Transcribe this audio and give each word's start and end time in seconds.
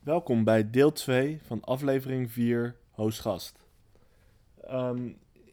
Welkom 0.00 0.44
bij 0.44 0.70
deel 0.70 0.92
2 0.92 1.38
van 1.42 1.64
aflevering 1.64 2.30
4 2.30 2.76
Hoostgast. 2.90 3.66
Ehm 4.60 5.12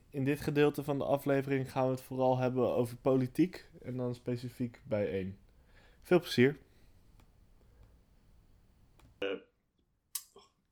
in 0.10 0.24
dit 0.24 0.42
gedeelte 0.42 0.84
van 0.84 0.98
de 0.98 1.04
aflevering 1.04 1.72
gaan 1.72 1.85
we 1.85 1.92
het 1.92 2.01
vooral 2.01 2.38
hebben 2.38 2.75
over 2.75 2.98
politiek 2.98 3.70
en 3.82 3.98
dan 3.98 4.16
specifiek 4.16 4.82
bij 4.88 5.12
1. 5.12 5.38
Veel 6.02 6.20
plezier. 6.20 6.58
Ik 9.20 9.28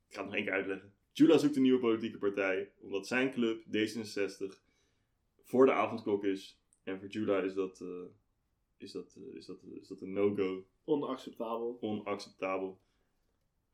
ga 0.08 0.20
het 0.20 0.24
nog 0.24 0.34
één 0.34 0.44
keer 0.44 0.52
uitleggen. 0.52 0.92
Jula 1.12 1.38
zoekt 1.38 1.56
een 1.56 1.62
nieuwe 1.62 1.80
politieke 1.80 2.18
partij, 2.18 2.70
omdat 2.80 3.06
zijn 3.06 3.32
club, 3.32 3.64
D66, 3.64 4.60
voor 5.42 5.66
de 5.66 5.72
avondklok 5.72 6.24
is. 6.24 6.60
En 6.82 6.98
voor 6.98 7.08
Jula 7.08 7.38
is 7.38 7.54
dat, 7.54 7.80
eh, 7.80 7.88
is 8.76 8.92
dat, 8.92 9.16
eh, 9.16 9.34
is 9.36 9.46
dat, 9.46 9.58
is 9.80 9.88
dat 9.88 10.00
een 10.00 10.12
no-go, 10.12 10.66
Onacceptabel. 10.84 11.78
onacceptabel. 11.80 12.80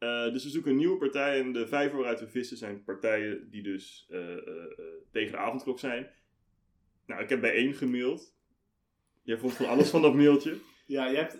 Eh, 0.02 0.32
dus 0.32 0.44
we 0.44 0.50
zoeken 0.50 0.70
een 0.70 0.76
nieuwe 0.76 0.96
partij 0.96 1.40
en 1.40 1.52
de 1.52 1.66
vijf 1.66 1.92
waaruit 1.92 2.20
we 2.20 2.28
vissen 2.28 2.56
zijn 2.56 2.84
partijen 2.84 3.50
die 3.50 3.62
dus 3.62 4.06
eh, 4.10 4.36
eh, 4.36 4.64
tegen 5.10 5.32
de 5.32 5.38
avondklok 5.38 5.78
zijn. 5.78 6.10
Nou, 7.06 7.22
ik 7.22 7.28
heb 7.28 7.40
bij 7.40 7.54
één 7.54 7.74
gemaild. 7.74 8.34
Jij 9.22 9.38
vond 9.38 9.52
van 9.52 9.66
alles 9.66 9.90
van 9.90 10.02
dat 10.02 10.14
mailtje. 10.14 10.56
Ja, 10.86 11.06
je 11.06 11.16
hebt... 11.16 11.38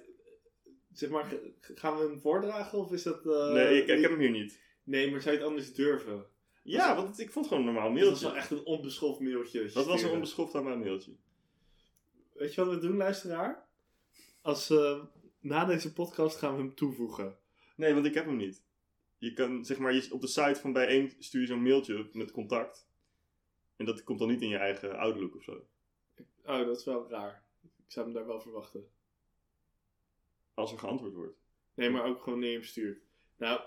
Zeg 0.93 1.11
maar, 1.11 1.33
gaan 1.61 1.97
we 1.97 2.03
hem 2.03 2.21
voordragen 2.21 2.79
of 2.79 2.93
is 2.93 3.03
dat... 3.03 3.25
nee, 3.25 3.83
ik, 3.83 3.89
ik 3.89 4.01
heb 4.01 4.11
hem 4.11 4.21
hier 4.21 4.31
niet. 4.31 4.61
Nee, 4.85 5.11
maar 5.11 5.21
zou 5.21 5.35
je 5.35 5.41
het 5.41 5.49
anders 5.49 5.75
durven? 5.75 6.27
Ja, 6.63 6.97
want 6.97 7.19
ik 7.19 7.31
vond 7.31 7.45
het 7.45 7.55
gewoon 7.55 7.69
een 7.69 7.75
normaal 7.75 7.95
Dat 7.95 7.99
was 7.99 8.09
mailtje. 8.09 8.27
wel 8.27 8.37
echt 8.37 8.51
een 8.51 8.65
onbeschoft 8.65 9.21
mailtje. 9.21 9.71
Dat 9.73 9.87
was 9.87 10.03
een 10.03 10.11
onbeschoft 10.11 10.55
aan 10.55 10.65
mijn 10.65 10.79
mailtje. 10.79 11.13
Weet 12.33 12.55
je 12.55 12.65
wat 12.65 12.75
we 12.75 12.81
doen, 12.81 12.97
luisteraar? 12.97 13.69
Als, 14.43 14.75
na 15.41 15.65
deze 15.65 15.93
podcast 15.93 16.37
gaan 16.37 16.57
we 16.57 16.63
hem 16.63 16.75
toevoegen. 16.75 17.42
Nee, 17.77 17.95
want 17.95 18.07
ik 18.07 18.15
heb 18.15 18.25
hem 18.27 18.37
niet. 18.37 18.63
Je 19.19 19.33
kan, 19.33 19.65
zeg 19.65 19.79
maar, 19.79 19.95
je, 19.95 20.09
op 20.11 20.21
de 20.21 20.27
site 20.27 20.61
van 20.61 20.73
bijeen 20.73 21.13
stuur 21.19 21.41
je 21.41 21.47
zo'n 21.47 21.63
mailtje 21.63 22.09
met 22.13 22.31
contact. 22.31 22.89
En 23.77 23.85
dat 23.85 24.05
komt 24.05 24.19
dan 24.19 24.29
niet 24.29 24.41
in 24.43 24.49
je 24.49 24.57
eigen 24.57 24.99
Outlook 24.99 25.37
of 25.37 25.43
zo. 25.43 25.67
Oh, 26.45 26.67
dat 26.67 26.79
is 26.79 26.85
wel 26.85 27.09
raar. 27.11 27.43
Ik 27.63 27.71
zou 27.99 28.05
hem 28.07 28.15
daar 28.15 28.27
wel 28.27 28.41
verwachten. 28.41 28.87
Als 30.55 30.73
er 30.73 30.79
geantwoord 30.79 31.15
wordt. 31.15 31.37
Nee, 31.75 31.91
maar 31.91 32.05
ook 32.05 32.23
gewoon 32.23 32.43
hem 32.43 32.63
stuurt. 32.63 33.03
Nou, 33.37 33.61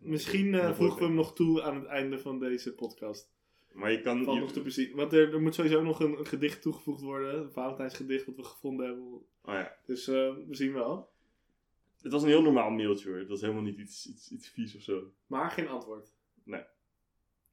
misschien 0.00 0.52
dat 0.52 0.76
voegen 0.76 0.98
we 0.98 1.04
hem 1.04 1.14
nog 1.14 1.34
toe 1.34 1.62
aan 1.62 1.74
het 1.74 1.84
einde 1.84 2.18
van 2.18 2.38
deze 2.38 2.74
podcast. 2.74 3.32
Maar 3.72 3.90
je 3.92 4.00
kan... 4.00 4.24
Valt 4.24 4.36
je- 4.36 4.42
nog 4.42 4.52
te 4.52 4.62
bezien. 4.62 4.94
Want 4.96 5.12
er, 5.12 5.32
er 5.34 5.40
moet 5.42 5.54
sowieso 5.54 5.82
nog 5.82 6.00
een, 6.00 6.18
een 6.18 6.26
gedicht 6.26 6.62
toegevoegd 6.62 7.00
worden. 7.00 7.38
Een 7.38 7.52
Valentijnsgedicht 7.52 8.26
wat 8.26 8.36
we 8.36 8.44
gevonden 8.44 8.86
hebben. 8.86 9.04
oh 9.42 9.54
ja. 9.54 9.76
Dus 9.86 10.08
eh, 10.08 10.34
we 10.46 10.54
zien 10.54 10.72
wel. 10.72 11.12
Het 12.04 12.12
was 12.12 12.22
een 12.22 12.28
heel 12.28 12.42
normaal 12.42 12.70
mailtje 12.70 13.08
hoor. 13.08 13.18
Het 13.18 13.28
was 13.28 13.40
helemaal 13.40 13.62
niet 13.62 13.78
iets, 13.78 14.06
iets, 14.08 14.30
iets 14.32 14.48
vies 14.48 14.76
of 14.76 14.82
zo. 14.82 15.12
Maar 15.26 15.50
geen 15.50 15.68
antwoord. 15.68 16.12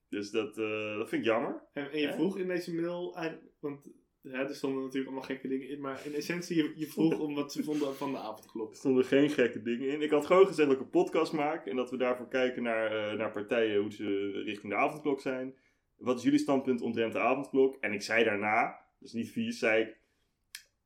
Dus 0.10 0.32
dat, 0.32 0.58
eh, 0.58 0.98
dat 0.98 1.10
vind 1.10 1.22
ik 1.22 1.28
jammer. 1.28 1.62
En, 1.74 1.92
en 1.92 2.00
je 2.00 2.08
Ja? 2.08 2.14
vroeg 2.14 2.38
in 2.38 2.48
deze 2.48 2.74
mail, 2.76 3.16
eigenlijk- 3.16 3.52
want 3.60 3.92
hè, 4.22 4.30
er 4.38 4.56
stonden 4.56 4.80
natuurlijk 4.82 5.06
allemaal 5.06 5.28
gekke 5.28 5.48
dingen 5.48 5.70
in, 5.70 5.82
maar 5.82 6.06
in 6.06 6.14
essentie, 6.14 6.56
je, 6.56 6.74
je 6.76 6.88
vroeg 6.88 7.20
om 7.20 7.36
wat 7.36 7.52
ze 7.52 7.64
vonden 7.64 7.96
van 7.96 8.12
de 8.12 8.18
avondklok. 8.18 8.70
Er 8.70 8.76
stonden 8.76 9.06
geen 9.06 9.30
gekke 9.30 9.62
dingen 9.62 9.90
in. 9.90 10.02
Ik 10.02 10.10
had 10.10 10.26
gewoon 10.26 10.48
gezegd 10.48 10.68
dat 10.70 10.78
ik 10.78 10.84
een 10.84 10.90
podcast 10.90 11.34
maak. 11.34 11.66
En 11.66 11.76
dat 11.76 11.90
we 11.92 11.98
daarvoor 11.98 12.28
kijken 12.28 12.64
naar, 12.64 13.12
eh, 13.12 13.18
naar 13.18 13.32
partijen, 13.32 13.82
hoe 13.82 13.92
ze 13.92 14.32
richting 14.46 14.72
de 14.74 14.80
avondklok 14.80 15.22
zijn. 15.22 15.56
Wat 15.98 16.18
is 16.18 16.24
jullie 16.24 16.40
standpunt 16.40 16.82
omtrent 16.82 17.14
de 17.14 17.20
avondklok? 17.20 17.78
En 17.80 17.94
ik 17.94 18.02
zei 18.02 18.24
daarna, 18.24 18.80
dus 19.00 19.14
niet 19.14 19.32
vies, 19.32 19.60
zei 19.60 19.84
ik... 19.84 20.00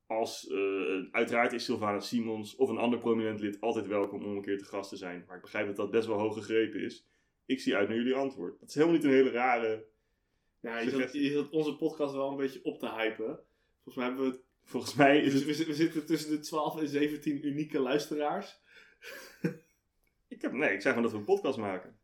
Als, 0.07 0.47
eh, 0.47 1.03
uiteraard 1.11 1.53
is 1.53 1.65
Sylvana 1.65 1.99
Simons 1.99 2.55
of 2.55 2.69
een 2.69 2.77
ander 2.77 2.99
prominent 2.99 3.39
lid 3.39 3.61
altijd 3.61 3.87
welkom 3.87 4.23
om 4.23 4.35
een 4.35 4.41
keer 4.41 4.57
te 4.57 4.65
gast 4.65 4.89
te 4.89 4.95
zijn. 4.97 5.23
Maar 5.27 5.35
ik 5.35 5.41
begrijp 5.41 5.67
dat 5.67 5.75
dat 5.75 5.91
best 5.91 6.07
wel 6.07 6.19
hoog 6.19 6.33
gegrepen 6.33 6.79
is. 6.81 7.05
Ik 7.45 7.59
zie 7.59 7.75
uit 7.75 7.87
naar 7.87 7.97
jullie 7.97 8.15
antwoord. 8.15 8.59
Dat 8.59 8.69
is 8.69 8.75
helemaal 8.75 8.95
niet 8.95 9.03
een 9.05 9.11
hele 9.11 9.31
rare... 9.31 9.85
Nou, 10.59 10.83
je 10.85 10.89
zat, 10.89 11.13
je 11.13 11.31
zat 11.31 11.49
onze 11.49 11.75
podcast 11.75 12.13
wel 12.13 12.29
een 12.31 12.37
beetje 12.37 12.63
op 12.63 12.79
te 12.79 12.89
hypen. 12.89 13.39
Volgens 13.83 13.95
mij 13.95 14.05
hebben 14.05 14.31
we, 14.31 14.39
Volgens 14.63 14.93
mij 14.95 15.19
is 15.21 15.33
we, 15.43 15.49
het... 15.49 15.57
we, 15.57 15.65
we 15.65 15.73
zitten 15.73 16.05
tussen 16.05 16.29
de 16.31 16.39
12 16.39 16.79
en 16.79 16.87
17 16.87 17.45
unieke 17.47 17.79
luisteraars. 17.79 18.59
Ik 20.27 20.41
heb, 20.41 20.51
nee, 20.51 20.73
ik 20.73 20.81
zei 20.81 20.93
gewoon 20.93 21.01
dat 21.01 21.11
we 21.11 21.17
een 21.17 21.35
podcast 21.35 21.57
maken. 21.57 21.97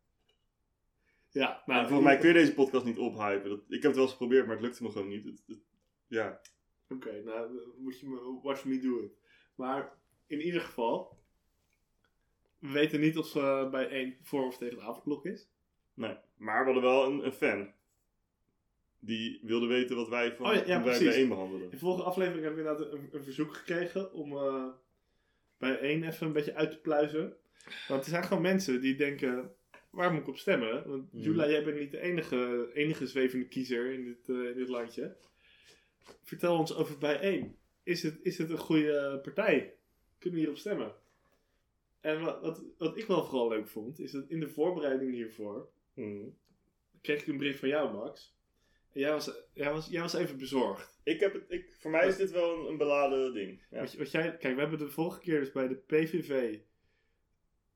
Ja, 1.30 1.64
Nou, 1.66 1.82
volgens 1.88 2.08
mij 2.08 2.18
kun 2.18 2.28
je 2.28 2.34
deze 2.34 2.54
podcast 2.54 2.86
niet 2.86 2.98
ophypen. 2.98 3.50
Dat, 3.50 3.60
ik 3.68 3.74
heb 3.74 3.82
het 3.84 3.94
wel 3.96 4.02
eens 4.04 4.12
geprobeerd, 4.12 4.46
maar 4.46 4.56
het 4.56 4.66
lukte 4.66 4.84
me 4.84 4.90
gewoon 4.92 5.08
niet. 5.08 5.26
Het, 5.26 5.44
het- 5.48 5.64
ja. 6.08 6.42
Oké, 6.92 7.22
nou, 7.24 7.60
moet 7.78 8.00
je 8.00 8.08
me, 8.08 8.40
watch 8.44 8.66
me 8.66 8.80
do 8.80 9.00
it. 9.00 9.12
Maar 9.56 9.94
in 10.28 10.42
ieder 10.42 10.62
geval, 10.62 11.20
we 12.60 12.72
weten 12.72 13.00
niet 13.00 13.18
of 13.18 13.28
ze 13.28 13.68
bij 13.72 13.88
één 13.90 14.18
voor 14.22 14.46
of 14.46 14.58
tegen 14.58 14.78
de 14.78 14.84
avondklok 14.84 15.26
is. 15.26 15.50
Nee. 15.94 16.16
Maar 16.38 16.60
we 16.60 16.66
hadden 16.72 16.84
wel 16.92 17.06
een, 17.06 17.26
een 17.26 17.32
fan. 17.34 17.72
Die 19.00 19.40
wilde 19.44 19.66
weten 19.68 19.96
wat 19.96 20.10
wij 20.10 20.36
van 20.36 20.46
Oh 20.46 20.54
ja, 20.54 20.60
ja, 20.60 20.76
hoe 20.76 20.86
wij 20.86 20.98
precies. 20.98 21.08
bijeen 21.14 21.28
behandelen. 21.30 21.64
In 21.64 21.70
de 21.70 21.78
vorige 21.78 22.04
aflevering 22.04 22.44
hebben 22.44 22.64
we 22.64 22.70
inderdaad 22.70 22.94
een, 22.94 23.10
een 23.12 23.24
verzoek 23.24 23.54
gekregen 23.56 24.14
om 24.14 24.32
eh, 24.38 24.66
bij 25.58 25.80
één 25.80 26.04
even 26.04 26.28
een 26.28 26.34
beetje 26.34 26.56
uit 26.56 26.72
te 26.72 26.78
pluizen. 26.78 27.36
Want 27.88 28.04
er 28.04 28.10
zijn 28.10 28.24
gewoon 28.24 28.42
mensen 28.42 28.82
die 28.82 28.96
denken, 28.96 29.56
waar 29.90 30.12
moet 30.12 30.22
ik 30.22 30.28
op 30.28 30.38
stemmen? 30.38 30.88
Want 30.90 31.14
Mhm. 31.14 31.24
Jula, 31.24 31.50
jij 31.50 31.64
bent 31.64 31.80
niet 31.80 31.92
de 31.92 32.00
enige, 32.00 32.70
enige 32.74 33.08
zwevende 33.08 33.48
kiezer 33.48 33.92
in 33.94 34.04
dit, 34.04 34.30
eh, 34.30 34.36
in 34.50 34.56
dit 34.56 34.70
landje. 34.70 35.16
Vertel 36.24 36.58
ons 36.58 36.76
over 36.76 36.98
bij 36.98 37.20
één. 37.20 37.58
Is 37.84 38.04
het, 38.04 38.20
is 38.22 38.38
het 38.38 38.50
een 38.50 38.58
goede 38.58 39.20
partij? 39.24 39.76
Kunnen 40.18 40.40
we 40.40 40.46
hierop 40.46 40.60
stemmen? 40.60 40.94
En 42.00 42.22
wat, 42.22 42.42
wat, 42.42 42.64
wat 42.78 42.98
ik 42.98 43.06
wel 43.06 43.26
vooral 43.26 43.50
leuk 43.50 43.68
vond, 43.68 44.00
is 44.00 44.12
dat 44.12 44.30
in 44.30 44.40
de 44.40 44.50
voorbereiding 44.50 45.14
hiervoor 45.14 45.70
Mhm. 45.94 46.30
kreeg 47.02 47.22
ik 47.22 47.28
een 47.28 47.38
bericht 47.38 47.60
van 47.60 47.70
jou, 47.70 47.94
Max. 47.94 48.36
En 48.94 49.00
jij 49.00 49.12
was, 49.12 49.32
jij 49.54 49.72
was, 49.72 49.88
jij 49.88 50.02
was 50.02 50.14
even 50.14 50.38
bezorgd. 50.38 51.00
Ik 51.04 51.20
heb 51.20 51.34
het, 51.34 51.44
ik, 51.48 51.76
voor 51.80 51.92
mij 51.92 52.08
is 52.08 52.18
dit 52.18 52.32
wel 52.32 52.60
een, 52.60 52.68
een 52.68 52.78
beladen 52.78 53.34
ding. 53.34 53.62
Ja. 53.70 53.80
Wat, 53.80 53.94
wat 53.94 54.12
jij, 54.12 54.38
kijk, 54.38 54.56
we 54.56 54.62
hebben 54.62 54.80
de 54.80 54.90
vorige 54.90 55.20
keer 55.20 55.40
dus 55.40 55.52
bij 55.52 55.68
de 55.68 55.76
PVV 55.76 56.60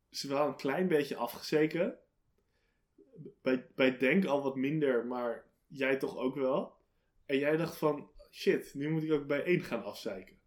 ze 0.09 0.27
wel 0.27 0.47
een 0.47 0.55
klein 0.55 0.87
beetje 0.87 1.15
afgezeken. 1.15 1.97
Bij, 3.41 3.67
bij 3.75 3.97
Denk 3.97 4.25
al 4.25 4.43
wat 4.43 4.55
minder, 4.55 5.05
maar 5.05 5.45
jij 5.67 5.97
toch 5.97 6.17
ook 6.17 6.35
wel. 6.35 6.73
En 7.25 7.37
jij 7.37 7.57
dacht 7.57 7.77
van, 7.77 8.09
shit, 8.35 8.73
nu 8.73 8.89
moet 8.89 9.03
ik 9.03 9.11
ook 9.11 9.27
bij 9.27 9.43
één 9.43 9.61
gaan 9.61 9.83
afzeiken. 9.83 10.37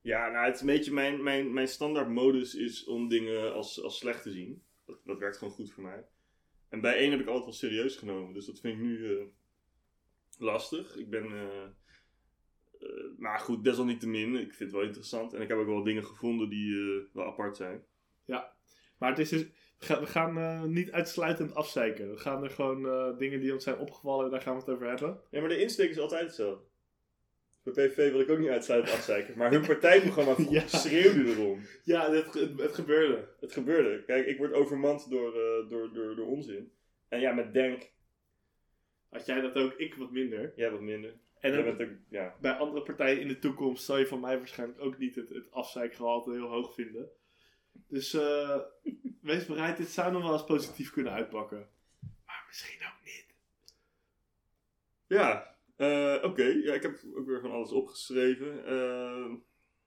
ja, 0.00 0.28
nou, 0.30 0.44
het 0.46 0.54
is 0.54 0.60
een 0.60 0.66
beetje 0.66 0.92
mijn, 0.92 1.22
mijn, 1.22 1.52
mijn 1.52 1.68
standaard 1.68 2.08
modus 2.08 2.54
is 2.54 2.84
om 2.84 3.08
dingen 3.08 3.52
als, 3.52 3.82
als 3.82 3.98
slecht 3.98 4.22
te 4.22 4.30
zien. 4.30 4.62
Dat, 4.84 5.00
dat 5.04 5.18
werkt 5.18 5.38
gewoon 5.38 5.52
goed 5.52 5.72
voor 5.72 5.82
mij. 5.82 6.06
En 6.68 6.80
bij 6.80 6.96
één 6.96 7.10
heb 7.10 7.20
ik 7.20 7.26
altijd 7.26 7.44
wel 7.44 7.54
serieus 7.54 7.96
genomen. 7.96 8.34
Dus 8.34 8.46
dat 8.46 8.60
vind 8.60 8.74
ik 8.74 8.82
nu 8.82 9.16
eh, 9.16 9.24
lastig. 10.38 10.96
Ik 10.96 11.10
ben... 11.10 11.24
eh, 11.24 11.62
eh, 11.62 13.18
maar 13.18 13.38
goed, 13.38 13.64
desalniettemin, 13.64 14.36
ik 14.36 14.54
vind 14.54 14.58
het 14.58 14.72
wel 14.72 14.82
interessant. 14.82 15.32
En 15.32 15.42
ik 15.42 15.48
heb 15.48 15.58
ook 15.58 15.66
wel 15.66 15.82
dingen 15.82 16.04
gevonden 16.04 16.48
die 16.48 16.74
wel 17.12 17.26
apart 17.26 17.56
zijn. 17.56 17.84
Maar 18.98 19.10
het 19.10 19.18
is 19.18 19.28
dus, 19.28 19.46
we 19.78 19.84
gaan, 19.86 20.00
we 20.00 20.06
gaan 20.06 20.38
eh, 20.38 20.62
niet 20.62 20.90
uitsluitend 20.92 21.54
afzeiken. 21.54 22.10
We 22.10 22.16
gaan 22.18 22.42
er 22.42 22.50
gewoon 22.50 22.86
eh, 22.86 23.18
dingen 23.18 23.40
die 23.40 23.52
ons 23.52 23.64
zijn 23.64 23.78
opgevallen, 23.78 24.30
daar 24.30 24.40
gaan 24.40 24.54
we 24.54 24.60
het 24.60 24.68
over 24.70 24.88
hebben. 24.88 25.20
Ja, 25.30 25.40
maar 25.40 25.48
de 25.48 25.60
insteek 25.60 25.90
is 25.90 25.98
altijd 25.98 26.22
hetzelfde. 26.22 26.64
Bij 27.62 27.72
PVV 27.88 28.10
wil 28.10 28.20
ik 28.20 28.30
ook 28.30 28.38
niet 28.38 28.48
uitsluitend 28.48 28.94
afzeiken. 28.94 29.38
Maar 29.38 29.50
hun 29.50 29.66
partijprogramma 29.66 30.34
Ja. 30.50 30.66
schreeuwde 30.66 31.30
erom. 31.30 31.60
Ja, 31.84 32.12
het, 32.12 32.34
het, 32.34 32.60
het 32.60 32.74
gebeurde. 32.74 33.28
Het 33.40 33.52
gebeurde. 33.52 34.04
Kijk, 34.04 34.26
ik 34.26 34.38
word 34.38 34.52
overmand 34.52 35.10
door, 35.10 35.34
eh, 35.34 35.68
door, 35.70 35.92
door, 35.92 36.16
door 36.16 36.26
onzin. 36.26 36.72
En 37.08 37.20
ja, 37.20 37.32
met 37.32 37.52
Denk, 37.52 37.90
Had 39.08 39.26
jij 39.26 39.40
dat 39.40 39.54
ook, 39.54 39.72
ik 39.72 39.94
wat 39.94 40.10
minder. 40.10 40.52
jij 40.56 40.70
wat 40.70 40.80
minder. 40.80 41.14
En 41.40 41.58
ook 41.58 41.80
ook, 41.80 41.88
ja. 42.08 42.36
bij 42.40 42.52
andere 42.52 42.82
partijen 42.82 43.20
in 43.20 43.28
de 43.28 43.38
toekomst 43.38 43.84
zal 43.84 43.98
je 43.98 44.06
van 44.06 44.20
mij 44.20 44.38
waarschijnlijk 44.38 44.80
ook 44.80 44.98
niet 44.98 45.14
het, 45.14 45.28
het 45.28 45.50
afzeikgehalte 45.50 46.30
heel 46.32 46.48
hoog 46.48 46.74
vinden. 46.74 47.08
Dus 47.88 48.14
eh, 48.14 48.60
wees 49.26 49.46
bereid, 49.46 49.76
dit 49.76 49.88
zou 49.88 50.12
nog 50.12 50.22
wel 50.22 50.32
eens 50.32 50.44
positief 50.44 50.90
kunnen 50.90 51.12
uitpakken. 51.12 51.68
Maar 52.26 52.44
misschien 52.46 52.80
ook 52.86 53.04
niet. 53.04 53.34
Ja, 55.06 55.56
eh, 55.76 56.18
oké. 56.22 56.44
Ja, 56.44 56.74
ik 56.74 56.82
heb 56.82 57.00
ook 57.16 57.26
weer 57.26 57.40
van 57.40 57.50
alles 57.50 57.72
opgeschreven. 57.72 58.54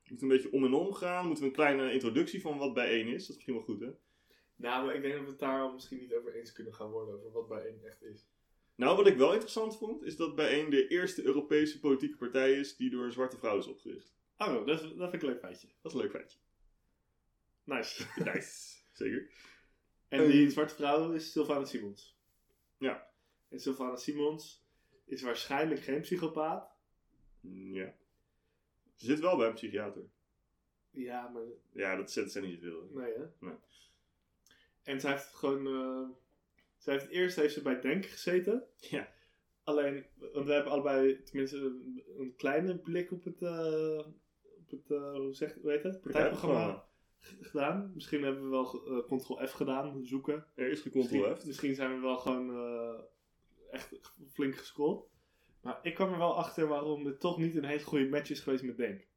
Moeten 0.09 0.27
we 0.27 0.33
een 0.33 0.41
beetje 0.41 0.57
om 0.57 0.65
en 0.65 0.73
om 0.73 0.93
gaan? 0.93 1.25
Moeten 1.25 1.43
we 1.43 1.49
een 1.49 1.55
kleine 1.55 1.93
introductie 1.93 2.41
van 2.41 2.57
wat 2.57 2.73
bijeen 2.73 3.07
is? 3.07 3.21
Dat 3.21 3.21
is 3.21 3.35
misschien 3.35 3.53
wel 3.53 3.63
goed, 3.63 3.79
hè? 3.79 3.89
Nou, 4.55 4.85
maar 4.85 4.95
ik 4.95 5.01
denk 5.01 5.13
dat 5.13 5.23
we 5.23 5.29
het 5.29 5.39
daar 5.39 5.61
al 5.61 5.73
misschien 5.73 5.99
niet 5.99 6.13
over 6.13 6.35
eens 6.35 6.51
kunnen 6.51 6.73
gaan 6.73 6.89
worden, 6.89 7.15
over 7.15 7.31
wat 7.31 7.47
bij 7.47 7.65
één 7.65 7.85
echt 7.85 8.03
is. 8.03 8.27
Nou, 8.75 8.97
wat 8.97 9.07
ik 9.07 9.17
wel 9.17 9.31
interessant 9.31 9.77
vond, 9.77 10.03
is 10.03 10.15
dat 10.15 10.35
bijeen 10.35 10.69
de 10.69 10.87
eerste 10.87 11.23
Europese 11.23 11.79
politieke 11.79 12.17
partij 12.17 12.53
is 12.53 12.75
die 12.75 12.89
door 12.89 13.03
een 13.03 13.11
zwarte 13.11 13.37
vrouw 13.37 13.57
is 13.57 13.67
opgericht. 13.67 14.13
Oh, 14.37 14.65
dat, 14.65 14.81
is, 14.81 14.81
dat 14.81 15.09
vind 15.09 15.13
ik 15.13 15.21
een 15.21 15.27
leuk 15.27 15.39
feitje. 15.39 15.67
Dat 15.81 15.91
is 15.91 15.97
een 15.97 16.03
leuk 16.03 16.11
feitje. 16.11 16.37
Nice. 17.63 18.05
Nice. 18.33 18.78
Zeker. 18.99 19.29
En 20.07 20.27
die 20.27 20.49
zwarte 20.49 20.75
vrouw 20.75 21.11
is 21.11 21.31
Sylvana 21.31 21.65
Simons. 21.65 22.17
Ja. 22.77 23.09
En 23.49 23.59
Sylvana 23.59 23.95
Simons 23.95 24.65
is 25.05 25.21
waarschijnlijk 25.21 25.81
geen 25.81 26.01
psychopaat. 26.01 26.71
Ja. 27.51 27.93
Ze 28.95 29.05
zit 29.05 29.19
wel 29.19 29.37
bij 29.37 29.47
een 29.47 29.53
psychiater. 29.53 30.03
Ja, 30.91 31.27
maar 31.27 31.43
Ja, 31.71 31.95
dat 31.95 32.11
zetten 32.11 32.31
zij 32.31 32.41
niet 32.41 32.61
zoveel. 32.61 32.89
nee 32.91 33.13
hè? 33.13 33.51
En 34.83 34.99
zij 34.99 35.11
heeft 35.11 35.33
gewoon... 35.35 35.67
eh, 35.67 36.09
zij 36.77 36.93
heeft 36.93 37.07
eerst 37.09 37.35
heeft 37.35 37.53
ze 37.53 37.61
bij 37.61 37.81
Denk 37.81 38.05
gezeten. 38.05 38.63
Ja. 38.77 39.13
Alleen, 39.63 40.05
want 40.15 40.45
we 40.45 40.53
hebben 40.53 40.71
allebei 40.71 41.23
tenminste 41.23 41.57
een, 41.57 42.03
een 42.17 42.35
kleine 42.35 42.77
blik 42.77 43.11
op 43.11 43.23
het, 43.23 43.41
eh, 43.41 44.05
op 44.57 44.69
het 44.69 44.91
eh, 44.91 45.11
hoe, 45.11 45.33
zeg, 45.33 45.53
hoe 45.61 45.71
heet 45.71 45.83
het? 45.83 46.01
Partijprogramma 46.01 46.88
gedaan. 47.21 47.91
Misschien 47.93 48.23
hebben 48.23 48.43
we 48.43 48.49
wel 48.49 48.85
eh, 48.87 49.17
Ctrl-F 49.17 49.51
gedaan, 49.51 50.05
zoeken. 50.05 50.45
Er 50.55 50.69
is 50.69 50.81
de 50.83 50.89
Misschien, 50.93 51.21
Ctrl 51.21 51.35
F. 51.35 51.45
misschien 51.45 51.75
zijn 51.75 51.93
we 51.95 51.99
wel 52.01 52.17
gewoon 52.17 52.49
eh, 52.49 52.99
echt 53.71 53.99
flink 54.33 54.55
gescrollt. 54.55 55.09
Maar 55.61 55.79
ik 55.81 55.95
kwam 55.95 56.11
er 56.11 56.17
wel 56.17 56.35
achter 56.35 56.67
waarom 56.67 57.05
het 57.05 57.19
toch 57.19 57.37
niet 57.37 57.55
een 57.55 57.65
hele 57.65 57.83
goede 57.83 58.09
match 58.09 58.29
is 58.29 58.39
geweest 58.39 58.63
met 58.63 58.77
Denk. 58.77 59.07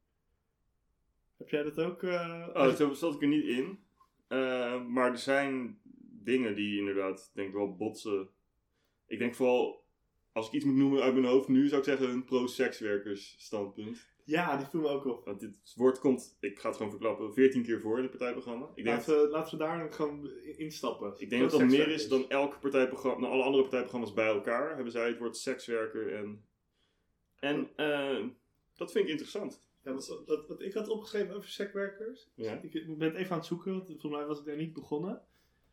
Heb 1.37 1.49
jij 1.49 1.63
dat 1.63 1.79
ook? 1.79 2.03
eh, 2.03 2.47
Oh, 2.53 2.69
zo 2.73 2.93
zat 2.93 3.13
ik 3.15 3.21
er 3.21 3.27
niet 3.27 3.45
in. 3.45 3.79
Maar 4.93 5.11
er 5.11 5.17
zijn 5.17 5.79
dingen 6.23 6.55
die 6.55 6.77
inderdaad, 6.79 7.31
denk 7.33 7.47
ik 7.47 7.53
wel, 7.53 7.75
botsen. 7.75 8.29
Ik 9.07 9.19
denk 9.19 9.35
vooral, 9.35 9.82
als 10.33 10.47
ik 10.47 10.53
iets 10.53 10.65
moet 10.65 10.75
noemen 10.75 11.01
uit 11.01 11.13
mijn 11.13 11.25
hoofd 11.25 11.47
nu, 11.47 11.67
zou 11.67 11.79
ik 11.81 11.87
zeggen 11.87 12.09
een 12.09 12.25
pro-sekswerkers 12.25 13.35
standpunt. 13.37 14.11
Ja, 14.25 14.57
die 14.57 14.65
viel 14.65 14.79
me 14.81 14.87
ook 14.87 15.05
op. 15.05 15.25
Want 15.25 15.39
dit 15.39 15.73
woord 15.75 15.99
komt, 15.99 16.37
ik 16.39 16.59
ga 16.59 16.67
het 16.67 16.77
gewoon 16.77 16.91
verklappen, 16.91 17.33
14 17.33 17.63
keer 17.63 17.79
voor 17.81 17.95
in 17.97 18.01
het 18.03 18.11
partijprogramma. 18.11 18.67
Ik 18.75 18.83
denk, 18.83 18.97
Laten 18.97 19.21
we, 19.21 19.27
laten 19.29 19.57
we 19.57 19.63
daar 19.63 19.93
gewoon 19.93 20.29
in- 20.43 20.57
instappen. 20.57 21.13
ik 21.17 21.29
denk 21.29 21.41
dat 21.41 21.51
dat 21.59 21.69
meer 21.69 21.87
is 21.87 22.07
dan 22.07 22.29
elk 22.29 22.59
partijprogramma, 22.59 23.21
dan 23.21 23.29
alle 23.31 23.43
andere 23.43 23.61
partijprogramma's 23.61 24.13
bij 24.13 24.27
elkaar. 24.27 24.75
Hebben 24.75 24.91
zij 24.91 25.07
het 25.07 25.17
woord 25.19 25.37
sekswerker 25.37 26.13
en... 26.15 26.45
En 27.39 27.69
eh, 27.75 28.25
dat 28.73 28.91
vind 28.91 29.03
ik 29.05 29.09
interessant. 29.11 29.61
Ja, 29.83 29.93
wat, 29.93 30.23
wat, 30.25 30.47
wat 30.47 30.61
ik 30.61 30.73
had 30.73 30.87
opgeschreven 30.87 31.35
over 31.35 31.49
sekswerkers. 31.49 32.29
Ja. 32.35 32.59
Ik 32.61 32.73
ik 32.73 32.97
ben 32.97 33.07
het 33.07 33.17
even 33.17 33.31
aan 33.31 33.37
het 33.37 33.47
zoeken, 33.47 33.71
want 33.71 33.87
volgens 33.87 34.11
mij 34.11 34.25
was 34.25 34.39
ik 34.39 34.45
daar 34.45 34.55
niet 34.55 34.73
begonnen. 34.73 35.21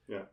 Ja. 0.05 0.31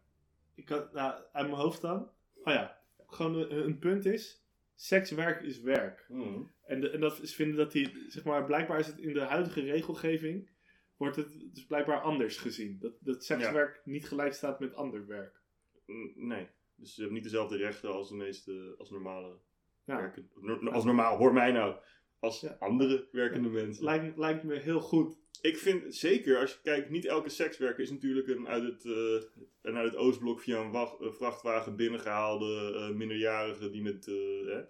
Ik 0.56 0.70
had, 0.70 0.94
nou, 0.94 1.22
uit 1.32 1.48
mijn 1.48 1.60
hoofd 1.62 1.82
dan. 1.82 2.10
Oh 2.44 2.54
ja, 2.54 2.77
gewoon 3.08 3.36
een, 3.36 3.52
een 3.66 3.80
punt 3.80 4.06
is, 4.06 4.46
sekswerk 4.76 5.42
is 5.42 5.60
werk. 5.62 6.06
Hmm. 6.08 6.52
En, 6.64 6.82
de, 6.82 6.90
en 6.90 7.00
dat 7.00 7.22
is 7.22 7.36
vinden 7.36 7.58
dat 7.58 7.72
die, 7.72 8.06
zeg 8.08 8.24
maar, 8.24 8.46
blijkbaar 8.46 8.80
is 8.80 8.88
het 8.88 8.98
in 8.98 9.14
de 9.14 9.20
huidige 9.20 9.62
regelgeving, 9.62 10.50
wordt 10.98 11.16
het 11.16 11.54
dus 11.54 11.66
blijkbaar 11.66 12.02
anders 12.02 12.38
gezien. 12.38 12.78
Dat, 12.80 12.94
dat 13.00 13.24
sekswerk 13.24 13.82
niet 13.86 14.08
gelijk 14.08 14.34
staat 14.34 14.60
met 14.60 14.74
ander 14.74 15.08
werk. 15.08 15.42
Mm, 15.86 16.12
Nee. 16.16 16.48
Dus 16.76 16.90
ze 16.94 16.96
hebben 16.96 17.14
niet 17.16 17.24
dezelfde 17.24 17.58
rechten 17.58 17.92
als 17.94 18.10
de 18.10 18.16
meeste, 18.16 18.76
als 18.78 18.90
normale 18.90 19.38
Ja. 19.86 19.96
werken. 19.98 20.30
Als 20.72 20.84
normaal, 20.84 21.18
hoor 21.18 21.34
mij 21.34 21.52
nou. 21.52 21.76
Als 22.20 22.42
Ja. 22.42 22.56
andere 22.60 23.08
werkende 23.12 23.50
mensen. 23.50 23.84
Lijkt, 23.84 24.18
lijkt 24.18 24.44
me 24.44 24.56
heel 24.56 24.80
goed. 24.82 25.18
Ik 25.42 25.58
vind 25.58 25.96
zeker, 25.96 26.38
als 26.40 26.52
je 26.52 26.58
kijkt, 26.64 26.90
niet 26.90 27.06
elke 27.06 27.30
sekswerker 27.30 27.84
is 27.84 27.92
natuurlijk 27.92 28.28
een 28.28 28.48
uit 28.48 28.64
het, 28.64 28.86
eh, 28.86 29.30
een 29.62 29.76
uit 29.78 29.92
het 29.92 29.96
Oostblok 29.96 30.40
via 30.42 30.60
een 30.62 30.72
wacht- 30.72 31.16
vrachtwagen 31.16 31.76
binnengehaalde 31.76 32.74
eh, 32.76 32.96
minderjarige 32.96 33.70
die 33.70 33.82
met, 33.82 34.08
eh, 34.08 34.14
hè, 34.46 34.62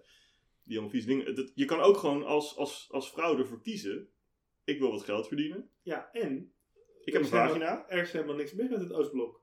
die 0.62 0.72
allemaal 0.72 0.90
vieze 0.90 1.06
dingen. 1.06 1.34
Dat, 1.34 1.52
je 1.54 1.64
kan 1.64 1.80
ook 1.80 1.96
gewoon 1.96 2.24
als, 2.24 2.56
als, 2.56 2.88
als 2.90 3.10
vrouw 3.12 3.38
ervoor 3.38 3.60
kiezen. 3.62 4.08
Ik 4.64 4.78
wil 4.78 4.90
wat 4.90 5.02
geld 5.04 5.26
verdienen. 5.28 5.70
Ja, 5.82 6.12
en 6.12 6.52
Ik 7.04 7.12
heb 7.12 7.22
een 7.22 7.28
vagina. 7.28 7.88
er 7.88 8.02
is 8.02 8.12
helemaal 8.12 8.34
niks 8.36 8.52
mis 8.54 8.68
met 8.68 8.80
het 8.80 8.92
Oostblok. 8.92 9.40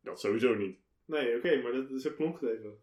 Dat 0.00 0.20
sowieso 0.20 0.54
niet. 0.54 0.78
Nee, 1.04 1.36
oké, 1.36 1.62
maar 1.62 1.72
dat 1.72 1.90
is 1.90 2.08
ook 2.08 2.16
klonk 2.16 2.42
even. 2.42 2.78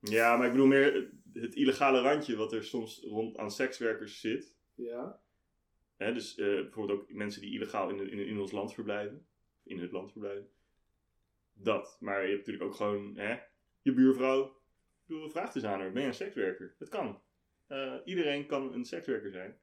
Ja, 0.00 0.36
maar 0.36 0.46
ik 0.46 0.52
bedoel 0.52 0.66
meer 0.66 1.10
het 1.32 1.54
illegale 1.54 2.00
randje 2.00 2.36
wat 2.36 2.52
er 2.52 2.64
soms 2.64 3.00
rond 3.04 3.36
aan 3.36 3.50
sekswerkers 3.50 4.20
zit. 4.20 4.54
Ja. 4.74 5.20
Hè, 5.98 6.12
dus 6.12 6.36
eh, 6.36 6.46
bijvoorbeeld 6.46 7.00
ook 7.00 7.12
mensen 7.12 7.40
die 7.40 7.52
illegaal 7.54 7.88
in, 7.88 8.10
in, 8.10 8.18
in 8.26 8.38
ons 8.38 8.52
land 8.52 8.74
verblijven. 8.74 9.26
In 9.64 9.78
het 9.78 9.92
land 9.92 10.10
verblijven. 10.12 10.48
Dat. 11.52 11.96
Maar 12.00 12.22
je 12.22 12.26
hebt 12.34 12.38
natuurlijk 12.38 12.64
ook 12.64 12.74
gewoon 12.74 13.16
hè, 13.16 13.38
je 13.82 13.92
buurvrouw. 13.92 14.56
Bedoel, 15.06 15.28
vraag 15.30 15.54
eens 15.54 15.64
aan 15.64 15.80
haar. 15.80 15.92
Ben 15.92 16.02
je 16.02 16.08
een 16.08 16.14
sekswerker? 16.14 16.74
Dat 16.78 16.88
kan. 16.88 17.20
Eh, 17.66 17.94
iedereen 18.04 18.46
kan 18.46 18.72
een 18.72 18.84
sekswerker 18.84 19.30
zijn. 19.30 19.58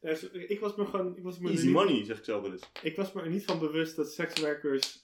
Er 0.00 0.10
is- 0.10 0.30
Ik 0.30 0.60
was 0.60 0.74
me 0.76 0.86
gewoon. 0.86 1.16
Ik 1.16 1.22
was 1.22 1.38
me 1.38 1.48
Easy 1.50 1.64
niet, 1.64 1.74
money, 1.74 2.04
zeg 2.04 2.18
ik 2.18 2.24
zelf 2.24 2.42
wel 2.42 2.52
eens. 2.52 2.70
Ik 2.82 2.96
was 2.96 3.12
me 3.12 3.22
er 3.22 3.30
niet 3.30 3.44
van 3.44 3.58
bewust 3.58 3.96
dat 3.96 4.12
sekswerkers. 4.12 5.02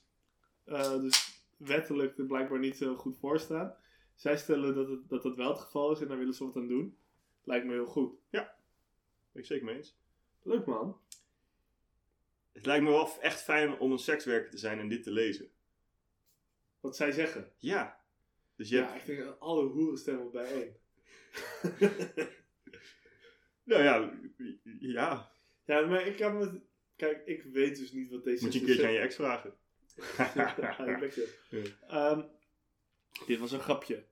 eh, 0.65 1.01
dus 1.01 1.45
wettelijk 1.57 2.19
er 2.19 2.27
blijkbaar 2.27 2.59
niet 2.59 2.77
zo 2.77 2.95
goed 2.97 3.19
voor 3.19 3.39
staan. 3.41 3.75
Zij 4.15 4.37
stellen 4.37 4.75
dat, 4.75 4.89
het, 4.89 5.09
dat 5.09 5.23
dat 5.23 5.37
wel 5.37 5.49
het 5.49 5.59
geval 5.61 5.93
is 5.93 6.01
en 6.01 6.09
daar 6.09 6.19
willen 6.19 6.35
ze 6.35 6.45
wat 6.45 6.57
aan 6.57 6.69
doen. 6.69 6.97
Lijkt 7.45 7.67
me 7.67 7.73
heel 7.73 7.87
goed. 7.87 8.13
Ben 9.33 9.43
ik 9.43 9.47
zeker 9.47 9.65
mee 9.65 9.77
eens. 9.77 10.00
Leuk 10.43 10.67
man. 10.67 11.01
Het 12.53 12.67
lijkt 12.67 12.85
me 12.85 12.91
wel 12.91 13.21
echt 13.21 13.43
fijn 13.43 13.79
om 13.79 13.93
een 13.93 13.99
sekswerker 13.99 14.51
te 14.51 14.59
zijn 14.59 14.79
en 14.79 14.89
dit 14.89 15.03
te 15.03 15.11
lezen. 15.11 15.51
Wat 16.81 16.97
zij 16.97 17.13
zeggen. 17.13 17.53
Ja. 17.59 18.01
Dus 18.57 18.69
je 18.69 18.77
Ja, 18.77 18.93
hebt, 18.93 19.09
ik 19.09 19.17
denk 19.17 19.37
alle 19.39 19.65
hoerenstemmen 19.65 20.31
bijeen. 20.31 20.77
nou 23.65 23.83
ja, 23.83 24.13
ja. 24.81 25.33
ja, 25.65 25.87
maar 25.87 26.07
ik 26.07 26.17
kan. 26.17 26.63
Kijk, 26.97 27.27
ik 27.27 27.43
weet 27.43 27.79
dus 27.79 27.93
niet 27.93 28.11
wat 28.11 28.25
deze. 28.25 28.45
Moet 28.45 28.53
je 28.53 28.61
een 28.61 28.67
keertje 28.67 28.87
aan 28.87 28.93
je 28.93 28.99
ex 28.99 29.15
vragen. 29.15 29.55
Ja, 30.35 30.55
je. 31.49 31.73
Ehm, 31.89 32.23
dit 33.27 33.39
was 33.39 33.53
een 33.53 33.61
grapje. 33.61 34.05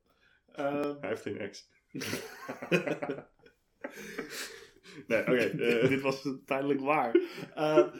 Ehm, 0.52 1.00
Hij 1.00 1.08
heeft 1.08 1.22
geen 1.22 1.38
ex. 1.38 1.68
nee, 5.06 5.20
oké. 5.20 5.36
eh, 5.64 5.88
Dit 5.88 6.00
was 6.00 6.24
uiteindelijk 6.24 6.80
waar. 6.80 7.20
Eh, 7.54 7.94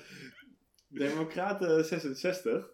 Democraten 0.88 1.84
66. 1.84 2.70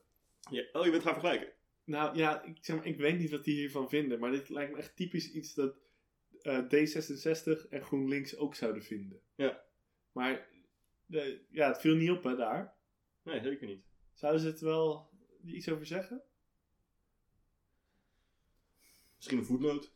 ja. 0.51 0.65
Oh, 0.73 0.85
je 0.85 0.91
bent 0.91 1.03
gaan 1.03 1.13
vergelijken. 1.13 1.53
Nou 1.85 2.17
ja, 2.17 2.43
ik, 2.43 2.59
zeg 2.61 2.77
maar, 2.77 2.87
ik 2.87 2.99
weet 2.99 3.19
niet 3.19 3.31
wat 3.31 3.45
die 3.45 3.55
hiervan 3.55 3.89
vinden. 3.89 4.19
Maar 4.19 4.31
dit 4.31 4.49
lijkt 4.49 4.73
me 4.73 4.79
echt 4.79 4.97
typisch 4.97 5.33
iets 5.33 5.55
dat 5.55 5.77
eh, 6.43 6.59
D66 6.59 7.69
en 7.69 7.83
GroenLinks 7.83 8.37
ook 8.37 8.55
zouden 8.55 8.83
vinden. 8.83 9.21
Ja. 9.35 9.65
Maar 10.13 10.49
ja, 11.51 11.69
het 11.69 11.81
viel 11.81 11.95
niet 11.95 12.11
op 12.11 12.23
hè, 12.23 12.37
daar. 12.37 12.75
Nee, 13.23 13.43
zeker 13.43 13.67
niet. 13.67 13.85
Zouden 14.13 14.41
ze 14.41 14.47
het 14.47 14.61
wel 14.61 15.11
iets 15.45 15.69
over 15.69 15.87
zeggen? 15.87 16.23
Misschien 19.17 19.39
een 19.39 19.45
voetnoot. 19.45 19.93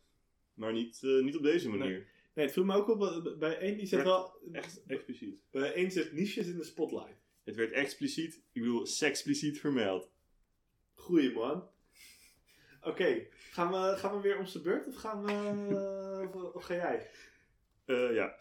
Maar 0.53 0.73
niet, 0.73 0.99
niet 1.01 1.35
op 1.35 1.43
deze 1.43 1.69
manier. 1.69 1.97
Nee, 1.97 2.07
het 2.43 2.51
viel 2.51 2.63
me 2.63 2.75
ook 2.75 2.87
op. 2.87 3.35
Bij 3.39 3.57
één 3.57 3.77
die 3.77 3.89
Werd 3.89 4.03
wel. 4.03 4.39
Echt 4.51 4.83
expliciet. 4.87 5.43
Bij 5.51 5.73
één 5.73 5.91
zet 5.91 6.11
niches 6.11 6.47
in 6.47 6.57
de 6.57 6.63
spotlight. 6.63 7.21
Het 7.43 7.55
werd 7.55 7.71
expliciet, 7.71 8.35
ik 8.51 8.61
bedoel, 8.61 8.85
sekspliciet 8.85 9.59
vermeld. 9.59 10.11
Goeie 10.93 11.33
man. 11.33 11.69
Oké, 12.81 13.27
gaan, 13.31 13.71
we, 13.71 13.97
gaan 13.97 14.15
we 14.15 14.21
weer 14.21 14.37
om 14.37 14.45
zijn 14.45 14.63
beurt 14.63 14.87
of 14.87 14.95
gaan 14.95 15.25
we. 15.25 16.31
of, 16.33 16.53
of 16.53 16.63
ga 16.63 16.73
jij? 16.73 17.09
Eh, 17.85 18.13
ja. 18.13 18.37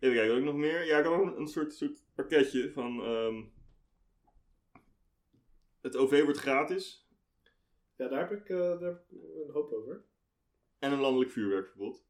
Even 0.00 0.16
kijken, 0.16 0.28
wat 0.28 0.38
ik 0.38 0.44
nog 0.44 0.54
meer? 0.54 0.84
Ja, 0.84 0.98
ik 0.98 1.04
had 1.04 1.14
ook 1.14 1.26
een, 1.26 1.40
een 1.40 1.48
soort, 1.48 1.74
soort 1.74 2.02
pakketje 2.14 2.72
van... 2.72 3.02
ehm, 3.04 3.42
het 5.80 5.96
OV 5.96 6.22
wordt 6.22 6.38
gratis. 6.38 7.08
Ja, 7.96 8.08
daar 8.08 8.28
heb 8.28 8.40
ik, 8.40 8.48
eh, 8.48 8.58
daar 8.58 8.80
heb 8.80 9.04
ik 9.10 9.18
een 9.46 9.50
hoop 9.52 9.72
over. 9.72 10.04
En 10.78 10.92
een 10.92 11.00
landelijk 11.00 11.30
vuurwerkverbod. 11.30 12.04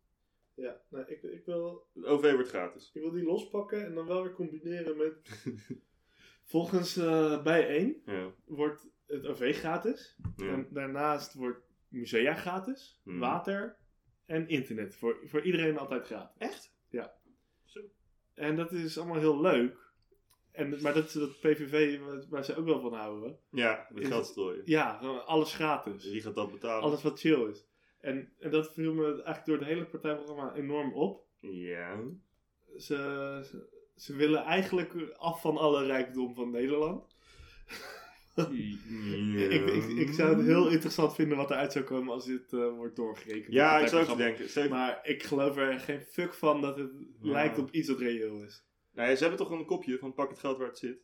Ja, 0.57 0.81
nou, 0.91 1.05
ik, 1.07 1.23
ik, 1.23 1.45
wil, 1.45 1.87
Het 1.95 2.05
OV 2.05 2.33
wordt 2.33 2.49
gratis. 2.49 2.91
ik 2.95 3.03
wil 3.03 3.11
die 3.11 3.25
lospakken 3.25 3.85
en 3.87 3.95
dan 3.95 4.07
wel 4.07 4.23
weer 4.23 4.33
combineren 4.33 4.97
met. 4.97 5.15
Volgens 6.45 6.97
eh 6.97 7.43
bij 7.43 7.67
1 7.69 8.03
Ja. 8.07 8.33
wordt 8.45 8.89
het 9.07 9.27
OV 9.27 9.57
gratis. 9.59 10.17
ja. 10.37 10.47
En 10.49 10.69
daarnaast 10.71 11.35
wordt 11.35 11.61
musea 11.89 12.35
gratis, 12.35 13.01
Hmm. 13.05 13.19
water 13.19 13.77
en 14.27 14.49
internet. 14.49 14.97
Voor, 14.97 15.19
voor 15.25 15.43
iedereen 15.43 15.79
altijd 15.79 16.07
gratis. 16.07 16.37
Echt? 16.39 16.75
Ja. 16.89 17.15
Zo. 17.65 17.81
En 18.35 18.57
dat 18.57 18.73
is 18.73 18.99
allemaal 18.99 19.19
heel 19.19 19.41
leuk. 19.41 19.85
En, 20.53 20.83
maar 20.83 20.95
dat 20.95 21.05
is 21.07 21.13
dat 21.13 21.41
PVV 21.41 22.01
waar- 22.29 22.45
ze 22.45 22.57
ook 22.57 22.65
wel 22.65 22.81
van 22.81 22.93
houden. 22.95 23.39
Ja, 23.51 23.87
met 23.93 24.07
geld 24.07 24.21
het- 24.21 24.31
strooien. 24.31 24.63
Ja, 24.65 24.97
alles 25.27 25.55
gratis. 25.55 26.11
Wie 26.11 26.21
gaat 26.21 26.35
dat 26.35 26.51
betalen? 26.53 26.83
Alles 26.83 27.03
wat 27.03 27.21
chill 27.21 27.49
is. 27.51 27.67
En, 28.07 28.33
en 28.39 28.51
dat 28.51 28.73
viel 28.73 28.95
me 28.95 29.05
eigenlijk 29.07 29.45
door 29.47 29.57
het 29.59 29.67
hele 29.67 29.85
partijprogramma 29.85 30.55
enorm 30.55 30.93
op. 30.93 31.25
Ja. 31.41 31.99
Ze, 32.77 32.95
ze, 33.51 33.69
ze 33.97 34.15
willen 34.17 34.43
eigenlijk 34.43 34.93
af 35.17 35.41
van 35.41 35.57
alle 35.57 35.85
rijkdom 35.87 36.35
van 36.35 36.51
Nederland. 36.51 37.05
Ik, 38.37 39.51
ik, 39.51 39.85
ik 39.99 40.13
zou 40.13 40.37
het 40.37 40.47
heel 40.47 40.69
interessant 40.69 41.15
vinden 41.15 41.37
wat 41.37 41.51
eruit 41.51 41.73
zou 41.73 41.85
komen 41.85 42.13
als 42.13 42.25
dit 42.27 42.53
eh, 42.53 42.69
wordt 42.69 42.97
doorgerekend. 42.97 43.53
Ja, 43.55 43.79
ik 43.79 43.89
zou 43.89 44.07
het 44.09 44.17
denken. 44.17 44.63
Je- 44.63 44.69
Maar 44.69 44.99
ik 45.03 45.23
geloof 45.23 45.57
er 45.57 45.81
geen 45.81 46.01
fuck 46.01 46.35
van 46.35 46.61
dat 46.61 46.77
het 46.79 46.91
Ja. 47.21 47.33
lijkt 47.33 47.59
op 47.59 47.71
iets 47.71 47.89
dat 47.89 47.99
reëel 47.99 48.43
is. 48.43 48.65
Nou 48.93 49.09
ja, 49.09 49.15
ze 49.17 49.21
hebben 49.27 49.47
toch 49.47 49.51
een 49.59 49.65
kopje 49.67 49.99
van 49.99 50.15
pak 50.15 50.31
het 50.31 50.39
geld 50.39 50.59
waar 50.59 50.69
het 50.69 50.79
zit. 50.79 50.99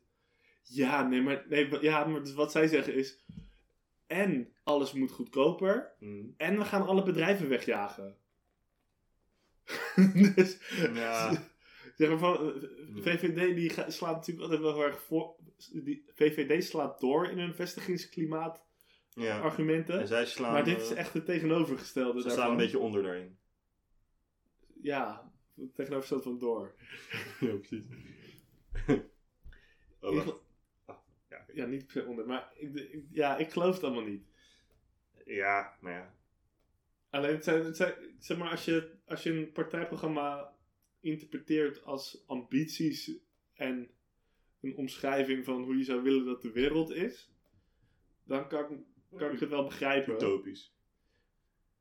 Ja, 0.63 1.09
nee, 1.09 1.23
maar, 1.23 1.45
nee, 1.49 1.69
maar- 1.69 1.83
ja, 1.83 2.05
maar 2.05 2.21
dus 2.23 2.35
wat 2.35 2.53
zij 2.53 2.67
zeggen 2.67 2.95
is... 2.95 3.25
En 4.13 4.53
alles 4.63 4.93
moet 4.93 5.11
goedkoper. 5.11 5.93
Mm. 5.99 6.35
En 6.37 6.59
we 6.59 6.65
gaan 6.65 6.87
alle 6.87 7.03
bedrijven 7.03 7.49
wegjagen. 7.49 8.17
dus, 10.35 10.59
Ja. 10.95 11.33
Zeg 11.97 12.09
maar 12.09 12.19
van, 12.19 12.37
eh, 12.37 13.03
VVD 13.03 13.55
die 13.55 13.71
slaat 13.71 14.15
natuurlijk 14.15 14.41
altijd 14.41 14.61
wel 14.61 14.75
heel 14.75 14.85
erg 14.85 15.01
voor. 15.01 15.37
Die, 15.73 16.05
VVD 16.15 16.65
slaat 16.65 17.01
door 17.01 17.29
in 17.29 17.39
hun 17.39 17.55
vestigingsklimaat 17.55 18.65
Ja. 19.11 19.41
argumenten. 19.41 20.01
En 20.01 20.07
zij 20.07 20.27
slaan... 20.27 20.53
maar 20.53 20.65
dit 20.65 20.77
eh, 20.77 20.83
is 20.83 20.93
echt 20.93 21.15
het 21.15 21.25
tegenovergestelde 21.25 22.23
Ze 22.23 22.31
staan 22.31 22.51
een 22.51 22.57
beetje 22.57 22.79
onder 22.79 23.03
daarin. 23.03 23.39
Ja, 24.83 25.33
het 25.55 25.75
tegenovergestelde 25.75 26.23
van 26.23 26.39
door. 26.39 26.75
ja, 27.41 27.55
precies. 27.55 27.85
Oh, 30.01 30.27
ja. 31.55 31.67
Niet 31.67 31.87
per 31.87 31.93
se 32.03 32.05
onder. 32.09 32.27
Maar 32.27 32.53
ik, 32.57 32.75
ik- 32.75 33.05
ja, 33.11 33.37
ik 33.37 33.51
geloof 33.51 33.75
het 33.75 33.85
allemaal 33.85 34.05
niet. 34.05 34.25
ja, 35.25 35.77
maar 35.81 35.93
ja. 35.93 36.15
Alleen, 37.11 37.35
het 37.35 37.45
zijn, 37.45 37.65
het 37.65 37.77
zijn, 37.77 37.95
zeg 38.19 38.39
maar, 38.39 38.51
als 38.51 38.65
je, 38.65 38.91
als 39.07 39.23
je 39.23 39.31
een 39.33 39.53
partijprogramma 39.53 40.55
interpreteert 41.01 41.85
als 41.85 42.25
ambities 42.27 43.19
en 43.55 43.91
een 44.61 44.77
omschrijving 44.77 45.45
van 45.45 45.63
hoe 45.63 45.77
je 45.77 45.85
zou 45.85 46.03
willen 46.03 46.25
dat 46.25 46.43
de 46.43 46.53
wereld 46.53 46.91
is, 46.91 47.31
dan 48.25 48.49
kan, 48.49 48.73
ik- 48.73 49.19
kan 49.19 49.31
ik 49.33 49.41
het 49.41 49.49
wel 49.49 49.65
begrijpen. 49.65 50.15
Utopisch. 50.15 50.75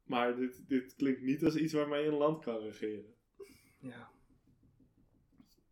Maar 0.03 0.35
dit, 0.35 0.67
dit 0.67 0.95
klinkt 0.95 1.21
niet 1.21 1.43
als 1.43 1.55
iets 1.55 1.73
waarmee 1.73 2.01
je 2.03 2.07
een 2.09 2.13
land 2.17 2.43
kan 2.43 2.59
regeren. 2.59 3.13
Ja. 3.79 4.11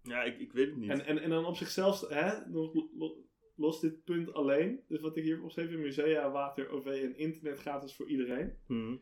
Ja, 0.03 0.23
ik, 0.23 0.39
ik 0.39 0.51
weet 0.51 0.67
het 0.67 0.75
niet. 0.77 0.89
En, 0.89 1.05
en, 1.05 1.17
en 1.17 1.29
dan 1.29 1.45
op 1.45 1.55
zichzelf, 1.55 2.07
hè, 2.09 2.45
nog 2.49 2.73
lo- 3.59 3.65
los 3.65 3.79
dit 3.79 4.03
punt 4.03 4.33
alleen, 4.33 4.79
dus 4.87 4.99
wat 4.99 5.17
ik 5.17 5.23
hier 5.23 5.33
heb 5.35 5.43
opgeschreven, 5.43 5.81
musea, 5.81 6.31
water, 6.31 6.69
OV 6.69 6.85
en 6.85 7.17
internet 7.17 7.59
gratis 7.59 7.95
voor 7.95 8.07
iedereen. 8.09 8.53
Mhm. 8.67 8.95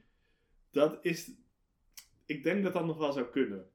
Dat 0.71 1.05
is, 1.05 1.31
ik 2.25 2.43
denk 2.43 2.63
dat 2.63 2.73
dat 2.73 2.85
nog 2.85 2.97
wel 2.97 3.11
zou 3.11 3.29
kunnen. 3.29 3.69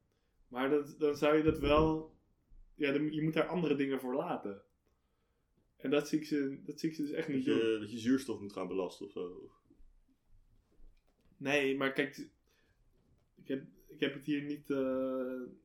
Maar 0.47 0.69
dat, 0.69 0.95
dan 0.99 1.15
zou 1.15 1.37
je 1.37 1.43
dat 1.43 1.59
wel, 1.59 2.15
ja, 2.75 2.91
dan- 2.91 3.13
je 3.13 3.21
moet 3.21 3.33
daar 3.33 3.47
andere 3.47 3.75
dingen 3.75 3.99
voor 3.99 4.15
laten. 4.15 4.61
En 5.77 5.89
dat 5.89 6.07
zie 6.07 6.19
ik 6.19 6.25
ze, 6.25 6.59
dat 6.65 6.79
zie 6.79 6.89
ik 6.89 6.95
ze 6.95 7.01
dus 7.01 7.11
echt 7.11 7.27
Dat, 7.27 7.35
niet 7.35 7.45
doen. 7.45 7.57
je, 7.57 7.77
dat 7.79 7.91
je 7.91 7.97
zuurstof 7.97 8.39
moet 8.39 8.53
gaan 8.53 8.67
belasten 8.67 9.05
of 9.05 9.11
zo. 9.11 9.51
Nee, 11.37 11.77
maar 11.77 11.93
kijk, 11.93 12.27
ik 13.35 13.47
heb, 13.47 13.63
ik 13.87 13.99
heb 13.99 14.13
het 14.13 14.25
hier 14.25 14.41
niet, 14.43 14.69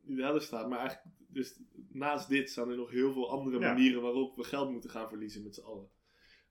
niet 0.02 0.18
helder 0.18 0.42
staan, 0.42 0.68
maar 0.68 0.78
eigenlijk, 0.78 1.16
dus 1.28 1.60
naast 1.88 2.28
dit 2.28 2.50
staan 2.50 2.70
er 2.70 2.76
nog 2.76 2.90
heel 2.90 3.12
veel 3.12 3.30
andere 3.30 3.58
manieren 3.74 4.02
waarop 4.02 4.36
we 4.36 4.44
geld 4.44 4.70
moeten 4.70 4.90
gaan 4.90 5.08
verliezen 5.08 5.42
met 5.42 5.54
z'n 5.54 5.60
allen. 5.64 5.88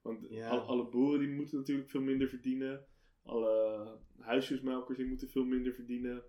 Want 0.01 0.27
al- 0.49 0.59
alle 0.61 0.87
boeren 0.89 1.19
die 1.19 1.35
moeten 1.35 1.57
natuurlijk 1.57 1.89
veel 1.89 2.01
minder 2.01 2.29
verdienen, 2.29 2.85
alle 3.23 3.97
huisjesmelkers 4.19 4.97
die 4.97 5.07
moeten 5.07 5.29
veel 5.29 5.43
minder 5.45 5.73
verdienen. 5.73 6.23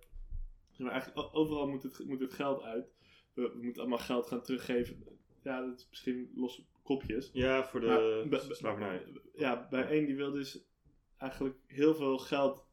Maar 0.78 0.90
eigenlijk 0.92 1.28
overal 1.34 1.68
moet 1.68 1.82
het, 1.82 2.04
moet 2.06 2.20
het 2.20 2.32
geld 2.32 2.62
uit. 2.62 2.92
We, 3.34 3.42
we 3.52 3.62
moeten 3.62 3.80
allemaal 3.82 3.98
geld 3.98 4.26
gaan 4.26 4.42
teruggeven. 4.42 5.04
Ja, 5.42 5.66
dat 5.66 5.78
is 5.78 5.86
misschien 5.90 6.30
losse 6.34 6.64
kopjes. 6.82 7.30
Ja, 7.32 7.64
voor 7.64 7.80
de 7.80 7.86
Maar 8.30 8.40
slavernij. 8.40 9.06
Ja, 9.34 9.68
bij 9.70 9.88
één 9.88 10.06
die 10.06 10.16
wil 10.16 10.30
dus 10.32 10.66
eigenlijk 11.16 11.56
heel 11.66 11.94
veel 11.94 12.18
geld 12.18 12.66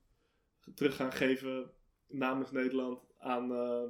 terug 0.75 0.96
gaan 0.96 1.12
geven 1.12 1.72
namens 2.08 2.51
Nederland 2.51 3.13
aan 3.17 3.51
eh, 3.51 3.84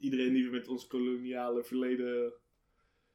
iedereen 0.00 0.32
die 0.32 0.44
we 0.44 0.50
met 0.50 0.68
ons 0.68 0.86
koloniale 0.86 1.64
verleden 1.64 2.32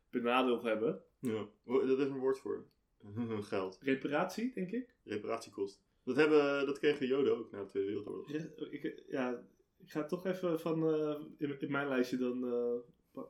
benadeeld 0.10 0.64
hebben. 0.64 1.02
Ja. 1.20 1.48
Oh, 1.66 1.88
Dat 1.88 2.00
is 2.00 2.08
een 2.08 2.18
woord 2.20 2.38
voor. 2.40 2.66
Geld. 3.42 3.78
Reparatie, 3.82 4.54
denk 4.54 4.72
ik. 4.72 4.96
Reparatiekosten. 5.04 5.84
Dat, 6.04 6.16
hebben, 6.16 6.66
dat 6.66 6.80
kregen 6.80 7.08
Joden 7.08 7.38
ook 7.38 7.52
na 7.52 7.62
de 7.64 7.68
Tweede 7.70 7.90
Wereldoorlog. 7.90 8.32
Re- 8.32 8.68
ik 8.70 9.04
ja, 9.08 9.44
ik 9.78 9.92
ga 9.92 10.06
toch 10.06 10.26
even 10.26 10.60
van 10.60 10.94
eh, 10.94 11.22
in, 11.38 11.60
in 11.62 11.72
mijn 11.72 11.88
lijstje 11.88 12.18
dan. 12.18 12.40
pa- 13.12 13.28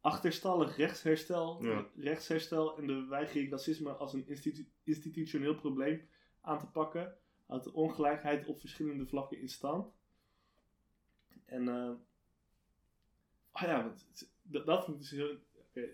achterstallig 0.00 0.76
rechtsherstel, 0.76 1.64
Ja. 1.64 1.90
rechtsherstel 1.96 2.76
en 2.78 2.86
de 2.86 3.06
weigering 3.06 3.50
racisme 3.50 3.90
als 3.90 4.12
een 4.12 4.26
institu- 4.28 4.68
institutioneel 4.82 5.54
probleem 5.54 6.08
aan 6.40 6.58
te 6.58 6.66
pakken. 6.70 7.16
Houdt 7.46 7.64
de 7.64 7.72
ongelijkheid 7.72 8.46
op 8.46 8.60
verschillende 8.60 9.06
vlakken 9.06 9.38
in 9.40 9.48
stand. 9.48 9.92
En, 11.44 11.68
eh 11.68 11.90
oh 13.54 13.62
ja, 13.62 13.94
dat, 14.42 14.66
dat 14.66 14.88
ik 14.88 14.98
dus 14.98 15.10
heel. 15.10 15.36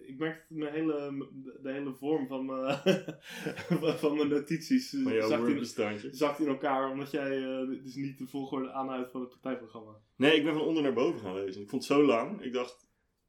Ik 0.06 0.18
merk 0.18 0.44
dat 0.48 0.58
mijn 0.58 0.72
hele, 0.72 1.26
de, 1.62 1.72
hele 1.72 1.94
vorm 1.94 2.26
van 2.26 2.44
mijn, 2.46 2.78
van- 3.80 3.98
van 3.98 4.16
mijn 4.16 4.28
notities 4.28 4.92
eh, 4.94 5.26
zakt, 5.26 5.48
in, 5.48 6.14
zakt 6.14 6.38
in 6.40 6.46
elkaar, 6.48 6.90
omdat 6.90 7.10
jij 7.10 7.42
eh, 7.42 7.68
dus 7.82 7.94
niet 7.94 8.18
de 8.18 8.26
volgorde 8.26 8.72
aanhoudt 8.72 9.10
van 9.10 9.20
het 9.20 9.30
partijprogramma. 9.30 9.96
Nee, 10.16 10.36
ik 10.36 10.44
ben 10.44 10.52
van 10.52 10.62
onder 10.62 10.82
naar 10.82 10.92
boven 10.92 11.20
gaan 11.20 11.34
lezen. 11.34 11.62
Ik 11.62 11.68
vond 11.68 11.88
het 11.88 11.92
zo 11.92 12.04
lang. 12.04 12.42
Ik 12.42 12.52
dacht, 12.52 12.88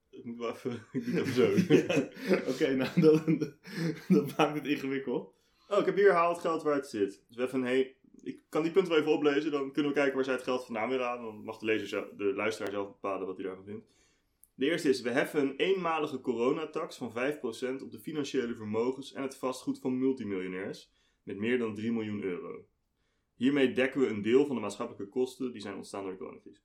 ik 0.09 0.25
moet 0.25 0.38
wel 0.38 0.50
even, 0.50 0.71
ik 0.91 1.07
moet 1.07 1.15
even 1.19 1.33
zo. 1.33 1.47
Ja, 1.75 2.09
Oké, 2.47 2.75
nou, 2.75 3.01
dat, 3.01 3.53
dat 4.07 4.38
maakt 4.38 4.55
het 4.55 4.67
ingewikkeld. 4.67 5.33
Oh, 5.69 5.79
ik 5.79 5.85
heb 5.85 5.95
hier 5.95 6.11
haal 6.13 6.31
het 6.31 6.41
geld 6.41 6.63
waar 6.63 6.75
het 6.75 6.88
zit. 6.88 7.23
Dus 7.27 7.38
even, 7.38 7.61
hey, 7.63 7.95
ik 8.23 8.39
kan 8.50 8.63
die 8.63 8.71
punten 8.71 8.91
wel 8.91 9.01
even 9.01 9.13
oplezen. 9.13 9.51
Dan 9.51 9.71
kunnen 9.71 9.91
we 9.91 9.97
kijken 9.97 10.15
waar 10.15 10.23
zij 10.23 10.33
het 10.33 10.43
geld 10.43 10.65
vandaan 10.65 10.89
willen 10.89 11.05
halen. 11.05 11.23
Dan 11.23 11.43
mag 11.43 11.57
de, 11.57 11.65
lezer 11.65 11.88
zelf, 11.88 12.07
de 12.17 12.23
luisteraar 12.23 12.71
zelf 12.71 12.88
bepalen 12.88 13.27
wat 13.27 13.38
hij 13.38 13.45
daarvan 13.45 13.65
vindt. 13.65 13.85
De 14.55 14.65
eerste 14.65 14.89
is, 14.89 15.01
we 15.01 15.10
heffen 15.10 15.41
een 15.41 15.55
eenmalige 15.55 16.22
coronatax 16.22 16.98
van 16.98 17.12
5% 17.12 17.84
op 17.84 17.91
de 17.91 18.00
financiële 18.00 18.55
vermogens 18.55 19.13
en 19.13 19.22
het 19.22 19.36
vastgoed 19.36 19.79
van 19.79 20.00
multimiljonairs. 20.00 20.91
Met 21.24 21.38
meer 21.38 21.58
dan 21.58 21.75
3 21.75 21.91
miljoen 21.91 22.24
euro. 22.24 22.65
Hiermee 23.36 23.72
dekken 23.72 24.01
we 24.01 24.08
een 24.08 24.22
deel 24.22 24.46
van 24.46 24.55
de 24.55 24.62
maatschappelijke 24.62 25.10
kosten 25.10 25.51
die 25.51 25.62
zijn 25.62 25.75
ontstaan 25.75 26.03
door 26.03 26.12
de 26.12 26.17
coronacrisis. 26.17 26.63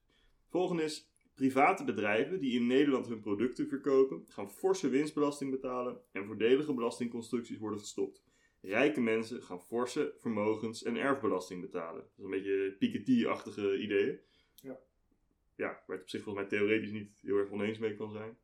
Volgende 0.49 0.83
is, 0.83 1.11
private 1.33 1.83
bedrijven 1.83 2.39
die 2.39 2.59
in 2.59 2.67
Nederland 2.67 3.07
hun 3.07 3.19
producten 3.19 3.67
verkopen, 3.67 4.23
gaan 4.27 4.51
forse 4.51 4.89
winstbelasting 4.89 5.51
betalen 5.51 6.01
en 6.11 6.25
voordelige 6.25 6.73
belastingconstructies 6.73 7.57
worden 7.57 7.79
gestopt. 7.79 8.23
Rijke 8.61 9.01
mensen 9.01 9.43
gaan 9.43 9.61
forse 9.61 10.13
vermogens- 10.17 10.83
en 10.83 10.95
erfbelasting 10.95 11.61
betalen. 11.61 12.01
Dat 12.01 12.17
is 12.17 12.23
een 12.23 12.29
beetje 12.29 12.75
Piketty-achtige 12.79 13.77
ideeën. 13.77 14.19
Ja. 14.55 14.79
Ja, 15.57 15.67
waar 15.87 15.95
het 15.95 16.01
op 16.01 16.09
zich 16.09 16.23
volgens 16.23 16.49
mij 16.49 16.59
theoretisch 16.59 16.91
niet 16.91 17.19
heel 17.21 17.37
erg 17.37 17.49
oneens 17.51 17.77
mee 17.77 17.95
kan 17.95 18.11
zijn. 18.11 18.37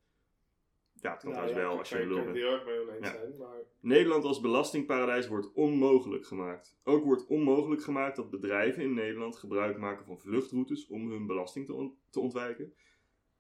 Ja, 0.94 1.12
het 1.12 1.22
kan 1.22 1.32
trouwens 1.32 1.58
wel 1.60 1.78
als 1.78 1.90
je 1.90 1.96
Nou 1.96 2.14
bent. 2.14 2.26
het 2.26 2.36
heel 2.36 2.52
erg 2.54 2.66
mee 2.66 2.80
oneens 2.82 3.06
Ja. 3.06 3.12
zijn, 3.12 3.38
maar... 3.38 3.58
Nederland 3.80 4.24
als 4.24 4.40
belastingparadijs 4.42 5.28
wordt 5.28 5.54
onmogelijk 5.54 6.26
gemaakt. 6.26 6.78
Ook 6.84 7.04
wordt 7.04 7.26
onmogelijk 7.28 7.82
gemaakt 7.84 8.16
dat 8.16 8.30
bedrijven 8.30 8.84
in 8.84 8.94
Nederland 8.94 9.36
gebruik 9.36 9.78
maken 9.78 10.06
van 10.06 10.20
vluchtroutes 10.20 10.88
om 10.88 11.10
hun 11.12 11.26
belasting 11.28 11.66
te, 11.66 11.74
on- 11.74 11.98
te 12.10 12.20
ontwijken. 12.20 12.74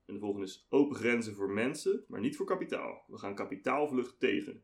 En 0.05 0.13
de 0.13 0.19
volgende 0.19 0.45
is 0.45 0.65
open 0.69 0.95
grenzen 0.95 1.33
voor 1.35 1.49
mensen, 1.49 2.05
maar 2.07 2.19
niet 2.19 2.35
voor 2.35 2.45
kapitaal. 2.45 3.03
We 3.07 3.17
gaan 3.17 3.35
kapitaalvlucht 3.35 4.19
tegen. 4.19 4.63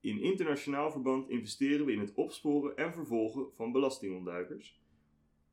In 0.00 0.20
internationaal 0.20 0.90
verband 0.90 1.28
investeren 1.28 1.86
we 1.86 1.92
in 1.92 2.00
het 2.00 2.14
opsporen 2.14 2.76
en 2.76 2.92
vervolgen 2.92 3.52
van 3.54 3.72
belastingontduikers. 3.72 4.80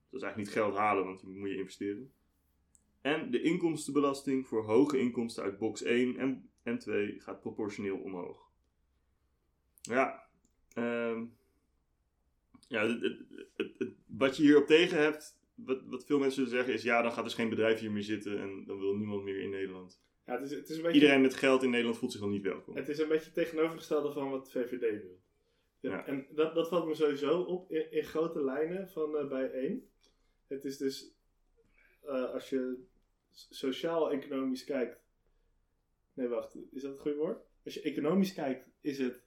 Dat 0.10 0.20
is 0.20 0.26
eigenlijk 0.26 0.38
niet 0.38 0.50
geld 0.64 0.76
halen, 0.76 1.06
want 1.06 1.22
je 1.22 1.28
moet 1.28 1.50
je 1.50 1.58
investeren. 1.58 2.12
En 3.08 3.32
de 3.32 3.42
inkomstenbelasting 3.42 4.48
voor 4.48 4.64
hoge 4.64 5.00
inkomsten 5.00 5.44
uit 5.44 5.58
box 5.58 5.84
1 5.84 6.18
en, 6.18 6.50
en 6.64 6.80
2 6.80 7.20
gaat 7.20 7.40
proportioneel 7.40 7.98
omhoog. 7.98 8.52
Ja, 9.82 10.28
ehm, 10.74 11.26
ja 12.68 12.88
het, 12.88 13.18
het, 13.78 13.94
wat 14.06 14.38
je 14.38 14.44
hierop 14.44 14.66
tegen 14.66 14.98
hebt, 14.98 15.40
wat, 15.56 15.82
wat 15.86 16.06
veel 16.06 16.20
mensen 16.20 16.36
zullen 16.36 16.58
zeggen, 16.58 16.74
is 16.74 16.84
ja, 16.84 17.02
dan 17.02 17.12
gaat 17.12 17.24
dus 17.24 17.34
geen 17.34 17.50
bedrijf 17.50 17.80
hier 17.80 17.92
meer 17.92 18.04
zitten 18.04 18.40
en 18.40 18.64
dan 18.66 18.80
wil 18.80 18.96
niemand 18.96 19.24
meer 19.24 19.40
in 19.40 19.50
Nederland. 19.50 20.02
Ja, 20.26 20.34
het 20.34 20.52
is, 20.52 20.58
het 20.58 20.70
is 20.70 20.76
een 20.76 20.82
beetje... 20.82 21.00
Iedereen 21.00 21.22
met 21.22 21.36
geld 21.36 21.64
in 21.64 21.70
Nederland 21.70 21.98
voelt 21.98 22.12
zich 22.12 22.22
dan 22.22 22.30
niet 22.30 22.44
welkom. 22.44 22.76
Het 22.76 22.90
is 22.90 23.00
een 23.00 23.08
beetje 23.08 23.26
het 23.26 23.34
tegenovergestelde 23.34 24.12
van 24.12 24.30
wat 24.30 24.46
de 24.46 24.52
VVD 24.52 25.02
wil. 25.02 25.20
Ja, 25.80 25.92
Ja. 25.92 26.06
En 26.06 26.28
dat, 26.30 26.56
dat 26.56 26.68
valt 26.68 26.88
me 26.88 26.96
sowieso 26.96 27.42
op 27.42 27.72
in, 27.72 27.92
in 27.92 28.04
grote 28.04 28.44
lijnen 28.44 28.90
van 28.90 29.18
eh 29.18 29.28
bij 29.28 29.52
één. 29.52 29.90
Het 30.48 30.66
is 30.66 30.78
dus, 30.78 31.12
eh, 32.02 32.34
als 32.34 32.50
je 32.50 32.86
sociaal-economisch 33.50 34.64
kijkt. 34.64 35.00
Nee, 36.14 36.28
wacht, 36.28 36.56
is 36.72 36.82
dat 36.82 36.92
het 36.92 37.02
goede 37.02 37.18
woord? 37.18 37.46
Als 37.66 37.74
je 37.74 37.82
economisch 37.82 38.34
kijkt, 38.34 38.70
is 38.82 38.98
het 38.98 39.24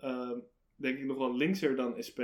ehm, 0.00 0.38
denk 0.74 0.98
ik 0.98 1.04
nog 1.04 1.16
wel 1.18 1.36
linkser 1.36 1.76
dan 1.76 2.02
SP. 2.08 2.20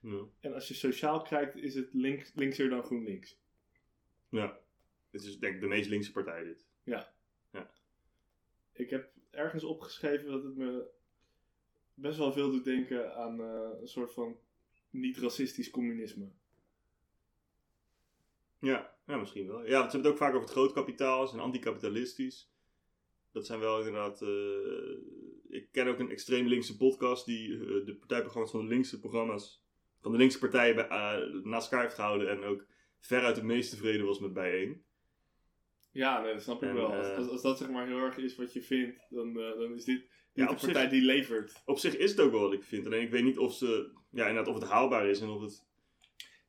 Ja. 0.00 0.24
En 0.40 0.54
als 0.54 0.68
je 0.68 0.74
sociaal 0.74 1.22
kijkt, 1.22 1.56
is 1.56 1.74
het 1.74 1.94
link, 1.94 2.30
linkser 2.34 2.68
dan 2.68 2.82
GroenLinks. 2.82 3.40
ja. 4.28 4.60
Het 5.10 5.22
is 5.22 5.38
denk 5.38 5.54
ik 5.54 5.60
de 5.60 5.66
meest 5.66 5.88
linkse 5.88 6.12
partij 6.12 6.44
dit. 6.44 6.66
Ik 8.72 8.90
heb 8.90 9.12
ergens 9.30 9.64
opgeschreven 9.64 10.26
dat 10.26 10.42
het 10.44 10.56
me 10.56 10.86
best 11.94 12.18
wel 12.18 12.32
veel 12.32 12.50
doet 12.50 12.64
denken 12.64 13.14
aan 13.16 13.40
eh, 13.40 13.80
een 13.80 13.88
soort 13.88 14.12
van 14.12 14.36
niet-racistisch 14.90 15.70
communisme. 15.70 16.30
Ja, 18.58 18.91
ja, 19.06 19.16
misschien 19.16 19.46
wel. 19.46 19.64
Ja, 19.66 19.78
want 19.78 19.90
ze 19.90 19.96
hebben 19.96 20.00
het 20.00 20.06
ook 20.10 20.16
vaak 20.16 20.28
over 20.34 20.40
het 20.42 20.50
grootkapitaal, 20.50 21.22
ze 21.24 21.30
zijn 21.30 21.42
anticapitalistisch. 21.42 22.50
Dat 23.32 23.46
zijn 23.46 23.60
wel 23.60 23.78
inderdaad. 23.78 24.22
eh, 24.22 24.28
ik 25.48 25.68
ken 25.72 25.86
ook 25.86 25.98
een 25.98 26.10
extreem 26.10 26.46
linkse 26.46 26.76
podcast 26.76 27.26
die 27.26 27.52
eh, 27.52 27.86
de 27.86 27.94
partijprogramma's 27.98 28.50
van 28.50 28.60
de 28.60 28.66
linkse 28.74 29.00
programma's, 29.00 29.62
van 30.00 30.12
de 30.12 30.18
linkse 30.18 30.38
partijen 30.38 30.74
bij, 30.74 30.88
eh, 30.88 31.18
naast 31.44 31.64
elkaar 31.70 31.82
heeft 31.82 31.94
gehouden 31.94 32.30
en 32.30 32.42
ook 32.42 32.64
veruit 33.00 33.36
het 33.36 33.44
meest 33.44 33.70
tevreden 33.70 34.06
was 34.06 34.18
met 34.20 34.32
bijeen. 34.32 34.82
Ja, 35.92 36.20
nee, 36.22 36.32
dat 36.32 36.42
snap 36.42 36.62
ik 36.62 36.68
En, 36.68 36.74
wel. 36.74 36.92
Als, 36.92 37.08
als, 37.16 37.28
als 37.28 37.42
dat 37.42 37.58
zeg 37.58 37.70
maar 37.70 37.86
heel 37.86 37.98
erg 37.98 38.16
is 38.16 38.36
wat 38.36 38.52
je 38.52 38.62
vindt, 38.62 39.06
dan, 39.10 39.34
dan 39.34 39.74
is 39.74 39.84
dit, 39.84 40.06
Ja, 40.32 40.46
de 40.46 40.52
zich- 40.52 40.60
partij 40.72 40.88
die 40.88 41.02
levert. 41.02 41.62
Op 41.64 41.78
zich 41.78 41.96
is 41.96 42.10
het 42.10 42.20
ook 42.20 42.30
wel 42.32 42.40
wat 42.40 42.52
ik 42.52 42.62
vind. 42.62 42.86
Alleen 42.86 43.02
ik 43.02 43.10
weet 43.10 43.24
niet 43.24 43.38
of 43.38 43.54
ze, 43.54 43.90
ja, 44.10 44.26
inderdaad, 44.28 44.54
of 44.54 44.60
het 44.60 44.70
haalbaar 44.70 45.06
is 45.06 45.20
en 45.20 45.28
of 45.28 45.40
het. 45.42 45.70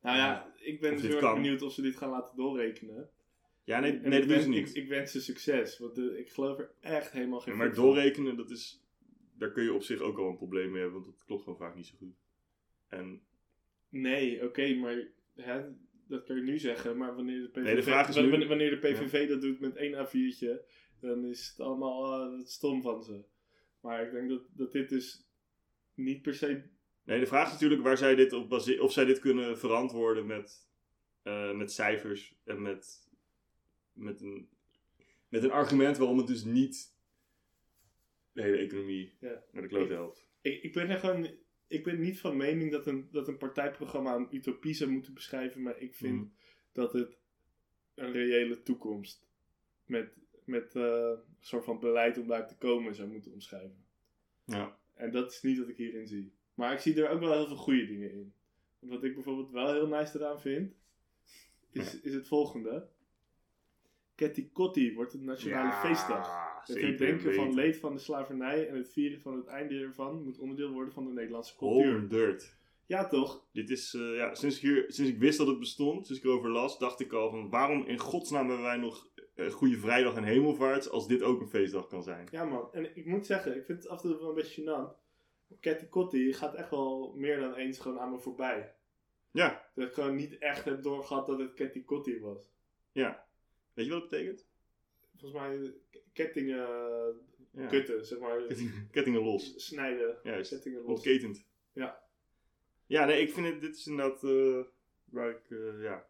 Nou 0.04 0.18
ja, 0.18 0.54
ik 0.58 0.80
ben 0.82 0.94
Of 0.94 1.02
dus 1.02 1.08
heel 1.12 1.22
erg 1.22 1.34
benieuwd 1.34 1.62
of 1.62 1.74
ze 1.74 1.82
dit 1.82 1.96
gaan 1.96 2.10
laten 2.10 2.36
doorrekenen. 2.38 3.10
Ja, 3.64 3.80
nee, 3.80 3.92
En 3.92 4.10
nee 4.10 4.20
dat 4.20 4.30
wens- 4.30 4.46
niet. 4.46 4.70
Ik, 4.70 4.84
ik 4.84 4.88
wens 4.90 5.12
ze 5.12 5.22
succes, 5.22 5.78
want 5.80 5.98
eh, 5.98 6.18
ik 6.20 6.30
geloof 6.30 6.60
er 6.60 6.72
echt 6.80 7.12
helemaal 7.12 7.40
geen 7.40 7.54
Ja, 7.54 7.60
maar 7.60 7.74
van. 7.74 7.84
doorrekenen, 7.84 8.36
dat 8.38 8.50
is, 8.50 8.84
daar 9.38 9.52
kun 9.52 9.64
je 9.64 9.74
op 9.74 9.84
zich 9.84 10.00
ook 10.00 10.18
al 10.18 10.30
een 10.30 10.38
probleem 10.38 10.72
mee 10.72 10.82
hebben, 10.82 11.02
want 11.02 11.14
dat 11.16 11.24
klopt 11.26 11.44
gewoon 11.44 11.58
vaak 11.58 11.76
niet 11.76 11.88
zo 11.88 11.96
goed. 11.98 12.16
En 12.88 13.22
Nee, 13.90 14.44
oké, 14.44 14.76
maar 14.76 15.08
hè, 15.36 15.62
dat 16.08 16.24
kan 16.24 16.36
je 16.36 16.42
nu 16.42 16.58
zeggen, 16.58 16.98
maar 16.98 17.16
wanneer 17.16 17.42
de 17.42 17.48
PVV, 17.50 17.64
Nee, 17.64 17.76
de 17.76 17.84
vraag 17.84 18.10
is 18.10 18.16
wa- 18.16 18.22
nu- 18.22 18.48
wanneer, 18.48 18.70
de 18.70 18.78
PVV 18.88 19.28
dat 19.30 19.42
doet 19.42 19.60
met 19.60 19.76
één 19.76 19.94
A4'tje, 20.08 20.62
dan 21.00 21.26
is 21.26 21.48
het 21.50 21.60
allemaal 21.60 22.22
eh, 22.34 22.40
stom 22.46 22.82
van 22.82 23.04
ze. 23.04 23.24
Maar 23.82 24.06
ik 24.06 24.12
denk 24.12 24.30
dat, 24.30 24.42
dat 24.54 24.72
dit 24.72 24.90
dus 24.90 25.28
niet 25.94 26.22
per 26.22 26.34
se... 26.34 26.64
nee, 27.04 27.20
de 27.20 27.26
vraag 27.26 27.46
is 27.46 27.52
natuurlijk 27.54 27.82
waar 27.82 27.98
zij 27.98 28.16
dit 28.16 28.34
op 28.34 28.50
base- 28.50 28.82
of 28.82 28.92
zij 28.92 29.06
dit 29.06 29.20
kunnen 29.20 29.58
verantwoorden 29.58 30.26
met, 30.26 30.68
eh, 31.24 31.52
met 31.56 31.72
cijfers 31.72 32.36
en 32.44 32.62
met, 32.62 33.10
met, 33.94 34.22
een, 34.22 34.50
met 35.30 35.44
een 35.44 35.52
argument 35.52 35.98
waarom 35.98 36.18
het 36.18 36.28
dus 36.28 36.44
niet 36.44 36.94
de 38.32 38.42
hele 38.42 38.58
economie 38.58 39.16
Ja. 39.20 39.44
naar 39.52 39.62
de 39.62 39.68
klote 39.68 39.94
helpt. 39.94 40.26
Ik, 40.42 40.64
ik 40.64 40.74
ben 40.74 41.00
gewoon... 41.00 41.28
Ik 41.68 41.84
ben 41.84 42.00
niet 42.00 42.20
van 42.20 42.38
mening 42.38 42.72
dat 42.72 42.88
een, 42.88 43.08
dat 43.12 43.28
een 43.28 43.38
partijprogramma 43.38 44.16
een 44.16 44.36
utopie 44.36 44.74
zou 44.74 44.90
moeten 44.92 45.14
beschrijven, 45.14 45.62
maar 45.62 45.78
ik 45.80 45.96
vind 45.96 46.18
Mhm. 46.20 46.28
dat 46.72 46.94
het 46.94 47.18
een 47.96 48.12
reële 48.12 48.62
toekomst 48.64 49.28
met, 49.86 50.18
met 50.46 50.76
eh, 50.76 50.84
een 50.84 51.20
soort 51.40 51.64
van 51.66 51.80
beleid 51.80 52.18
om 52.18 52.28
daar 52.28 52.48
te 52.48 52.58
komen 52.58 52.96
zou 52.96 53.10
moeten 53.10 53.32
omschrijven. 53.32 53.86
Ja. 54.46 54.80
En 54.94 55.12
dat 55.12 55.32
is 55.32 55.42
niet 55.42 55.58
wat 55.58 55.68
ik 55.70 55.78
hierin 55.78 56.08
zie. 56.08 56.34
Maar 56.54 56.74
ik 56.74 56.80
zie 56.80 57.04
er 57.04 57.10
ook 57.10 57.20
wel 57.20 57.34
heel 57.34 57.48
veel 57.48 57.56
goede 57.56 57.86
dingen 57.86 58.12
in. 58.12 58.34
Wat 58.80 59.04
ik 59.04 59.14
bijvoorbeeld 59.14 59.52
wel 59.52 59.74
heel 59.74 59.88
nice 59.88 60.18
eraan 60.20 60.42
vind, 60.42 60.74
is, 61.72 62.02
is 62.02 62.14
het 62.14 62.28
volgende. 62.28 62.88
Ketty 64.16 64.50
Kotti 64.52 64.94
wordt 64.94 65.12
het 65.12 65.22
nationale 65.22 65.68
Ja, 65.68 65.82
feestdag. 65.82 66.52
Het 66.66 66.82
herdenken 66.82 67.34
van 67.34 67.54
leed 67.54 67.78
van 67.78 67.94
de 67.94 68.00
slavernij 68.00 68.68
en 68.68 68.78
het 68.78 68.92
vieren 68.92 69.22
van 69.22 69.36
het 69.36 69.48
einde 69.48 69.80
ervan 69.80 70.24
moet 70.24 70.40
onderdeel 70.40 70.72
worden 70.72 70.94
van 70.94 71.06
de 71.06 71.12
Nederlandse 71.12 71.56
cultuur. 71.56 72.00
Honderd. 72.00 72.58
Ja, 72.86 73.08
toch? 73.08 73.46
Dit 73.52 73.70
is, 73.70 73.94
eh, 73.94 74.16
ja, 74.16 74.36
sinds 74.36 74.56
ik, 74.56 74.62
hier, 74.62 74.86
sinds 74.88 75.12
ik 75.12 75.20
wist 75.20 75.38
dat 75.38 75.48
het 75.48 75.60
bestond, 75.60 76.06
sinds 76.06 76.22
ik 76.22 76.28
erover 76.28 76.50
las, 76.50 76.80
dacht 76.80 77.00
ik 77.00 77.14
al 77.14 77.30
van 77.30 77.50
waarom 77.50 77.86
in 77.86 77.98
godsnaam 77.98 78.48
hebben 78.48 78.66
wij 78.66 78.78
nog 78.78 79.08
eh, 79.36 79.48
Goede 79.48 79.78
Vrijdag 79.78 80.16
en 80.16 80.24
Hemelvaart 80.24 80.90
als 80.90 81.08
dit 81.08 81.22
ook 81.22 81.42
een 81.42 81.48
feestdag 81.48 81.88
kan 81.88 82.04
zijn. 82.04 82.28
Ja, 82.32 82.44
man. 82.44 82.74
En 82.74 82.96
ik 82.98 83.06
moet 83.06 83.26
zeggen, 83.26 83.56
ik 83.56 83.66
vind 83.66 83.84
het 83.84 83.88
af 83.92 84.04
en 84.04 84.10
toe 84.10 84.20
wel 84.20 84.30
een 84.30 84.36
beetje 84.36 84.62
gênant. 84.62 85.03
Ketty 85.60 85.86
Kotti 85.88 86.34
gaat 86.34 86.56
echt 86.56 86.70
wel 86.70 87.14
meer 87.16 87.40
dan 87.40 87.56
eens 87.56 87.80
gewoon 87.80 88.00
aan 88.00 88.12
me 88.12 88.20
voorbij. 88.20 88.76
Ja, 89.32 89.70
Dat 89.76 89.88
ik 89.88 89.94
gewoon 89.94 90.16
niet 90.16 90.38
echt 90.38 90.66
heb 90.66 90.84
doorgehad 90.84 91.26
dat 91.28 91.40
het 91.40 91.54
Ketty 91.54 91.84
Kotti 91.84 92.20
was. 92.20 92.50
ja. 92.92 93.26
Weet 93.74 93.86
je 93.86 93.92
wat 93.92 94.02
het 94.02 94.10
betekent? 94.10 94.48
Volgens 95.18 95.42
mij 95.42 95.74
kettingen 96.14 96.68
Ja. 97.52 97.68
kutten, 97.68 98.06
zeg 98.06 98.20
maar. 98.20 98.42
Ketting- 98.48 98.92
Kettingen 98.92 99.22
los. 99.22 99.66
Snijden. 99.66 100.18
Juist. 100.24 100.50
Kettingen 100.50 100.80
los. 100.82 100.90
Ontketend. 100.90 101.46
Ja. 101.74 102.04
Ja, 102.86 103.06
nee, 103.06 103.22
ik 103.22 103.32
vind 103.34 103.48
het, 103.48 103.62
dit 103.62 103.76
is 103.76 103.88
inderdaad 103.88 104.24
eh, 104.24 104.60
waar 105.06 105.30
ik, 105.30 105.50
eh, 105.50 105.82
ja. 105.84 106.08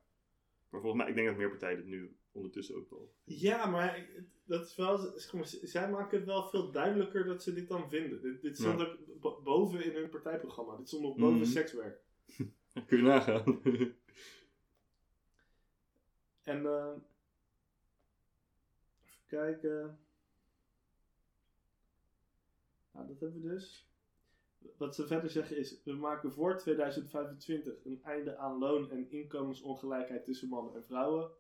Maar 0.70 0.82
volgens 0.82 1.02
mij, 1.02 1.10
ik 1.10 1.16
denk 1.16 1.28
dat 1.28 1.38
meer 1.38 1.50
partijen 1.50 1.78
dit 1.78 1.86
nu 1.86 2.16
ondertussen 2.32 2.76
ook 2.76 2.90
wel. 2.90 3.14
Ja, 3.24 3.66
maar 3.66 4.06
dat 4.44 4.66
is 4.66 4.76
wel, 4.76 4.98
zeg 4.98 5.34
maar, 5.34 5.46
z- 5.48 5.62
zij 5.62 5.90
maken 5.90 6.18
het 6.18 6.28
wel 6.28 6.44
veel 6.50 6.72
duidelijker 6.72 7.26
dat 7.26 7.44
ze 7.44 7.54
dit 7.54 7.68
dan 7.68 7.90
vinden. 7.90 8.22
Dit, 8.22 8.42
dit 8.42 8.58
stond 8.58 8.80
Ja. 8.80 8.86
ook 8.86 8.98
bo- 9.20 9.42
boven 9.42 9.84
in 9.84 9.92
hun 9.96 10.10
partijprogramma. 10.10 10.76
Dit 10.78 10.88
stond 10.88 11.04
nog 11.04 11.16
boven 11.16 11.38
Mhm. 11.38 11.46
sekswerk. 11.46 12.02
Kun 12.88 12.98
je 12.98 13.04
nagaan. 13.04 13.62
En, 16.44 16.66
eh 16.66 16.92
even 19.06 19.26
kijken. 19.28 20.00
Nou, 22.92 23.08
dat 23.08 23.20
hebben 23.20 23.42
we 23.42 23.48
dus. 23.48 23.88
Wat 24.78 24.96
ze 24.96 25.08
verder 25.08 25.30
zeggen 25.30 25.58
is, 25.58 25.82
we 25.84 25.92
maken 25.94 26.32
voor 26.34 26.58
2025 26.58 27.86
een 27.86 28.04
einde 28.04 28.38
aan 28.38 28.58
loon- 28.58 28.92
en 28.92 29.12
inkomensongelijkheid 29.12 30.26
tussen 30.26 30.50
mannen 30.50 30.76
en 30.76 30.86
vrouwen. 30.86 31.32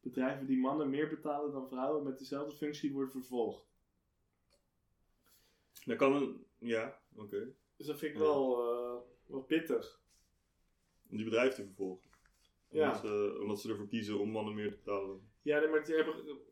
Bedrijven 0.00 0.46
die 0.46 0.58
mannen 0.58 0.90
meer 0.90 1.08
betalen 1.08 1.52
dan 1.52 1.68
vrouwen 1.68 2.02
met 2.04 2.18
dezelfde 2.18 2.56
functie 2.56 2.92
worden 2.92 3.10
vervolgd. 3.10 3.68
Dan 5.84 5.96
kan 5.96 6.12
een, 6.14 6.44
ja, 6.58 7.00
oké. 7.14 7.54
Dus 7.76 7.86
dat 7.86 7.98
vind 7.98 8.12
ik 8.12 8.18
Ja. 8.18 8.24
wel, 8.24 8.72
eh, 8.72 9.00
wel 9.26 9.42
pittig. 9.42 10.00
Om 11.10 11.16
die 11.16 11.24
bedrijven 11.24 11.54
te 11.56 11.64
vervolgen. 11.64 12.08
Ja. 12.68 12.86
Omdat, 12.86 13.00
ze, 13.00 13.38
omdat 13.40 13.60
ze 13.60 13.68
ervoor 13.68 13.88
kiezen 13.88 14.18
om 14.18 14.30
mannen 14.30 14.54
meer 14.54 14.70
te 14.70 14.76
betalen. 14.76 15.28
Ja, 15.42 15.58
nee, 15.58 15.68
maar 15.68 15.84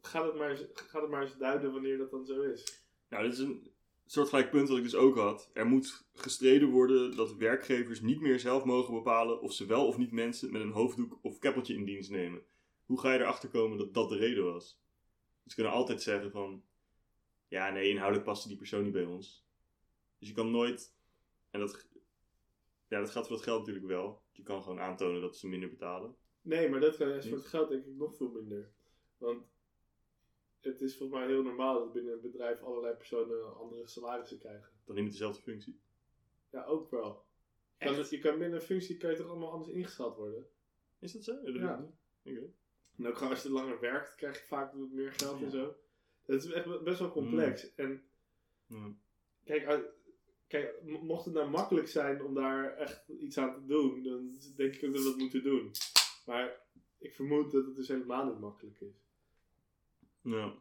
gaat 0.01 0.25
het, 0.27 0.35
maar 0.35 0.51
eens, 0.51 0.65
gaat 0.73 1.03
het 1.03 1.11
maar 1.11 1.23
eens 1.23 1.37
duiden 1.37 1.73
wanneer 1.73 1.99
dat 1.99 2.11
dan 2.11 2.27
zo 2.27 2.43
is. 2.43 2.83
Nou, 3.09 3.23
dit 3.25 3.33
is 3.33 3.39
een 3.39 3.71
soortgelijk 4.07 4.51
punt 4.51 4.69
wat 4.69 4.77
ik 4.77 4.83
dus 4.83 4.95
ook 4.95 5.17
had. 5.17 5.51
Er 5.53 5.67
moet 5.67 6.07
gestreden 6.15 6.69
worden 6.69 7.17
dat 7.17 7.37
werkgevers 7.37 8.01
niet 8.01 8.21
meer 8.21 8.41
zelf 8.41 8.65
mogen 8.65 8.95
bepalen 8.95 9.41
of 9.41 9.53
ze 9.53 9.67
wel 9.67 9.87
of 9.87 9.97
niet 9.99 10.13
mensen 10.13 10.53
met 10.53 10.63
een 10.63 10.71
hoofddoek 10.71 11.19
of 11.23 11.39
keppeltje 11.39 11.75
in 11.75 11.85
dienst 11.85 12.11
nemen. 12.11 12.43
Hoe 12.89 13.01
ga 13.01 13.13
je 13.13 13.19
erachter 13.19 13.49
komen 13.49 13.79
dat 13.79 13.95
dat 13.95 14.09
de 14.09 14.17
reden 14.17 14.45
was? 14.45 14.81
Ze 15.47 15.55
kunnen 15.55 15.73
altijd 15.73 16.03
zeggen 16.03 16.31
van, 16.31 16.65
ja 17.49 17.71
nee, 17.71 17.89
inhoudelijk 17.91 18.27
paste 18.27 18.49
die 18.49 18.57
persoon 18.57 18.83
niet 18.83 18.93
bij 18.93 19.05
ons. 19.05 19.47
Dus 20.19 20.29
je 20.29 20.35
kan 20.35 20.51
nooit, 20.51 20.95
en 21.51 21.61
dat, 21.61 21.89
ja, 22.89 23.01
dat 23.01 23.11
gaat 23.11 23.27
voor 23.27 23.37
dat 23.37 23.45
geld 23.45 23.59
natuurlijk 23.59 23.87
wel. 23.87 24.23
Je 24.33 24.43
kan 24.43 24.63
gewoon 24.63 24.81
aantonen 24.81 25.21
dat 25.21 25.37
ze 25.37 25.49
minder 25.49 25.69
betalen. 25.69 26.17
Nee, 26.41 26.69
maar 26.69 26.81
dat 26.81 26.97
juist 26.97 27.15
Niet? 27.17 27.29
voor 27.29 27.39
het 27.39 27.47
geld 27.47 27.69
denk 27.69 27.85
ik 27.87 27.95
nog 27.97 28.17
veel 28.17 28.31
minder. 28.31 28.73
Want 29.19 29.47
het 30.61 30.81
is 30.81 30.97
volgens 30.97 31.19
mij 31.19 31.29
heel 31.29 31.43
normaal 31.43 31.79
dat 31.79 31.93
binnen 31.93 32.13
een 32.13 32.21
bedrijf 32.21 32.63
allerlei 32.63 32.95
personen 32.95 33.57
andere 33.57 33.87
salarissen 33.87 34.39
krijgen. 34.39 34.71
Dan 34.85 34.95
niet 34.95 35.05
met 35.05 35.13
dezelfde 35.13 35.43
functie. 35.43 35.81
Ja, 36.51 36.65
ook 36.65 36.91
wel. 36.91 37.27
Kan 37.79 37.95
het- 37.95 38.11
je 38.11 38.19
kan 38.19 38.39
binnen 38.39 38.59
een 38.61 38.67
functie 38.67 38.97
kan 38.97 39.11
je 39.11 39.17
toch 39.17 39.29
allemaal 39.29 39.51
anders 39.53 39.73
ingeschat 39.73 40.17
worden? 40.17 40.47
Is 40.99 41.13
dat 41.13 41.25
zo? 41.25 41.33
Ja, 41.45 41.77
dat 41.77 41.81
niet. 42.23 42.57
En 42.99 43.07
ook 43.07 43.17
gewoon 43.17 43.33
als 43.33 43.43
je 43.43 43.51
langer 43.51 43.81
werkt, 43.81 44.15
krijg 44.15 44.41
je 44.41 44.47
vaak 44.47 44.73
wat 44.73 44.91
meer 44.91 45.13
geld 45.13 45.39
Ja. 45.39 45.45
en 45.45 45.51
zo. 45.51 45.77
Dat 46.27 46.45
is 46.45 46.51
echt 46.51 46.83
best 46.83 46.99
wel 46.99 47.11
complex. 47.11 47.75
En 47.75 48.03
Ja. 48.67 48.93
kijk, 49.45 49.85
kijk, 50.47 50.83
mo- 50.83 51.03
mocht 51.03 51.25
het 51.25 51.35
nou 51.35 51.51
makkelijk 51.51 51.89
zijn 51.89 52.23
om 52.23 52.35
daar 52.35 52.77
echt 52.77 53.09
iets 53.09 53.39
aan 53.39 53.55
te 53.55 53.67
doen, 53.67 54.03
dan 54.03 54.37
denk 54.57 54.75
ik 54.75 54.85
ook 54.85 54.93
dat 54.95 55.03
we 55.03 55.09
dat 55.09 55.19
moeten 55.19 55.43
doen. 55.43 55.71
Maar 56.27 56.61
ik 56.99 57.15
vermoed 57.15 57.53
dat 57.53 57.67
het 57.67 57.77
dus 57.77 57.89
helemaal 57.89 58.25
niet 58.27 58.39
makkelijk 58.41 58.81
is. 58.81 58.95
Ja. 60.23 60.55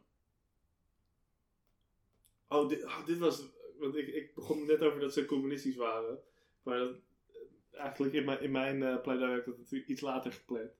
Oh, 2.48 2.68
dit, 2.68 2.84
oh, 2.84 3.06
dit 3.06 3.18
was. 3.18 3.42
Want 3.78 3.96
ik, 3.96 4.06
ik 4.08 4.34
begon 4.34 4.66
net 4.66 4.82
over 4.82 5.00
dat 5.00 5.12
ze 5.12 5.24
communistisch 5.24 5.76
waren. 5.76 6.22
Maar 6.62 6.78
dat, 6.78 6.96
eh, 7.70 7.80
eigenlijk 7.80 8.14
in 8.14 8.24
mijn, 8.24 8.40
in 8.40 8.50
mijn 8.50 8.82
eh, 8.82 9.00
pleidooi 9.02 9.30
heb 9.30 9.40
ik 9.40 9.46
dat 9.46 9.58
natuurlijk 9.58 9.90
iets 9.90 10.00
later 10.00 10.32
gepland. 10.32 10.70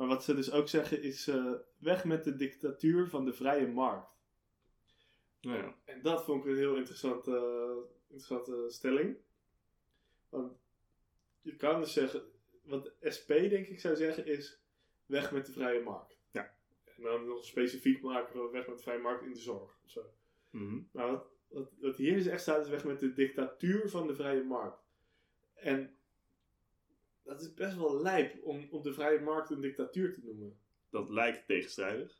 Maar 0.00 0.08
wat 0.08 0.24
ze 0.24 0.34
dus 0.34 0.52
ook 0.52 0.68
zeggen 0.68 1.02
is: 1.02 1.28
eh, 1.28 1.52
weg 1.78 2.04
met 2.04 2.24
de 2.24 2.36
dictatuur 2.36 3.08
van 3.08 3.24
de 3.24 3.32
vrije 3.32 3.66
markt. 3.66 4.18
Nou 5.40 5.56
ja. 5.56 5.76
En 5.84 6.02
dat 6.02 6.24
vond 6.24 6.44
ik 6.44 6.50
een 6.50 6.56
heel 6.56 6.76
interessante, 6.76 7.86
interessante 8.02 8.64
stelling. 8.68 9.16
Want 10.28 10.58
je 11.40 11.56
kan 11.56 11.80
dus 11.80 11.92
zeggen: 11.92 12.22
wat 12.62 12.92
SP 13.16 13.28
denk 13.28 13.66
ik 13.66 13.80
zou 13.80 13.96
zeggen 13.96 14.26
is: 14.26 14.62
weg 15.06 15.32
met 15.32 15.46
de 15.46 15.52
vrije 15.52 15.82
markt. 15.82 16.18
Ja. 16.30 16.54
En 16.84 17.02
dan 17.02 17.26
nog 17.26 17.44
specifiek 17.44 18.02
maken 18.02 18.32
van 18.32 18.50
weg 18.50 18.66
met 18.66 18.76
de 18.76 18.82
vrije 18.82 19.00
markt 19.00 19.24
in 19.24 19.32
de 19.32 19.38
zorg. 19.38 19.78
Of 19.84 19.90
zo. 19.90 20.04
Mhm. 20.50 20.80
Maar 20.92 21.10
wat, 21.10 21.26
wat, 21.48 21.70
wat 21.80 21.96
hier 21.96 22.14
dus 22.14 22.26
echt 22.26 22.42
staat, 22.42 22.64
is 22.64 22.70
weg 22.70 22.84
met 22.84 23.00
de 23.00 23.12
dictatuur 23.12 23.88
van 23.90 24.06
de 24.06 24.14
vrije 24.14 24.44
markt. 24.44 24.84
En 25.54 25.96
dat 27.22 27.40
is 27.40 27.54
best 27.54 27.76
wel 27.76 28.00
lijp 28.02 28.42
om, 28.44 28.68
om 28.70 28.82
de 28.82 28.92
vrije 28.92 29.20
markt 29.20 29.50
een 29.50 29.60
dictatuur 29.60 30.12
te 30.12 30.20
noemen. 30.24 30.58
Dat 30.90 31.10
lijkt 31.10 31.46
tegenstrijdig. 31.46 32.18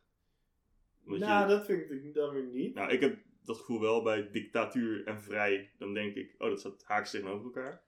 Nou, 1.05 1.19
je- 1.49 1.55
dat 1.55 1.65
vind 1.67 1.91
ik 1.91 2.15
dan 2.15 2.35
weer 2.35 2.45
niet. 2.47 2.75
Nou, 2.75 2.91
ik 2.93 3.01
heb 3.01 3.19
dat 3.43 3.59
gevoel 3.59 3.81
wel 3.81 4.03
bij 4.03 4.31
dictatuur 4.31 5.07
en 5.07 5.23
vrij. 5.23 5.73
Dan 5.79 5.95
denk 5.95 6.15
ik, 6.15 6.35
oh, 6.39 6.49
dat 6.49 6.61
staat 6.61 6.85
haaks 6.85 7.11
tegenover 7.11 7.45
elkaar. 7.45 7.83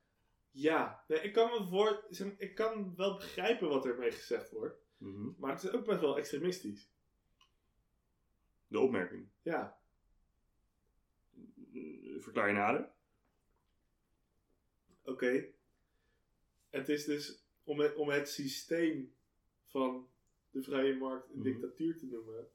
Ja, 0.50 1.04
nee, 1.08 1.20
ik, 1.20 1.32
kan 1.32 1.50
me 1.50 1.66
voor, 1.66 2.04
ik 2.38 2.54
kan 2.54 2.96
wel 2.96 3.14
begrijpen 3.16 3.68
wat 3.68 3.84
er 3.84 3.98
mee 3.98 4.10
gezegd 4.10 4.50
wordt. 4.50 4.76
Mhm. 4.96 5.30
Maar 5.38 5.52
het 5.52 5.62
is 5.62 5.70
ook 5.72 5.84
best 5.84 6.00
wel 6.00 6.18
extremistisch. 6.18 6.90
De 8.66 8.78
opmerking. 8.78 9.28
Ja, 9.42 9.80
Verklaar 12.18 12.48
je 12.48 12.54
nader? 12.54 12.90
oké. 15.04 15.44
Het 16.72 16.88
is 16.88 17.04
dus 17.04 17.44
om 17.64 17.78
het, 17.80 17.94
om 17.94 18.08
het 18.08 18.28
systeem 18.28 19.12
van 19.66 20.08
de 20.50 20.62
vrije 20.62 20.96
markt 20.96 21.28
een 21.30 21.34
Mhm. 21.38 21.42
dictatuur 21.44 21.98
te 21.98 22.06
noemen, 22.06 22.48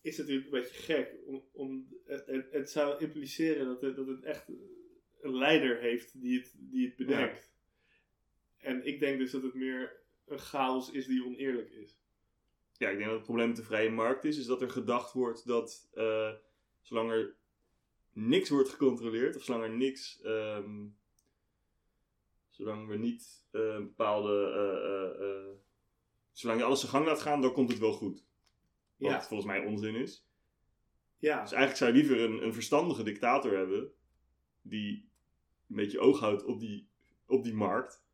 is 0.00 0.18
natuurlijk 0.18 0.44
een 0.46 0.60
beetje 0.60 0.74
gek. 0.82 1.14
Om, 1.26 1.44
om, 1.52 1.88
het, 2.04 2.26
het- 2.50 2.70
zou 2.70 3.00
impliceren 3.00 3.66
dat 3.66 3.80
het, 3.80 3.96
dat 3.96 4.06
het 4.06 4.22
echt 4.22 4.48
een 5.20 5.36
leider 5.36 5.78
heeft 5.80 6.20
die 6.20 6.38
het, 6.38 6.52
die 6.56 6.86
het 6.86 6.96
bedenkt. 6.96 7.52
En 8.58 8.86
ik 8.86 9.00
denk 9.00 9.18
dus 9.18 9.30
dat 9.30 9.42
het 9.42 9.54
meer 9.54 10.00
een 10.26 10.38
chaos 10.38 10.90
is 10.90 11.06
die 11.06 11.24
oneerlijk 11.24 11.70
is. 11.70 12.00
Ja, 12.76 12.88
ik 12.88 12.94
denk 12.96 13.06
dat 13.08 13.14
het 13.16 13.24
probleem 13.26 13.46
met 13.48 13.56
de 13.56 13.62
vrije 13.64 13.90
markt 13.90 14.24
is, 14.24 14.38
is 14.38 14.46
dat 14.46 14.62
er 14.62 14.70
gedacht 14.70 15.12
wordt 15.12 15.46
dat 15.46 15.88
eh, 15.94 16.32
zolang 16.80 17.10
er 17.10 17.34
niks 18.12 18.48
wordt 18.48 18.68
gecontroleerd, 18.68 19.36
of 19.36 19.42
zolang 19.42 19.64
er 19.64 19.76
niks, 19.76 20.20
ehm, 20.22 20.86
zolang 22.52 22.88
we 22.88 22.96
niet 22.96 23.44
eh, 23.50 23.76
bepaalde, 23.76 24.52
eh, 24.52 25.28
eh, 25.28 25.56
zolang 26.32 26.58
je 26.58 26.64
alles 26.64 26.80
zijn 26.80 26.92
gang 26.92 27.06
laat 27.06 27.20
gaan, 27.20 27.40
dan 27.40 27.52
komt 27.52 27.70
het 27.70 27.78
wel 27.78 27.92
goed. 27.92 28.24
Wat 28.96 29.10
Ja, 29.10 29.22
volgens 29.22 29.48
mij 29.48 29.64
onzin 29.64 29.94
is. 29.94 30.26
ja. 31.18 31.40
Dus 31.40 31.52
eigenlijk 31.52 31.76
zou 31.76 31.92
je 31.92 31.96
liever 31.96 32.20
een, 32.20 32.44
een 32.44 32.54
verstandige 32.54 33.02
dictator 33.02 33.56
hebben, 33.56 33.92
die 34.62 35.10
een 35.68 35.76
beetje 35.76 36.00
oog 36.00 36.20
houdt 36.20 36.44
op 36.44 36.60
die, 36.60 36.88
op 37.26 37.44
die 37.44 37.54
markt, 37.54 38.04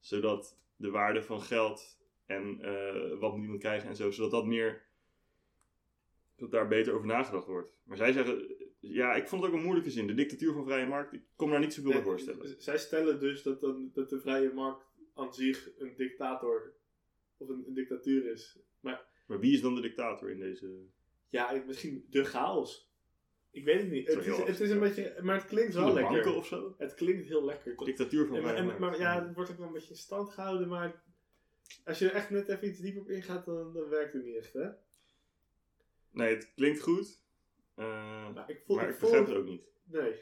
zodat 0.00 0.58
de 0.76 0.90
waarde 0.90 1.22
van 1.22 1.42
geld 1.42 2.00
en 2.26 2.60
wat 3.18 3.32
moet 3.32 3.42
iemand 3.42 3.60
krijgen 3.60 3.88
en 3.88 3.96
zo, 3.96 4.10
zodat 4.10 4.30
dat 4.30 4.46
meer, 4.46 4.86
dat 6.36 6.50
daar 6.50 6.68
beter 6.68 6.94
over 6.94 7.06
nagedacht 7.06 7.46
wordt. 7.46 7.72
Maar 7.84 7.96
zij 7.96 8.12
zeggen, 8.12 8.56
ja, 8.82 9.14
ik 9.14 9.28
vond 9.28 9.42
het 9.42 9.50
ook 9.50 9.56
een 9.56 9.64
moeilijke 9.64 9.90
zin, 9.90 10.06
de 10.06 10.14
dictatuur 10.14 10.52
van 10.52 10.64
vrije 10.64 10.86
markt, 10.86 11.12
ik 11.12 11.22
kon 11.36 11.46
me 11.46 11.52
daar 11.52 11.62
niet 11.62 11.74
zoveel 11.74 11.92
bij 11.92 12.02
voorstellen. 12.02 12.62
Zij 12.62 12.78
stellen 12.78 13.20
dus 13.20 13.42
dat, 13.42 13.60
dan, 13.60 13.90
dat 13.92 14.10
de 14.10 14.20
vrije 14.20 14.52
markt 14.52 14.86
aan 15.14 15.34
zich 15.34 15.70
een 15.78 15.94
dictator 15.96 16.74
of 17.36 17.48
een, 17.48 17.64
een 17.66 17.74
dictatuur 17.74 18.30
is. 18.30 18.58
Maar 18.80 19.06
Maar 19.26 19.40
wie 19.40 19.52
is 19.52 19.60
dan 19.60 19.74
de 19.74 19.80
dictator 19.80 20.30
in 20.30 20.38
deze... 20.38 20.86
ja, 21.28 21.62
misschien 21.66 22.06
de 22.10 22.24
chaos. 22.24 22.90
Ik 23.50 23.64
weet 23.64 23.80
het 23.80 23.90
niet. 23.90 24.06
Het 24.06 24.26
is, 24.26 24.36
het 24.36 24.60
is 24.60 24.70
een 24.70 24.80
beetje, 24.80 25.18
maar 25.22 25.36
het 25.36 25.46
klinkt 25.46 25.74
wel 25.74 25.92
lekker. 25.92 26.12
banken 26.12 26.36
of 26.36 26.46
zo? 26.46 26.74
Het 26.78 26.94
klinkt 26.94 27.28
heel 27.28 27.44
lekker. 27.44 27.76
De 27.76 27.84
dictatuur 27.84 28.26
van 28.26 28.36
vrije 28.36 28.62
markt. 28.62 28.78
maar 28.78 28.98
ja, 28.98 29.24
het 29.24 29.34
wordt 29.34 29.50
ook 29.50 29.58
wel 29.58 29.66
een 29.66 29.72
beetje 29.72 29.90
in 29.90 29.96
stand 29.96 30.30
gehouden, 30.30 30.68
maar 30.68 31.02
als 31.84 31.98
je 31.98 32.08
er 32.08 32.14
echt 32.14 32.30
net 32.30 32.48
even 32.48 32.68
iets 32.68 32.80
dieper 32.80 33.00
op 33.00 33.08
ingaat, 33.10 33.44
dan, 33.44 33.72
dan 33.72 33.88
werkt 33.88 34.12
het 34.12 34.24
niet 34.24 34.36
echt, 34.36 34.52
hè? 34.52 34.68
Nee, 36.10 36.34
het 36.34 36.52
klinkt 36.54 36.80
goed, 36.80 37.21
eh, 37.74 38.34
Maar 38.34 38.50
ik 38.50 38.62
voel, 38.66 38.76
maar 38.76 38.88
ik 38.88 38.90
ik 38.90 38.98
voel 38.98 39.10
begrijp 39.10 39.28
het 39.28 39.36
ook 39.36 39.46
niet. 39.46 39.62
Nee. 39.84 40.14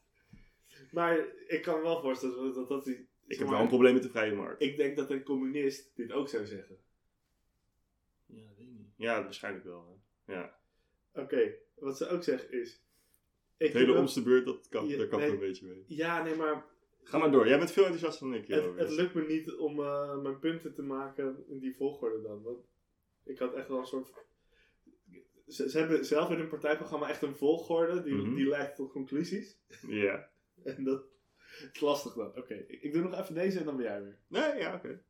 maar 0.96 1.18
ik 1.46 1.62
kan 1.62 1.76
me 1.76 1.82
wel 1.82 2.00
voorstellen 2.00 2.44
dat 2.44 2.54
dat... 2.54 2.68
dat 2.68 2.84
die, 2.84 3.08
Ik 3.26 3.38
heb 3.38 3.46
maar, 3.46 3.50
wel 3.54 3.62
een 3.62 3.68
probleem 3.68 3.94
met 3.94 4.02
de 4.02 4.08
vrije 4.08 4.34
markt. 4.34 4.62
Ik 4.62 4.76
denk 4.76 4.96
dat 4.96 5.10
een 5.10 5.22
communist 5.22 5.96
dit 5.96 6.12
ook 6.12 6.28
zou 6.28 6.46
zeggen. 6.46 6.78
Ja, 8.26 8.46
dat 8.46 8.56
weet 8.56 8.66
ik 8.66 8.72
niet. 8.72 8.92
Ja, 8.96 9.22
waarschijnlijk 9.22 9.64
wel. 9.64 10.02
Hè. 10.24 10.34
Ja. 10.34 10.58
Oké, 11.12 11.54
wat 11.74 11.96
ze 11.96 12.08
ook 12.08 12.22
zeggen 12.22 12.52
is... 12.60 12.82
Ik 13.56 13.66
Het 13.66 13.76
hele 13.76 13.98
omste 13.98 14.22
beurt, 14.22 14.44
dat 14.44 14.68
kan, 14.68 14.88
Ja, 14.88 14.96
daar 14.96 15.06
kan 15.06 15.18
ik 15.20 15.24
nee. 15.24 15.34
een 15.34 15.40
beetje 15.40 15.66
mee. 15.66 15.84
Ja, 15.86 16.22
nee, 16.22 16.34
maar 16.34 16.64
Ga 17.04 17.18
maar 17.18 17.30
door. 17.30 17.48
Jij 17.48 17.58
bent 17.58 17.72
veel 17.72 17.84
enthousiaster 17.84 18.26
dan 18.26 18.36
ik. 18.38 18.46
het, 18.46 18.78
het 18.78 18.90
lukt 18.90 19.14
me 19.14 19.22
niet 19.22 19.54
om 19.54 19.80
eh, 19.80 20.18
mijn 20.18 20.38
punten 20.38 20.74
te 20.74 20.82
maken 20.82 21.44
in 21.48 21.58
die 21.58 21.76
volgorde 21.76 22.22
dan. 22.22 22.42
Want 22.42 22.58
ik 23.24 23.38
had 23.38 23.54
echt 23.54 23.68
wel 23.68 23.78
een 23.78 23.86
soort... 23.86 24.12
Ze, 25.46 25.70
ze 25.70 25.78
hebben 25.78 26.04
zelf 26.04 26.30
in 26.30 26.38
hun 26.38 26.48
partijprogramma 26.48 27.08
echt 27.08 27.22
een 27.22 27.36
volgorde 27.36 28.02
die, 28.02 28.14
Mhm. 28.14 28.34
die 28.34 28.48
leidt 28.48 28.76
tot 28.76 28.92
conclusies. 28.92 29.58
Ja. 29.88 30.28
En 30.64 30.84
dat 30.84 31.04
is 31.72 31.80
lastig 31.80 32.12
dan. 32.14 32.36
Oké, 32.36 32.54
ik, 32.54 32.82
ik 32.82 32.92
doe 32.92 33.02
nog 33.02 33.18
even 33.20 33.34
deze 33.34 33.58
en 33.58 33.64
dan 33.64 33.76
ben 33.76 33.84
jij 33.84 34.02
weer. 34.02 34.18
Nee, 34.28 34.58
ja, 34.58 34.74
oké. 34.74 35.02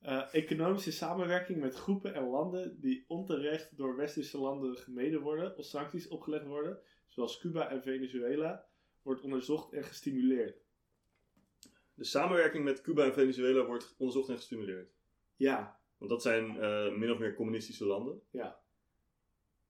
Eh, 0.00 0.34
economische 0.34 0.92
samenwerking 0.92 1.60
met 1.60 1.74
groepen 1.74 2.14
en 2.14 2.24
landen 2.28 2.80
die 2.80 3.04
onterecht 3.08 3.76
door 3.76 3.96
westerse 3.96 4.38
landen 4.38 4.76
gemeden 4.76 5.20
worden 5.20 5.56
of 5.56 5.64
sancties 5.64 6.08
opgelegd 6.08 6.46
worden, 6.46 6.78
zoals 7.08 7.38
Cuba 7.38 7.68
en 7.70 7.82
Venezuela, 7.82 8.66
wordt 9.02 9.20
onderzocht 9.20 9.72
en 9.72 9.84
gestimuleerd. 9.84 10.56
De 11.94 12.04
samenwerking 12.04 12.64
met 12.64 12.80
Cuba 12.80 13.04
en 13.04 13.12
Venezuela 13.14 13.64
wordt 13.64 13.94
onderzocht 13.98 14.28
en 14.28 14.36
gestimuleerd. 14.36 14.90
Ja, 15.36 15.80
Want 15.98 16.10
dat 16.10 16.22
zijn 16.22 16.60
eh, 16.60 16.92
min 16.96 17.10
of 17.10 17.18
meer 17.18 17.34
communistische 17.34 17.84
landen. 17.86 18.20
Ja. 18.30 18.60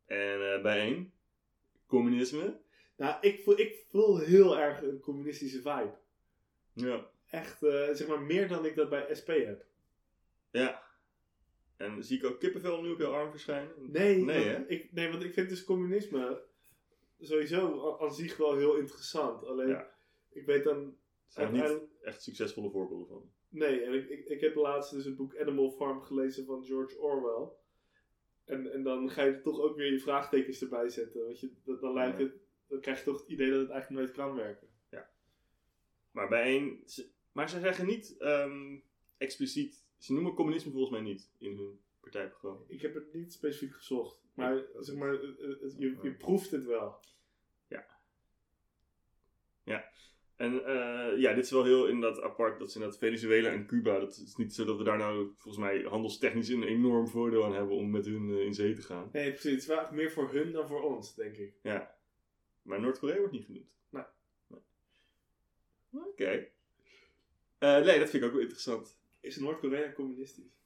En 0.06 0.52
eh 0.54 0.62
bijeen, 0.62 1.12
communisme. 1.86 2.60
nou, 2.96 3.16
ik 3.20 3.42
voel, 3.42 3.58
ik 3.58 3.84
voel 3.88 4.18
heel 4.18 4.58
erg 4.58 4.82
een 4.82 5.00
communistische 5.00 5.56
vibe. 5.62 5.94
Ja. 6.72 7.10
Echt, 7.30 7.62
eh, 7.62 7.88
zeg 7.92 8.06
maar, 8.06 8.20
meer 8.20 8.48
dan 8.48 8.64
ik 8.64 8.74
dat 8.74 8.88
bij 8.90 9.14
SP 9.20 9.28
heb. 9.28 9.64
Ja. 10.50 10.82
En 11.76 12.04
zie 12.04 12.18
ik 12.18 12.24
ook 12.24 12.40
kippenvel 12.40 12.82
nu 12.82 12.90
op 12.92 12.98
jouw 12.98 13.12
arm 13.12 13.30
verschijnen? 13.30 13.72
Nee, 13.78 14.16
Nee, 14.24 14.52
want 14.52 14.70
ik, 14.70 14.92
nee 14.92 15.10
want 15.10 15.22
ik 15.22 15.32
vind 15.32 15.48
dus 15.48 15.64
communisme 15.64 16.42
sowieso 17.20 17.96
aan 18.00 18.14
zich 18.14 18.36
wel 18.36 18.56
heel 18.56 18.76
interessant. 18.76 19.44
Alleen, 19.44 19.68
Ja. 19.68 19.90
ik 20.28 20.46
weet 20.46 20.64
dan 20.64 20.76
Er 20.76 20.92
zijn 21.28 21.52
niet 21.52 21.60
uiteindelijk- 21.62 22.02
echt 22.02 22.22
succesvolle 22.22 22.70
voorbeelden 22.70 23.06
van. 23.06 23.30
Nee, 23.48 23.80
en 23.82 23.92
ik, 23.92 24.08
ik, 24.08 24.24
ik 24.26 24.40
heb 24.40 24.54
laatst 24.54 24.92
dus 24.92 25.04
het 25.04 25.16
boek 25.16 25.36
Animal 25.38 25.70
Farm 25.70 26.02
gelezen 26.02 26.44
van 26.44 26.64
George 26.64 26.98
Orwell. 26.98 27.48
En, 28.52 28.72
en 28.72 28.82
dan 28.82 29.10
ga 29.10 29.22
je 29.22 29.30
er 29.32 29.42
toch 29.42 29.60
ook 29.60 29.76
weer 29.76 29.92
je 29.92 30.00
vraagtekens 30.00 30.62
erbij 30.62 30.88
zetten. 30.88 31.24
Want 31.24 31.40
je, 31.40 31.52
dat, 31.64 31.80
dan, 31.80 31.92
lijkt 31.92 32.18
Ja. 32.18 32.24
het, 32.24 32.34
dan 32.68 32.80
krijg 32.80 32.98
je 32.98 33.04
toch 33.04 33.20
het 33.20 33.28
idee 33.28 33.50
dat 33.50 33.60
het 33.60 33.70
eigenlijk 33.70 34.00
nooit 34.02 34.16
kan 34.16 34.34
werken. 34.34 34.68
Maar 36.10 36.28
bijeen... 36.28 36.82
Ze, 36.86 37.10
maar 37.32 37.48
ze 37.50 37.60
zeggen 37.60 37.86
niet 37.86 38.16
ehm, 38.18 38.78
expliciet... 39.16 39.84
Ze 39.98 40.12
noemen 40.12 40.34
communisme 40.34 40.70
volgens 40.70 40.92
mij 40.92 41.00
niet 41.00 41.30
in 41.38 41.56
hun 41.56 41.80
partijprogramma. 42.00 42.64
Ik 42.68 42.80
heb 42.82 42.94
het 42.94 43.12
niet 43.12 43.32
specifiek 43.32 43.74
gezocht. 43.74 44.20
Maar, 44.34 44.56
Ja, 44.56 44.82
zeg 44.82 44.96
maar 44.96 45.10
het- 45.10 45.38
het- 45.38 45.60
het- 45.60 45.74
je, 45.78 45.98
je 46.02 46.14
proeft 46.14 46.50
het 46.50 46.64
wel. 46.64 47.00
En 50.36 50.64
eh, 50.64 51.18
ja, 51.18 51.34
dit 51.34 51.44
is 51.44 51.50
wel 51.50 51.64
heel 51.64 51.86
inderdaad 51.86 52.22
apart. 52.22 52.58
Dat 52.58 52.70
ze 52.70 52.78
inderdaad 52.78 53.00
Venezuela 53.00 53.48
en 53.50 53.66
Cuba. 53.66 53.98
Dat 53.98 54.16
is 54.26 54.36
niet 54.36 54.54
zo 54.54 54.64
dat 54.64 54.76
we 54.76 54.84
daar 54.84 54.98
nou 54.98 55.32
volgens 55.36 55.64
mij 55.64 55.82
handelstechnisch 55.82 56.48
een 56.48 56.62
enorm 56.62 57.08
voordeel 57.08 57.44
aan 57.44 57.54
hebben 57.54 57.76
om 57.76 57.90
met 57.90 58.06
hun 58.06 58.30
eh, 58.30 58.44
in 58.44 58.54
zee 58.54 58.74
te 58.74 58.82
gaan. 58.82 59.08
Nee, 59.12 59.30
precies. 59.30 59.50
Het 59.50 59.60
is 59.60 59.66
wel 59.66 59.92
meer 59.92 60.10
voor 60.10 60.32
hun 60.32 60.52
dan 60.52 60.68
voor 60.68 60.82
ons, 60.82 61.14
denk 61.14 61.36
ik. 61.36 61.54
Ja. 61.62 61.94
Maar 62.62 62.80
Noord-Korea 62.80 63.18
wordt 63.18 63.32
niet 63.32 63.44
genoemd. 63.44 63.70
Nee. 63.88 64.04
Nee. 64.46 64.60
Oké. 65.90 66.48
Eh, 67.58 67.84
nee, 67.84 67.98
dat 67.98 68.10
vind 68.10 68.22
ik 68.22 68.24
ook 68.24 68.34
wel 68.34 68.42
interessant. 68.42 68.98
Is 69.20 69.36
Noord-Korea 69.36 69.92
communistisch? 69.92 70.60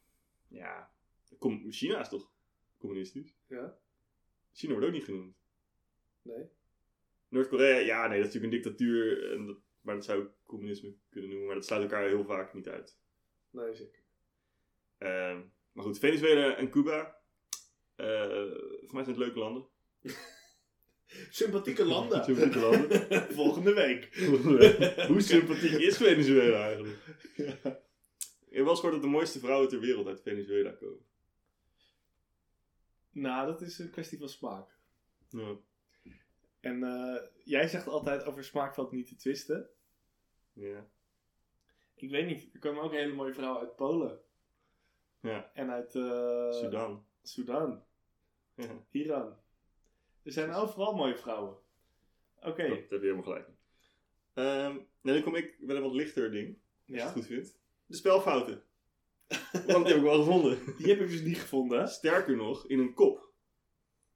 Ja. 0.48 0.90
Kom, 1.38 1.72
China 1.72 2.00
is 2.00 2.08
toch 2.08 2.30
communistisch? 2.78 3.34
Ja? 3.46 3.78
China 4.52 4.72
wordt 4.72 4.86
ook 4.86 4.92
niet 4.92 5.04
genoemd. 5.04 5.36
Nee? 6.22 6.44
Noord-Korea, 7.28 7.76
ja, 7.78 8.06
nee, 8.06 8.18
dat 8.20 8.28
is 8.28 8.34
natuurlijk 8.34 8.52
een 8.52 8.62
dictatuur. 8.62 9.32
En 9.32 9.46
dat, 9.46 9.56
maar 9.80 9.94
dat 9.94 10.04
zou 10.04 10.22
ik 10.22 10.28
communisme 10.46 10.94
kunnen 11.10 11.28
noemen. 11.30 11.46
Maar 11.46 11.56
dat 11.56 11.66
sluit 11.66 11.82
elkaar 11.82 12.06
heel 12.08 12.24
vaak 12.24 12.54
niet 12.54 12.68
uit. 12.68 12.98
Nee, 13.50 13.74
zeker. 13.74 14.02
Ehm, 14.98 15.40
maar 15.72 15.84
goed, 15.84 15.98
Venezuela 15.98 16.56
en 16.56 16.70
Cuba. 16.70 17.16
eh, 17.96 18.06
voor 18.84 18.94
mij 18.94 19.04
zijn 19.04 19.06
het 19.06 19.16
leuke 19.16 19.38
landen. 19.38 19.66
Sympathieke 21.30 21.84
landen. 21.84 22.24
Sympathieke 22.24 22.58
landen. 22.58 23.08
Volgende 23.34 23.74
week. 23.74 24.14
Hoe 25.08 25.20
sympathiek 25.20 25.72
is 25.72 25.96
Venezuela 25.96 26.64
eigenlijk? 26.66 26.98
Ja. 27.36 27.56
Wel 28.50 28.68
eens 28.68 28.80
gehoord 28.80 28.94
dat 28.94 29.02
de 29.02 29.08
mooiste 29.08 29.38
vrouwen 29.38 29.68
ter 29.68 29.80
wereld 29.80 30.06
uit 30.06 30.22
Venezuela 30.22 30.70
komen. 30.70 31.04
Nou, 33.10 33.46
dat 33.46 33.60
is 33.60 33.78
een 33.78 33.90
kwestie 33.90 34.18
van 34.18 34.28
smaak. 34.28 34.68
Ja. 35.28 35.56
En 36.66 36.82
eh, 36.82 37.22
jij 37.44 37.68
zegt 37.68 37.86
altijd 37.86 38.24
over 38.24 38.44
smaak 38.44 38.74
valt 38.74 38.92
niet 38.92 39.06
te 39.08 39.16
twisten. 39.16 39.68
Ja. 40.52 40.86
Ik 41.94 42.10
weet 42.10 42.26
niet, 42.26 42.54
er 42.54 42.58
komen 42.60 42.82
ook 42.82 42.92
hele 42.92 43.14
mooie 43.14 43.34
vrouwen 43.34 43.60
uit 43.60 43.76
Polen. 43.76 44.20
Ja. 45.20 45.50
En 45.54 45.70
uit 45.70 45.94
eh 45.94 46.52
Sudan. 46.52 47.06
Sudan, 47.22 47.84
Ja. 48.54 48.84
Iran. 48.90 49.36
Er 50.22 50.32
zijn 50.32 50.52
overal 50.52 50.94
mooie 50.94 51.16
vrouwen. 51.16 51.56
Oké, 52.42 52.68
Dat 52.68 52.78
heb 52.78 52.90
je 52.90 52.98
helemaal 52.98 53.22
gelijk. 53.22 53.48
Ehm 54.34 54.74
nou, 55.00 55.16
dan 55.16 55.22
kom 55.22 55.34
ik 55.34 55.56
met 55.60 55.76
een 55.76 55.82
wat 55.82 55.92
lichter 55.92 56.30
ding. 56.30 56.48
Als 56.48 56.60
je 56.84 56.94
ja. 56.94 57.04
het 57.04 57.12
goed 57.12 57.26
vindt. 57.26 57.58
De 57.86 57.96
spelfouten. 57.96 58.62
Want 59.52 59.66
die 59.66 59.94
heb 59.94 59.96
ik 59.96 60.02
wel 60.02 60.18
gevonden. 60.18 60.58
die 60.78 60.86
heb 60.86 61.00
ik 61.00 61.08
dus 61.08 61.22
niet 61.22 61.38
gevonden. 61.38 61.88
Sterker 61.88 62.36
nog, 62.36 62.66
in 62.66 62.78
een 62.78 62.94
kop. 62.94 63.32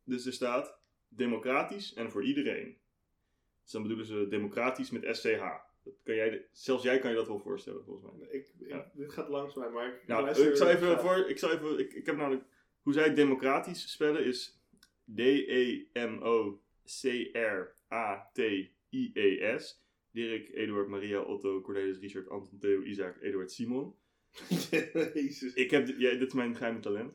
Dus 0.05 0.27
er 0.27 0.33
staat 0.33 0.80
democratisch 1.11 1.95
en 1.95 2.11
voor 2.11 2.25
iedereen. 2.25 2.77
Dus 3.63 3.73
dan 3.73 3.83
bedoelen 3.83 4.07
ze 4.07 4.27
democratisch 4.29 4.91
met 4.91 5.17
SCH. 5.17 5.41
Dat 5.85 5.95
kan 6.05 6.15
jij, 6.15 6.47
zelfs 6.53 6.83
jij 6.83 6.99
kan 6.99 7.11
je 7.11 7.17
dat 7.17 7.27
wel 7.27 7.39
voorstellen, 7.41 7.85
volgens 7.85 8.13
mij. 8.19 8.29
Ik, 8.29 8.49
ik- 8.59 8.69
Ja. 8.69 8.91
Dit 8.95 9.13
gaat 9.13 9.29
langs 9.29 9.55
mij, 9.55 9.69
maar 9.71 9.87
ik, 9.89 10.07
Nou, 10.07 10.29
ik 10.29 10.57
zal 10.57 10.69
even 10.69 11.01
voor. 11.01 11.17
Ik, 11.29 11.39
zal 11.39 11.51
even, 11.53 11.79
ik, 11.79 11.93
ik 11.93 12.07
heb 12.07 12.17
namelijk. 12.17 12.45
Hoe 12.83 12.93
zij 12.93 13.15
democratisch 13.15 13.91
spellen 13.93 14.25
is 14.25 14.61
E 15.17 15.45
D-E-M-O-C-R-A-T-I-E-S. 18.61 19.79
Dirk, 20.13 20.49
Eduard, 20.55 20.89
Maria, 20.89 21.21
Otto, 21.21 21.61
Cornelis, 21.61 21.99
Richard, 21.99 22.29
Anton, 22.29 22.59
Theo, 22.59 22.83
Isaac, 22.83 23.17
Eduard, 23.23 23.53
Simon. 23.53 23.95
Jezus. 25.15 25.55
Ik 25.55 25.71
heb, 25.71 25.89
ja, 25.99 26.11
dit 26.11 26.27
is 26.29 26.33
mijn 26.33 26.57
geheime 26.57 26.81
talent. 26.81 27.13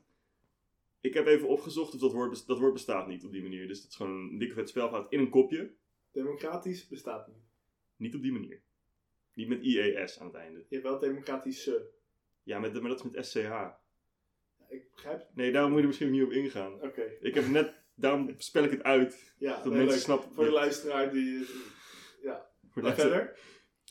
Ik 1.06 1.14
heb 1.14 1.26
even 1.28 1.48
opgezocht 1.48 1.94
of 1.94 2.00
dat 2.00 2.12
woord, 2.12 2.48
dat 2.48 2.60
woord 2.60 2.74
bestaat 2.74 3.08
niet 3.08 3.26
op 3.26 3.32
die 3.32 3.42
manier. 3.42 3.68
Dus 3.68 3.82
dat 3.82 3.90
is 3.90 3.96
gewoon 3.96 4.12
een 4.12 4.38
dikke 4.38 4.54
vet 4.54 4.70
spelfout 4.70 5.12
in 5.12 5.20
een 5.20 5.30
kopje. 5.30 5.74
Democratisch 6.12 6.88
bestaat 6.88 7.28
niet. 7.28 7.44
Niet 7.96 8.16
op 8.16 8.22
die 8.22 8.32
manier. 8.32 8.62
Niet 9.34 9.48
met 9.48 9.62
IES 9.62 10.20
aan 10.20 10.26
het 10.28 10.36
einde. 10.36 10.60
Je 10.70 10.76
hebt 10.76 10.84
wel 10.88 11.00
democratische. 11.00 11.90
Ja, 12.44 12.60
met, 12.60 12.74
maar 12.82 12.90
dat 12.90 13.06
is 13.06 13.12
met 13.12 13.26
SCH. 13.26 13.68
Ik 14.70 14.92
begrijp 14.92 15.20
het. 15.20 15.36
Nee, 15.36 15.52
daar 15.52 15.64
moet 15.66 15.74
je 15.76 15.82
er 15.82 15.88
misschien 15.88 16.12
niet 16.12 16.24
op 16.24 16.32
ingaan. 16.32 16.74
Oké. 16.82 17.18
Ik 17.22 17.34
heb 17.34 17.48
net, 17.48 17.74
daarom 17.96 18.34
spel 18.38 18.64
ik 18.64 18.72
het 18.72 18.84
uit. 18.84 19.34
Ja, 19.38 19.56
Dat 19.56 19.66
nee, 19.66 19.74
mensen 19.74 19.92
leuk. 19.94 20.04
snappen. 20.04 20.34
Voor 20.36 20.44
de 20.46 20.52
luisteraar 20.52 21.12
die... 21.12 21.46
Ja, 22.22 22.50
Voor 22.70 22.82
de 22.82 22.88
en 22.90 22.96
luisteraar. 22.96 23.26
verder? 23.26 23.40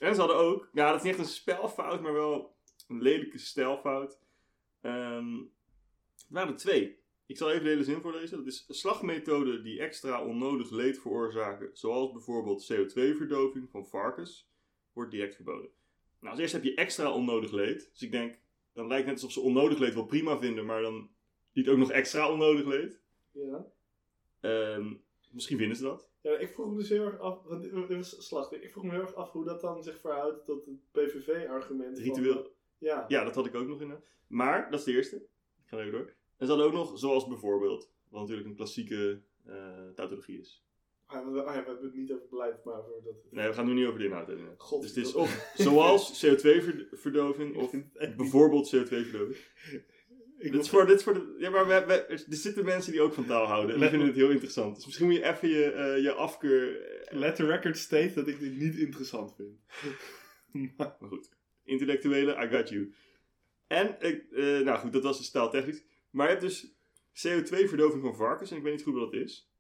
En 0.09 0.15
ze 0.15 0.21
hadden 0.21 0.39
ook, 0.39 0.69
ja, 0.73 0.87
dat 0.91 0.97
is 0.97 1.03
niet 1.03 1.13
echt 1.13 1.23
een 1.23 1.31
spelfout, 1.33 2.01
maar 2.01 2.13
wel 2.13 2.57
een 2.89 3.03
lelijke 3.03 3.39
stijlfout. 3.39 4.19
Ehm 4.81 5.43
er 6.29 6.35
waren 6.35 6.53
er 6.53 6.59
twee. 6.59 7.03
Ik 7.27 7.37
zal 7.37 7.51
even 7.51 7.65
de 7.65 7.71
hele 7.71 7.85
zin 7.85 8.01
voorlezen. 8.01 8.37
Dat 8.39 8.47
is 8.47 8.65
slagmethoden 8.69 9.63
die 9.63 9.81
extra 9.81 10.25
onnodig 10.25 10.71
leed 10.71 10.99
veroorzaken, 10.99 11.71
zoals 11.73 12.13
bijvoorbeeld 12.13 12.73
CO2-verdoving 12.73 13.71
van 13.71 13.87
varkens, 13.87 14.51
wordt 14.93 15.11
direct 15.11 15.35
verboden. 15.35 15.71
Nou, 16.21 16.31
als 16.33 16.39
eerste 16.41 16.57
heb 16.57 16.65
je 16.67 16.75
extra 16.75 17.13
onnodig 17.13 17.53
leed. 17.53 17.89
Dus 17.93 18.03
ik 18.03 18.11
denk, 18.11 18.39
dan 18.73 18.87
lijkt 18.87 19.05
het 19.07 19.15
net 19.15 19.25
alsof 19.25 19.33
ze 19.33 19.49
onnodig 19.49 19.79
leed 19.79 19.95
wel 19.95 20.07
prima 20.07 20.39
vinden, 20.39 20.67
maar 20.67 20.83
dan 20.83 21.11
niet 21.53 21.69
ook 21.69 21.79
nog 21.79 21.91
extra 21.91 22.31
onnodig 22.33 22.67
leed. 22.67 23.01
Ja. 23.31 23.67
Ehm, 24.41 24.95
misschien 25.31 25.59
vinden 25.59 25.77
ze 25.77 25.83
dat. 25.83 26.11
Ja, 26.21 26.37
ik 26.39 26.49
vroeg 26.51 26.71
me 26.71 26.77
dus 26.77 26.89
heel 26.89 27.05
erg 27.05 27.19
af, 27.19 27.43
want 27.43 27.63
dit 27.63 27.97
was 27.97 28.27
slachtig. 28.27 28.63
Ik 28.63 28.71
vroeg 28.73 28.85
me 28.85 28.91
heel 28.91 29.01
erg 29.01 29.15
af 29.15 29.31
hoe 29.33 29.45
dat 29.45 29.61
dan 29.61 29.83
zich 29.83 30.01
verhoudt 30.01 30.45
tot 30.45 30.67
het 30.67 30.91
PVV-argument. 30.93 31.97
van- 31.97 32.05
Ritueel. 32.07 32.55
Ja. 32.79 33.05
Ja, 33.09 33.25
dat 33.25 33.35
had 33.35 33.47
ik 33.47 33.55
ook 33.55 33.67
nog 33.69 33.81
in. 33.81 33.95
Maar, 34.27 34.71
dat 34.71 34.79
is 34.79 34.85
de 34.85 34.93
eerste. 34.93 35.17
Ik 35.17 35.67
ga 35.67 35.79
even 35.79 35.93
door. 35.93 36.15
En 36.45 36.51
ze 36.51 36.57
hadden 36.57 36.67
ook 36.81 36.87
nog, 36.89 36.99
zoals 36.99 37.27
bijvoorbeeld, 37.29 37.91
wat 38.09 38.21
natuurlijk 38.21 38.49
een 38.49 38.55
klassieke 38.57 39.21
eh 39.47 39.89
tautologie 39.95 40.39
is. 40.41 40.65
Ah, 41.07 41.33
we, 41.33 41.43
ah 41.43 41.55
ja, 41.55 41.61
we 41.61 41.67
hebben 41.67 41.85
het 41.85 41.95
niet 41.95 42.13
over 42.13 42.27
beleid, 42.31 42.65
maar 42.65 42.79
over 42.79 43.03
dat... 43.05 43.15
Nee, 43.31 43.47
we 43.49 43.53
gaan 43.55 43.67
nu 43.67 43.73
niet 43.73 43.87
over 43.87 43.99
de 43.99 44.05
inhoud 44.05 44.27
hebben. 44.27 44.55
God, 44.57 44.81
Dus 44.83 44.95
het 44.95 45.05
is 45.07 45.15
of 45.15 45.53
zoals 45.57 46.11
CO2-verdoving 46.25 47.57
of 47.63 47.71
bijvoorbeeld 48.17 48.75
CO2-verdoving. 48.77 49.37
Ik 50.39 50.53
Dit 50.53 50.61
is 50.61 50.69
voor, 50.69 50.87
dit 50.87 50.97
is 50.99 51.03
voor 51.05 51.15
de, 51.15 51.35
ja, 51.39 51.51
maar 51.51 51.67
we, 51.67 51.85
we- 51.87 52.05
er 52.07 52.25
zitten 52.29 52.65
mensen 52.65 52.93
die 52.93 53.01
ook 53.01 53.13
van 53.13 53.27
taal 53.27 53.47
houden 53.47 53.75
en 53.75 53.81
die 53.81 53.89
vinden 53.89 54.09
het 54.09 54.17
heel 54.17 54.31
interessant. 54.31 54.75
Dus 54.75 54.85
misschien 54.87 55.07
moet 55.07 55.17
je 55.17 55.25
even 55.25 55.49
je, 55.49 55.65
eh, 55.73 56.03
je 56.03 56.13
afkeur... 56.13 56.81
eh, 56.83 57.19
Let 57.19 57.37
the 57.37 57.47
record 57.47 57.77
state 57.79 58.13
dat 58.15 58.29
ik 58.29 58.39
dit 58.41 58.59
niet 58.59 58.77
interessant 58.77 59.35
vind. 59.37 59.59
Maar 60.77 60.97
goed, 61.01 61.29
intellectuele, 61.65 62.45
I 62.45 62.49
got 62.57 62.69
you. 62.69 62.95
En, 63.67 63.97
nou 64.65 64.79
goed, 64.79 64.93
dat 64.93 65.03
was 65.03 65.19
de 65.19 65.25
staaltechnisch. 65.25 65.85
Maar 66.15 66.27
je 66.27 66.37
hebt 66.37 66.43
dus 66.47 66.75
CO2-verdoving 67.13 68.03
van 68.03 68.15
varkens 68.17 68.51
en 68.51 68.57
ik 68.57 68.63
weet 68.63 68.73
niet 68.73 68.83
goed 68.83 68.95
wat 68.95 69.13
dat 69.13 69.21
is. 69.21 69.51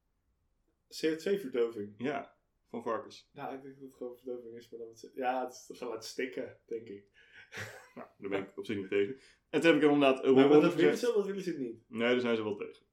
CO2-verdoving. 0.89 1.95
Ja, 1.99 2.37
van 2.69 2.83
varkens. 2.83 3.29
Nou, 3.33 3.55
ik 3.55 3.63
denk 3.63 3.75
dat 3.75 3.85
het 3.85 3.95
gewoon 3.97 4.17
verdoving 4.17 4.57
is, 4.57 4.69
maar 4.71 4.79
dan 4.79 4.89
het, 4.89 5.11
ja, 5.15 5.45
het 5.45 5.67
is 5.69 5.79
gaan 5.79 5.89
laten 5.89 6.09
stikken, 6.09 6.59
denk 6.67 6.89
ik. 6.89 7.05
Nou, 7.95 8.09
daar 8.19 8.31
ben 8.31 8.43
ik 8.43 8.59
op 8.59 8.67
zich 8.67 8.77
niet 8.77 8.89
tegen. 8.89 9.15
En 9.51 9.61
toen 9.61 9.71
heb 9.71 9.81
ik 9.81 9.87
er 9.87 9.93
inderdaad 9.95 10.25
een 10.25 10.35
Maar 10.35 10.49
wat 10.49 10.63
dat 10.63 10.75
willen 10.75 10.97
ze, 10.97 11.13
wat 11.13 11.27
willen 11.27 11.43
ze 11.43 11.59
niet? 11.59 11.85
Nee, 11.89 12.11
daar 12.11 12.21
zijn 12.21 12.37
ze 12.37 12.43
wel 12.43 12.57
tegen. 12.57 12.87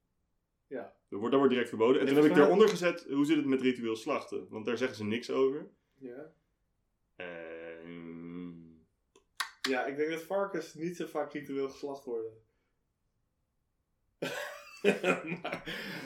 Ja. 0.66 0.82
Dat 0.82 1.18
wordt, 1.18 1.30
dat 1.30 1.34
wordt 1.34 1.50
direct 1.50 1.68
verboden. 1.68 1.98
En 2.00 2.04
Nee, 2.04 2.14
toen 2.14 2.22
heb 2.22 2.32
ik 2.32 2.38
daaronder 2.38 2.68
gezet, 2.68 3.04
hoe 3.08 3.24
zit 3.24 3.36
het 3.36 3.46
met 3.46 3.60
ritueel 3.60 3.96
slachten? 3.96 4.48
Want 4.48 4.66
daar 4.66 4.76
zeggen 4.76 4.96
ze 4.96 5.04
niks 5.04 5.30
over. 5.30 5.70
Ja. 5.94 6.32
Ehm, 7.16 8.70
Ja, 9.68 9.86
ik 9.86 9.96
denk 9.96 10.10
dat 10.10 10.22
varkens 10.22 10.74
niet 10.74 10.96
zo 10.96 11.06
vaak 11.06 11.32
ritueel 11.32 11.68
geslacht 11.68 12.04
worden. 12.04 12.32
maar, 15.42 15.62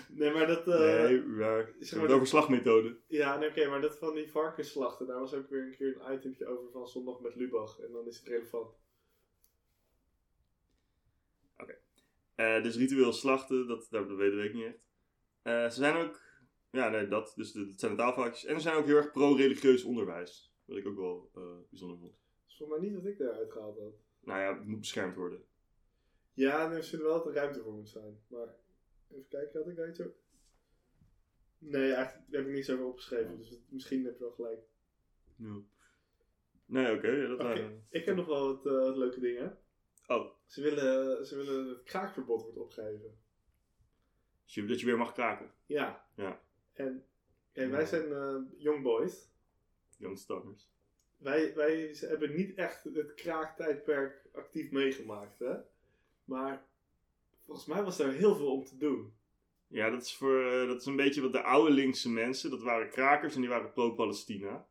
nee, 0.08 0.32
maar 0.32 0.46
dat... 0.46 0.68
eh, 0.68 1.02
nee, 1.02 1.22
maar 1.22 1.74
we 1.78 1.84
zeg 1.84 2.10
over 2.10 2.26
slagmethoden. 2.26 2.98
Ja, 3.06 3.38
nee, 3.38 3.48
oké, 3.48 3.68
maar 3.68 3.80
dat 3.80 3.98
van 3.98 4.14
die 4.14 4.30
varkensslachten, 4.30 5.06
daar 5.06 5.20
was 5.20 5.34
ook 5.34 5.50
weer 5.50 5.62
een 5.62 5.76
keer 5.76 6.00
een 6.00 6.14
itempje 6.14 6.46
over 6.46 6.70
van 6.70 6.88
zondag 6.88 7.20
met 7.20 7.34
Lubach. 7.34 7.80
En 7.80 7.92
dan 7.92 8.06
is 8.06 8.16
het 8.16 8.26
relevant. 8.26 8.74
Eh, 12.34 12.62
dus 12.62 12.76
ritueel 12.76 13.12
slachten, 13.12 13.66
dat, 13.66 13.86
dat, 13.90 14.10
weet 14.10 14.44
ik 14.44 14.54
niet 14.54 14.64
echt. 14.64 14.78
Eh, 15.42 15.64
ze 15.64 15.76
zijn 15.78 15.96
ook, 15.96 16.20
ja, 16.70 16.88
nee, 16.88 17.08
dat, 17.08 17.32
dus 17.36 17.52
dat 17.52 17.66
zijn 17.76 17.92
de 17.92 17.98
taalvaartjes. 17.98 18.44
En 18.44 18.54
ze 18.54 18.60
zijn 18.60 18.76
ook 18.76 18.86
heel 18.86 18.96
erg 18.96 19.10
pro-religieus 19.10 19.84
onderwijs. 19.84 20.54
Wat 20.64 20.76
ik 20.76 20.86
ook 20.86 20.96
wel 20.96 21.30
bijzonder 21.70 21.98
vond. 21.98 22.12
Dat 22.12 22.50
is 22.50 22.56
voor 22.56 22.68
mij 22.68 22.78
niet 22.78 22.94
wat 22.94 23.04
ik 23.04 23.18
daaruit 23.18 23.52
gehaald 23.52 23.78
had. 23.78 23.94
Nou 24.20 24.40
ja, 24.40 24.54
het 24.54 24.66
moet 24.66 24.78
beschermd 24.78 25.16
worden. 25.16 25.44
Ja, 26.32 26.64
en 26.64 26.72
er 26.72 27.02
wel 27.02 27.12
dat 27.12 27.26
er 27.26 27.32
ruimte 27.32 27.62
voor 27.62 27.72
moet 27.72 27.88
zijn. 27.88 28.20
Maar 28.28 28.54
even 29.10 29.28
kijken, 29.28 29.58
had 29.60 29.68
ik 29.68 29.76
daar 29.76 29.88
iets 29.88 30.00
over? 30.00 30.14
Nee, 31.58 31.92
eigenlijk 31.92 32.32
heb 32.32 32.46
ik 32.46 32.52
niets 32.52 32.70
over 32.70 32.84
opgeschreven. 32.84 33.36
Dus 33.36 33.48
het- 33.48 33.72
misschien 33.72 34.04
heb 34.04 34.14
je 34.18 34.24
wel 34.24 34.32
gelijk. 34.32 34.60
Nee, 36.66 36.96
oké. 36.96 37.26
dat 37.28 37.38
waren... 37.42 37.84
Ik 37.90 38.04
heb 38.04 38.16
nog 38.16 38.26
wel 38.26 38.46
wat 38.46 38.66
eh, 38.66 38.96
leuke 38.96 39.20
dingen. 39.20 39.58
Oh, 40.06 40.30
Ze 40.46 40.62
willen, 40.62 41.26
ze 41.26 41.36
willen 41.36 41.66
dat 41.66 41.76
het 41.76 41.84
kraakverbod 41.84 42.42
wordt 42.42 42.56
opgeheven. 42.58 43.18
dus 44.44 44.54
je, 44.54 44.64
dat 44.66 44.80
je 44.80 44.86
weer 44.86 44.96
mag 44.98 45.12
kraken. 45.12 45.50
Ja. 45.66 46.08
Ja. 46.16 46.40
En 47.52 47.70
wij 47.70 47.86
zijn 47.86 48.12
eh 48.12 48.36
young 48.62 48.82
boys. 48.82 49.28
Young 49.96 50.18
Stars. 50.18 50.68
Wij, 51.16 51.54
wij 51.54 51.96
hebben 52.00 52.34
niet 52.34 52.54
echt 52.54 52.84
het 52.84 53.14
kraaktijdperk 53.14 54.28
actief 54.32 54.70
meegemaakt, 54.70 55.38
hè? 55.38 55.54
Maar 56.24 56.66
volgens 57.46 57.66
mij 57.66 57.82
was 57.82 57.98
er 57.98 58.12
heel 58.12 58.36
veel 58.36 58.52
om 58.52 58.64
te 58.64 58.76
doen. 58.76 59.14
Ja, 59.68 59.90
dat 59.90 60.02
is, 60.02 60.14
voor, 60.16 60.44
eh, 60.44 60.66
dat 60.66 60.80
is 60.80 60.86
een 60.86 60.96
beetje 60.96 61.22
wat 61.22 61.32
de 61.32 61.42
oude 61.42 61.70
linkse 61.72 62.10
mensen, 62.10 62.50
dat 62.50 62.62
waren 62.62 62.90
krakers 62.90 63.34
en 63.34 63.40
die 63.40 63.50
waren 63.50 63.72
pro-Palestina. 63.72 64.66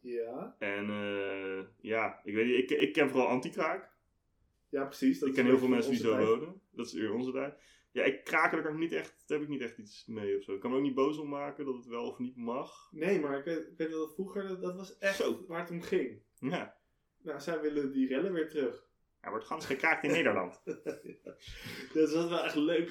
Ja, 0.00 0.56
En 0.58 0.90
eh, 0.90 1.64
ja, 1.80 2.20
ik 2.24 2.34
weet 2.34 2.46
niet, 2.46 2.70
ik, 2.70 2.80
ik 2.80 2.92
ken 2.92 3.10
vooral 3.10 3.28
anti-kraak. 3.28 3.90
ja 4.68 4.84
precies. 4.84 5.18
Dat 5.18 5.28
ik 5.28 5.34
ken 5.34 5.44
heel 5.44 5.58
veel 5.58 5.68
mensen 5.68 5.90
die 5.90 6.00
zo 6.00 6.10
tijd. 6.12 6.26
wonen. 6.26 6.60
Dat 6.70 6.86
is 6.86 6.92
weer 6.92 7.12
onze 7.12 7.32
tijd. 7.32 7.54
Ja, 7.92 8.02
ik 8.04 8.24
kraken, 8.24 8.52
daar, 8.52 8.62
kan 8.62 8.72
ik 8.74 8.78
niet 8.80 8.92
echt, 8.92 9.24
daar 9.26 9.38
heb 9.38 9.46
ik 9.46 9.52
niet 9.52 9.62
echt 9.62 9.78
iets 9.78 10.06
mee 10.06 10.36
of 10.36 10.42
zo. 10.42 10.54
Ik 10.54 10.60
kan 10.60 10.70
me 10.70 10.76
ook 10.76 10.82
niet 10.82 10.94
boos 10.94 11.18
om 11.18 11.28
maken 11.28 11.64
dat 11.64 11.74
het 11.74 11.86
wel 11.86 12.06
of 12.06 12.18
niet 12.18 12.36
mag. 12.36 12.88
Nee, 12.92 13.20
maar 13.20 13.38
ik 13.38 13.44
weet, 13.44 13.66
ik 13.66 13.76
weet 13.76 13.90
dat 13.90 14.14
vroeger, 14.14 14.48
dat, 14.48 14.60
dat 14.62 14.76
was 14.76 14.98
echt 14.98 15.16
Zo. 15.16 15.44
waar 15.46 15.60
het 15.60 15.70
om 15.70 15.82
ging. 15.82 16.22
Ja, 16.38 16.76
Nou, 17.22 17.40
zij 17.40 17.60
willen 17.60 17.92
die 17.92 18.08
rellen 18.08 18.32
weer 18.32 18.48
terug. 18.48 18.90
Er 19.22 19.30
wordt 19.30 19.46
gans 19.46 19.66
gekraakt 19.66 20.04
in 20.04 20.10
Nederland. 20.10 20.60
Dat 21.94 22.12
was 22.12 22.28
wel 22.28 22.44
echt 22.44 22.54
leuk. 22.54 22.88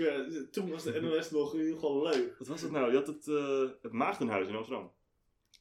Toen 0.51 0.69
was 0.69 0.83
de 0.83 1.01
NOS 1.01 1.31
nog 1.31 1.53
in 1.53 1.59
ieder 1.59 1.73
geval 1.73 2.03
leuk. 2.03 2.37
Wat 2.37 2.47
was 2.47 2.61
het 2.61 2.71
nou? 2.71 2.91
Je 2.91 2.97
had 2.97 3.07
het, 3.07 3.27
eh, 3.27 3.69
het 3.81 3.91
Maagdenhuis 3.91 4.47
in 4.47 4.55
Amsterdam. 4.55 4.93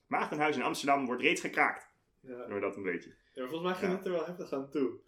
Maagdenhuis 0.07 0.57
in 0.57 0.63
Amsterdam 0.63 1.07
wordt 1.07 1.23
reeds 1.23 1.41
gekraakt. 1.41 1.89
Ja. 2.21 2.37
Noem 2.47 2.55
je 2.55 2.61
dat 2.61 2.77
een 2.77 2.83
beetje. 2.83 3.15
Ja, 3.35 3.47
volgens 3.49 3.63
mij 3.63 3.75
ging 3.75 3.91
Ja. 3.91 3.97
het 3.97 4.07
er 4.07 4.13
wel 4.13 4.27
heftig 4.27 4.53
aan 4.53 4.71
toe. 4.71 4.99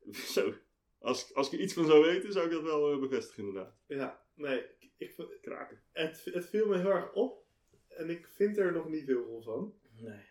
Zo. 0.34 0.52
Als, 0.98 1.34
als 1.34 1.46
ik 1.46 1.52
er 1.52 1.60
iets 1.60 1.74
van 1.74 1.86
zou 1.86 2.02
weten, 2.04 2.32
zou 2.32 2.46
ik 2.46 2.52
dat 2.52 2.62
wel 2.62 2.92
eh, 2.92 3.00
bevestigen 3.00 3.44
inderdaad. 3.44 3.74
Ja, 3.86 4.22
nee, 4.34 4.64
ik, 4.78 4.92
ik, 4.98 5.38
Kraken. 5.42 5.82
het, 5.92 6.24
het 6.24 6.46
viel 6.48 6.66
me 6.66 6.78
heel 6.78 6.90
erg 6.90 7.12
op. 7.12 7.44
En 7.88 8.10
ik 8.10 8.28
vind 8.28 8.58
er 8.58 8.72
nog 8.72 8.88
niet 8.88 9.06
heel 9.06 9.24
veel 9.24 9.42
van. 9.42 9.74
Nee. 9.96 10.24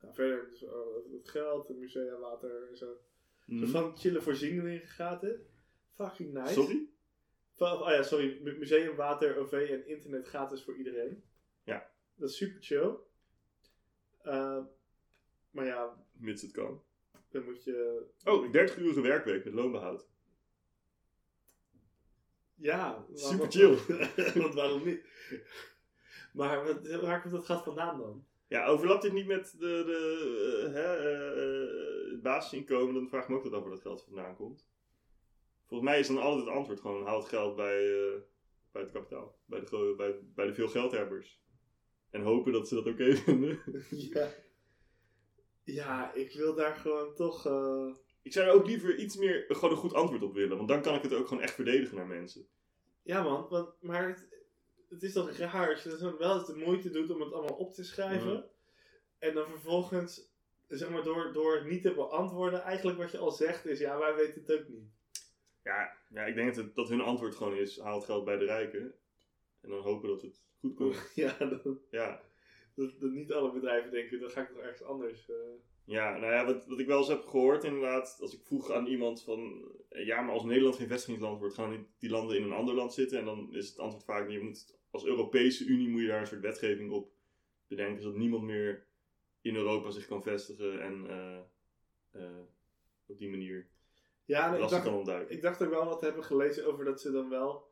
Nou, 0.00 0.14
verder, 0.14 0.48
dus, 0.50 0.62
eh, 0.64 0.70
het 1.12 1.28
geld, 1.28 1.68
het 1.68 1.76
musea, 1.78 2.18
water 2.18 2.68
en 2.68 2.76
zo. 2.76 2.86
Mhm. 3.48 3.66
Zo 3.66 3.70
van 3.80 3.96
chille 3.96 4.20
voorzieningen 4.20 4.80
gaten. 4.86 5.46
Fucking 5.94 6.32
nice. 6.32 6.52
Sorry? 6.52 6.88
Van, 7.54 7.82
oh 7.82 7.90
ja, 7.90 8.02
sorry. 8.02 8.38
Mu- 8.42 8.58
Museum, 8.58 8.96
water, 8.96 9.36
OV 9.36 9.52
en 9.52 9.86
internet 9.88 10.26
gratis 10.28 10.62
voor 10.64 10.76
iedereen. 10.76 11.22
Ja. 11.64 11.90
Dat 12.14 12.28
is 12.30 12.36
super 12.36 12.62
chill. 12.62 12.96
Eh, 14.22 14.58
maar 15.50 15.64
ja, 15.66 16.04
Mits 16.12 16.42
het 16.42 16.50
kan. 16.52 16.82
dan 17.30 17.44
moet 17.44 17.64
je... 17.64 18.06
Oh, 18.24 18.52
30 18.52 18.76
uur 18.78 19.02
werkweek 19.02 19.44
met 19.44 19.54
loonbehoud. 19.54 20.08
Ja. 22.54 23.06
Super 23.14 23.50
chill. 23.50 23.76
Want 24.42 24.54
waarom 24.54 24.84
niet? 24.84 25.00
Maar 26.32 26.64
waar 27.00 27.20
komt 27.22 27.34
dat 27.34 27.44
gat 27.44 27.62
vandaan 27.64 27.98
dan? 27.98 28.26
Ja, 28.48 28.66
overlapt 28.66 29.02
dit 29.02 29.12
niet 29.12 29.26
met 29.26 29.54
de, 29.58 29.82
de, 29.86 30.64
eh, 30.66 30.72
hè, 30.72 30.96
eh, 30.96 32.10
het 32.10 32.22
basisinkomen? 32.22 32.94
Dan 32.94 33.08
vraag 33.08 33.22
ik 33.22 33.28
me 33.28 33.36
ook 33.36 33.42
wat 33.42 33.52
af 33.52 33.60
waar 33.60 33.70
dat 33.70 33.80
geld 33.80 34.04
vandaan 34.04 34.36
komt. 34.36 34.66
Volgens 35.66 35.90
mij 35.90 35.98
is 35.98 36.06
dan 36.06 36.18
altijd 36.18 36.46
het 36.46 36.54
antwoord 36.54 36.80
gewoon: 36.80 37.06
haal 37.06 37.18
het 37.18 37.28
geld 37.28 37.56
bij, 37.56 37.76
eh, 37.76 38.20
bij 38.72 38.82
het 38.82 38.90
kapitaal. 38.90 39.38
Bij 39.44 39.60
de, 39.60 39.94
bij, 39.96 40.18
bij 40.34 40.46
de 40.46 40.54
veel 40.54 40.68
geldhebbers. 40.68 41.40
En 42.10 42.22
hopen 42.22 42.52
dat 42.52 42.68
ze 42.68 42.74
dat 42.74 42.86
oké 42.86 43.16
vinden. 43.24 43.60
ja. 43.90 44.28
Ja, 45.64 46.14
ik 46.14 46.32
wil 46.32 46.54
daar 46.54 46.76
gewoon 46.76 47.14
toch... 47.14 47.46
Ik 48.22 48.32
zou 48.32 48.46
er 48.46 48.52
ook 48.52 48.66
liever 48.66 48.98
iets 48.98 49.16
meer 49.16 49.44
gewoon 49.48 49.70
een 49.70 49.76
goed 49.76 49.94
antwoord 49.94 50.22
op 50.22 50.34
willen. 50.34 50.56
Want 50.56 50.68
dan 50.68 50.82
kan 50.82 50.94
ik 50.94 51.02
het 51.02 51.14
ook 51.14 51.28
gewoon 51.28 51.42
echt 51.42 51.54
verdedigen 51.54 51.96
naar 51.96 52.06
mensen. 52.06 52.46
Ja 53.02 53.22
man, 53.22 53.46
want, 53.48 53.82
maar 53.82 54.08
het, 54.08 54.37
het 54.88 55.02
is 55.02 55.12
toch 55.12 55.30
raar 55.30 55.80
je 55.84 55.96
dan 56.00 56.16
wel 56.16 56.44
de 56.44 56.54
moeite 56.56 56.90
doet 56.90 57.10
om 57.10 57.20
het 57.20 57.32
allemaal 57.32 57.56
op 57.56 57.72
te 57.74 57.84
schrijven. 57.84 58.50
En 59.18 59.34
dan 59.34 59.48
vervolgens, 59.50 60.30
zeg 60.66 60.90
maar, 60.90 61.02
door, 61.02 61.32
door 61.32 61.54
het 61.54 61.66
niet 61.66 61.82
te 61.82 61.94
beantwoorden, 61.94 62.62
eigenlijk 62.62 62.98
wat 62.98 63.10
je 63.10 63.18
al 63.18 63.30
zegt 63.30 63.66
is, 63.66 63.78
ja, 63.78 63.98
wij 63.98 64.14
weten 64.14 64.40
het 64.46 64.52
ook 64.60 64.68
niet. 64.68 64.90
Ja, 65.64 65.92
ja 66.10 66.24
ik 66.24 66.34
denk 66.34 66.54
dat, 66.54 66.64
het- 66.64 66.74
dat 66.74 66.88
hun 66.88 67.00
antwoord 67.00 67.34
gewoon 67.34 67.56
is, 67.56 67.78
haal 67.80 67.94
het 67.96 68.04
geld 68.04 68.24
bij 68.24 68.36
de 68.36 68.44
rijken. 68.44 68.94
En 69.60 69.70
dan 69.70 69.80
hopen 69.82 70.08
dat 70.08 70.22
het 70.22 70.42
goed 70.60 70.74
komt. 70.74 71.10
Ja, 71.14 71.36
dat, 71.38 71.62
Ja, 71.90 72.22
dat, 72.74 73.00
dat 73.00 73.10
niet 73.10 73.32
alle 73.32 73.52
bedrijven 73.52 73.90
denken, 73.90 74.20
dan 74.20 74.30
ga 74.30 74.40
ik 74.40 74.48
toch 74.48 74.58
ergens 74.58 74.82
anders. 74.82 75.28
eh. 75.30 75.36
ja 75.84 76.16
nou 76.18 76.32
ja, 76.32 76.44
wat, 76.44 76.66
wat 76.66 76.78
ik 76.78 76.86
wel 76.86 76.98
eens 76.98 77.08
heb 77.08 77.26
gehoord 77.26 77.64
inderdaad, 77.64 78.18
als 78.20 78.34
ik 78.34 78.40
vroeg 78.44 78.70
aan 78.72 78.86
iemand 78.86 79.22
van, 79.22 79.72
eh, 79.88 80.06
ja, 80.06 80.20
maar 80.20 80.34
als 80.34 80.44
Nederland 80.44 80.76
geen 80.76 80.88
vestigingsland 80.88 81.38
wordt, 81.38 81.54
gaan 81.54 81.70
die, 81.70 81.86
die 81.98 82.10
landen 82.10 82.36
in 82.36 82.42
een 82.42 82.52
ander 82.52 82.74
land 82.74 82.94
zitten? 82.94 83.18
En 83.18 83.24
dan 83.24 83.54
is 83.54 83.68
het 83.68 83.78
antwoord 83.78 84.04
vaak, 84.04 84.28
je 84.28 84.40
moet, 84.40 84.77
als 84.90 85.04
Europese 85.04 85.64
Unie 85.64 85.88
moet 85.88 86.00
je 86.00 86.06
daar 86.06 86.20
een 86.20 86.26
soort 86.26 86.40
wetgeving 86.40 86.90
op 86.90 87.10
bedenken, 87.66 88.02
zodat 88.02 88.18
niemand 88.18 88.42
meer 88.42 88.86
in 89.40 89.56
Europa 89.56 89.90
zich 89.90 90.06
kan 90.06 90.22
vestigen 90.22 90.82
en 90.82 91.06
eh, 91.08 91.38
eh, 92.10 92.40
op 93.06 93.18
die 93.18 93.30
manier 93.30 93.68
Ja, 94.24 94.54
ik 94.54 94.60
dacht, 94.68 94.82
kan 94.82 94.94
ontduiken. 94.94 95.34
ik 95.36 95.42
dacht 95.42 95.62
ook 95.62 95.70
wel 95.70 95.84
wat 95.84 95.98
te 95.98 96.04
hebben 96.04 96.24
gelezen 96.24 96.66
over 96.66 96.84
dat 96.84 97.00
ze 97.00 97.10
dan 97.10 97.28
wel, 97.28 97.70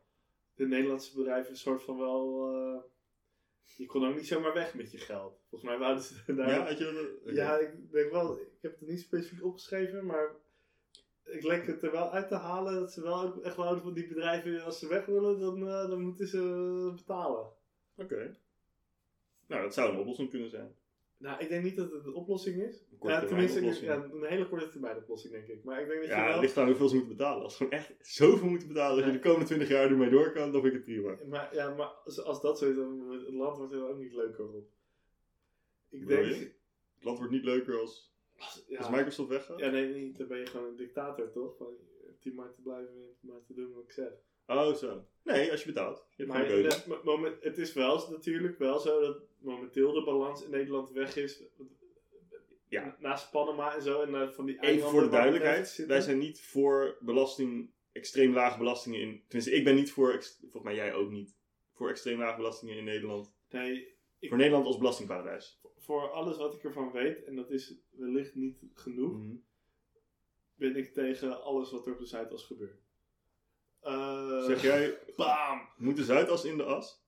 de 0.55 0.67
Nederlandse 0.67 1.17
bedrijven, 1.17 1.51
een 1.51 1.57
soort 1.57 1.83
van 1.83 1.99
wel. 1.99 2.49
eh, 2.53 2.81
je 3.77 3.87
kon 3.87 4.07
ook 4.07 4.15
niet 4.15 4.27
zomaar 4.27 4.55
weg 4.55 4.75
met 4.75 4.91
je 4.91 4.99
geld. 4.99 5.41
Volgens 5.49 5.71
mij 5.71 5.79
wouden 5.79 6.03
ze 6.03 6.15
daar. 6.35 6.49
Ja, 6.49 6.67
had 6.67 6.79
je 6.79 7.19
dat? 7.25 7.35
Ja, 7.35 7.59
ik 7.59 7.91
denk 7.93 8.11
wel, 8.11 8.39
ik 8.39 8.63
heb 8.63 8.79
het 8.81 8.89
niet 8.89 9.01
specifiek 9.01 9.45
opgeschreven, 9.45 10.07
maar 10.07 10.35
ik 11.27 11.43
leek 11.43 11.67
het 11.67 11.83
er 11.83 11.93
wel 11.93 12.11
uit 12.11 12.29
te 12.29 12.35
halen 12.35 12.75
dat 12.75 12.93
ze 12.93 13.03
wel 13.03 13.43
echt 13.43 13.57
wouden 13.57 13.83
van 13.83 13.93
die 13.95 14.07
bedrijven, 14.07 14.65
als 14.65 14.79
ze 14.79 14.89
weg 14.89 15.07
willen, 15.07 15.41
dan, 15.41 15.69
eh, 15.69 15.89
dan 15.89 16.01
moeten 16.01 16.27
ze 16.29 16.93
betalen. 16.97 17.47
Oké. 17.97 18.37
Nou, 19.47 19.63
dat 19.63 19.75
zou 19.75 19.93
een 19.93 19.99
oplossing 19.99 20.31
kunnen 20.31 20.51
zijn. 20.51 20.75
Nou, 21.19 21.41
ik 21.43 21.49
denk 21.49 21.65
niet 21.65 21.77
dat 21.77 21.93
het 21.93 22.05
een 22.07 22.15
oplossing 22.15 22.63
is. 22.63 22.85
Een 23.01 23.09
Ja, 23.09 23.25
tenminste, 23.25 23.59
oplossing. 23.59 23.87
ja, 23.87 23.95
een 23.95 24.25
hele 24.25 24.49
korte 24.49 24.69
termijn 24.69 24.97
oplossing, 24.97 25.33
denk 25.33 25.47
ik. 25.47 25.65
Maar 25.65 25.81
ik 25.81 25.89
denk 25.89 26.01
dat 26.01 26.09
je 26.09 26.15
Ja, 26.17 26.23
wel... 26.25 26.33
het 26.33 26.41
ligt 26.41 26.57
aan 26.57 26.67
hoeveel 26.67 26.89
ze 26.89 26.95
moeten 26.97 27.17
betalen. 27.17 27.43
Als 27.43 27.57
ze 27.57 27.57
gewoon 27.65 27.73
echt 27.73 27.93
zoveel 28.01 28.49
moeten 28.49 28.69
betalen 28.69 28.97
dat 28.97 29.07
je 29.07 29.13
de 29.13 29.19
komende 29.29 29.45
20 29.47 29.69
jaar 29.69 29.91
ermee 29.91 30.11
door 30.11 30.33
kan, 30.33 30.53
dan 30.53 30.63
vind 30.63 30.75
ik 30.75 30.85
het 30.85 30.85
prima. 30.85 31.17
Maar, 31.29 31.55
ja, 31.55 31.75
maar 31.75 31.87
als, 31.87 32.23
als 32.23 32.41
dat 32.41 32.59
zo 32.59 32.71
is, 32.71 32.77
dan 32.77 33.05
wordt 33.07 33.27
het 33.27 33.35
land 33.35 33.57
wordt 33.57 33.73
er 33.73 33.89
ook 33.89 33.99
niet 33.99 34.13
leuker 34.15 34.45
op. 34.53 34.69
Ik 35.89 36.07
denk... 36.07 36.25
je? 36.25 36.35
Het 36.95 37.05
land 37.05 37.19
wordt 37.19 37.33
niet 37.33 37.45
leuker 37.45 37.81
als, 37.81 38.16
Als, 38.39 38.65
als 38.79 38.87
ja, 38.87 38.91
Microsoft 38.91 39.29
weggaat. 39.29 39.59
ja, 39.59 39.71
nee, 39.71 39.95
niet. 39.95 40.19
Dan 40.19 40.27
ben 40.27 40.39
je 40.39 40.47
gewoon 40.47 40.69
een 40.69 40.77
dictator, 40.77 41.31
toch? 41.31 41.57
Van, 41.57 41.67
hebt 42.07 42.25
hier 42.25 42.35
maar 42.35 42.53
te 42.55 42.61
blijven, 42.63 42.95
hebt 42.95 43.23
maar 43.23 43.45
te 43.47 43.55
doen 43.55 43.73
wat 43.73 43.85
ik 43.85 43.93
zeg. 43.93 44.13
Oh, 44.47 44.75
zo. 44.75 45.05
Nee, 45.23 45.51
als 45.51 45.61
je 45.61 45.67
betaalt. 45.67 46.07
Je 46.17 46.27
Maar 46.27 47.05
moment, 47.05 47.43
het 47.43 47.59
is 47.59 47.73
wel 47.73 48.11
natuurlijk 48.11 48.59
wel 48.59 48.79
zo 48.79 49.01
dat 49.01 49.19
momenteel 49.39 49.93
de 49.93 50.05
balans 50.05 50.45
in 50.45 50.51
Nederland 50.51 50.91
weg 50.91 51.17
is. 51.17 51.43
Ja. 52.69 52.97
Naast 52.99 53.31
Panama 53.31 53.75
en 53.75 53.83
zo. 53.83 54.03
En 54.03 54.15
eh, 54.15 54.29
van 54.29 54.47
die 54.47 54.61
Even 54.61 54.89
voor 54.89 55.03
de 55.03 55.09
duidelijkheid. 55.09 55.85
Wij 55.87 56.01
zijn 56.01 56.19
niet 56.19 56.41
voor 56.41 56.97
belasting, 57.01 57.71
extreem 57.93 58.33
lage 58.33 58.59
belastingen 58.59 59.01
in... 59.01 59.23
Tenminste, 59.29 59.55
ik 59.55 59.65
ben 59.65 59.75
niet 59.75 59.93
voor, 59.93 60.25
volgens 60.41 60.63
mij 60.63 60.75
jij 60.75 60.95
ook 60.95 61.11
niet, 61.11 61.37
voor 61.75 61.89
extreem 61.89 62.19
lage 62.19 62.37
belastingen 62.37 62.77
in 62.77 62.85
Nederland. 62.85 63.35
Nee, 63.51 63.95
Voor 64.21 64.37
Nederland 64.37 64.67
als 64.67 64.79
belastingparadijs. 64.79 65.61
Voor 65.87 66.11
alles 66.11 66.37
wat 66.37 66.55
ik 66.55 66.65
ervan 66.65 66.93
weet, 66.93 67.25
en 67.25 67.37
dat 67.37 67.51
is 67.51 67.75
wellicht 67.91 68.35
niet 68.35 68.65
genoeg, 68.75 69.13
Mhm. 69.19 69.35
ben 70.55 70.77
ik 70.77 70.93
tegen 70.93 71.43
alles 71.43 71.71
wat 71.71 71.87
er 71.87 71.93
op 71.93 71.99
de 71.99 72.07
Zuidas 72.07 72.45
gebeurt. 72.45 72.81
Eh, 73.81 74.45
Zeg 74.45 74.63
jij, 74.63 74.99
Bam! 75.17 75.69
moet 75.77 75.97
de 75.97 76.05
Zuidas 76.05 76.45
in 76.45 76.57
de 76.57 76.65
as? 76.65 77.05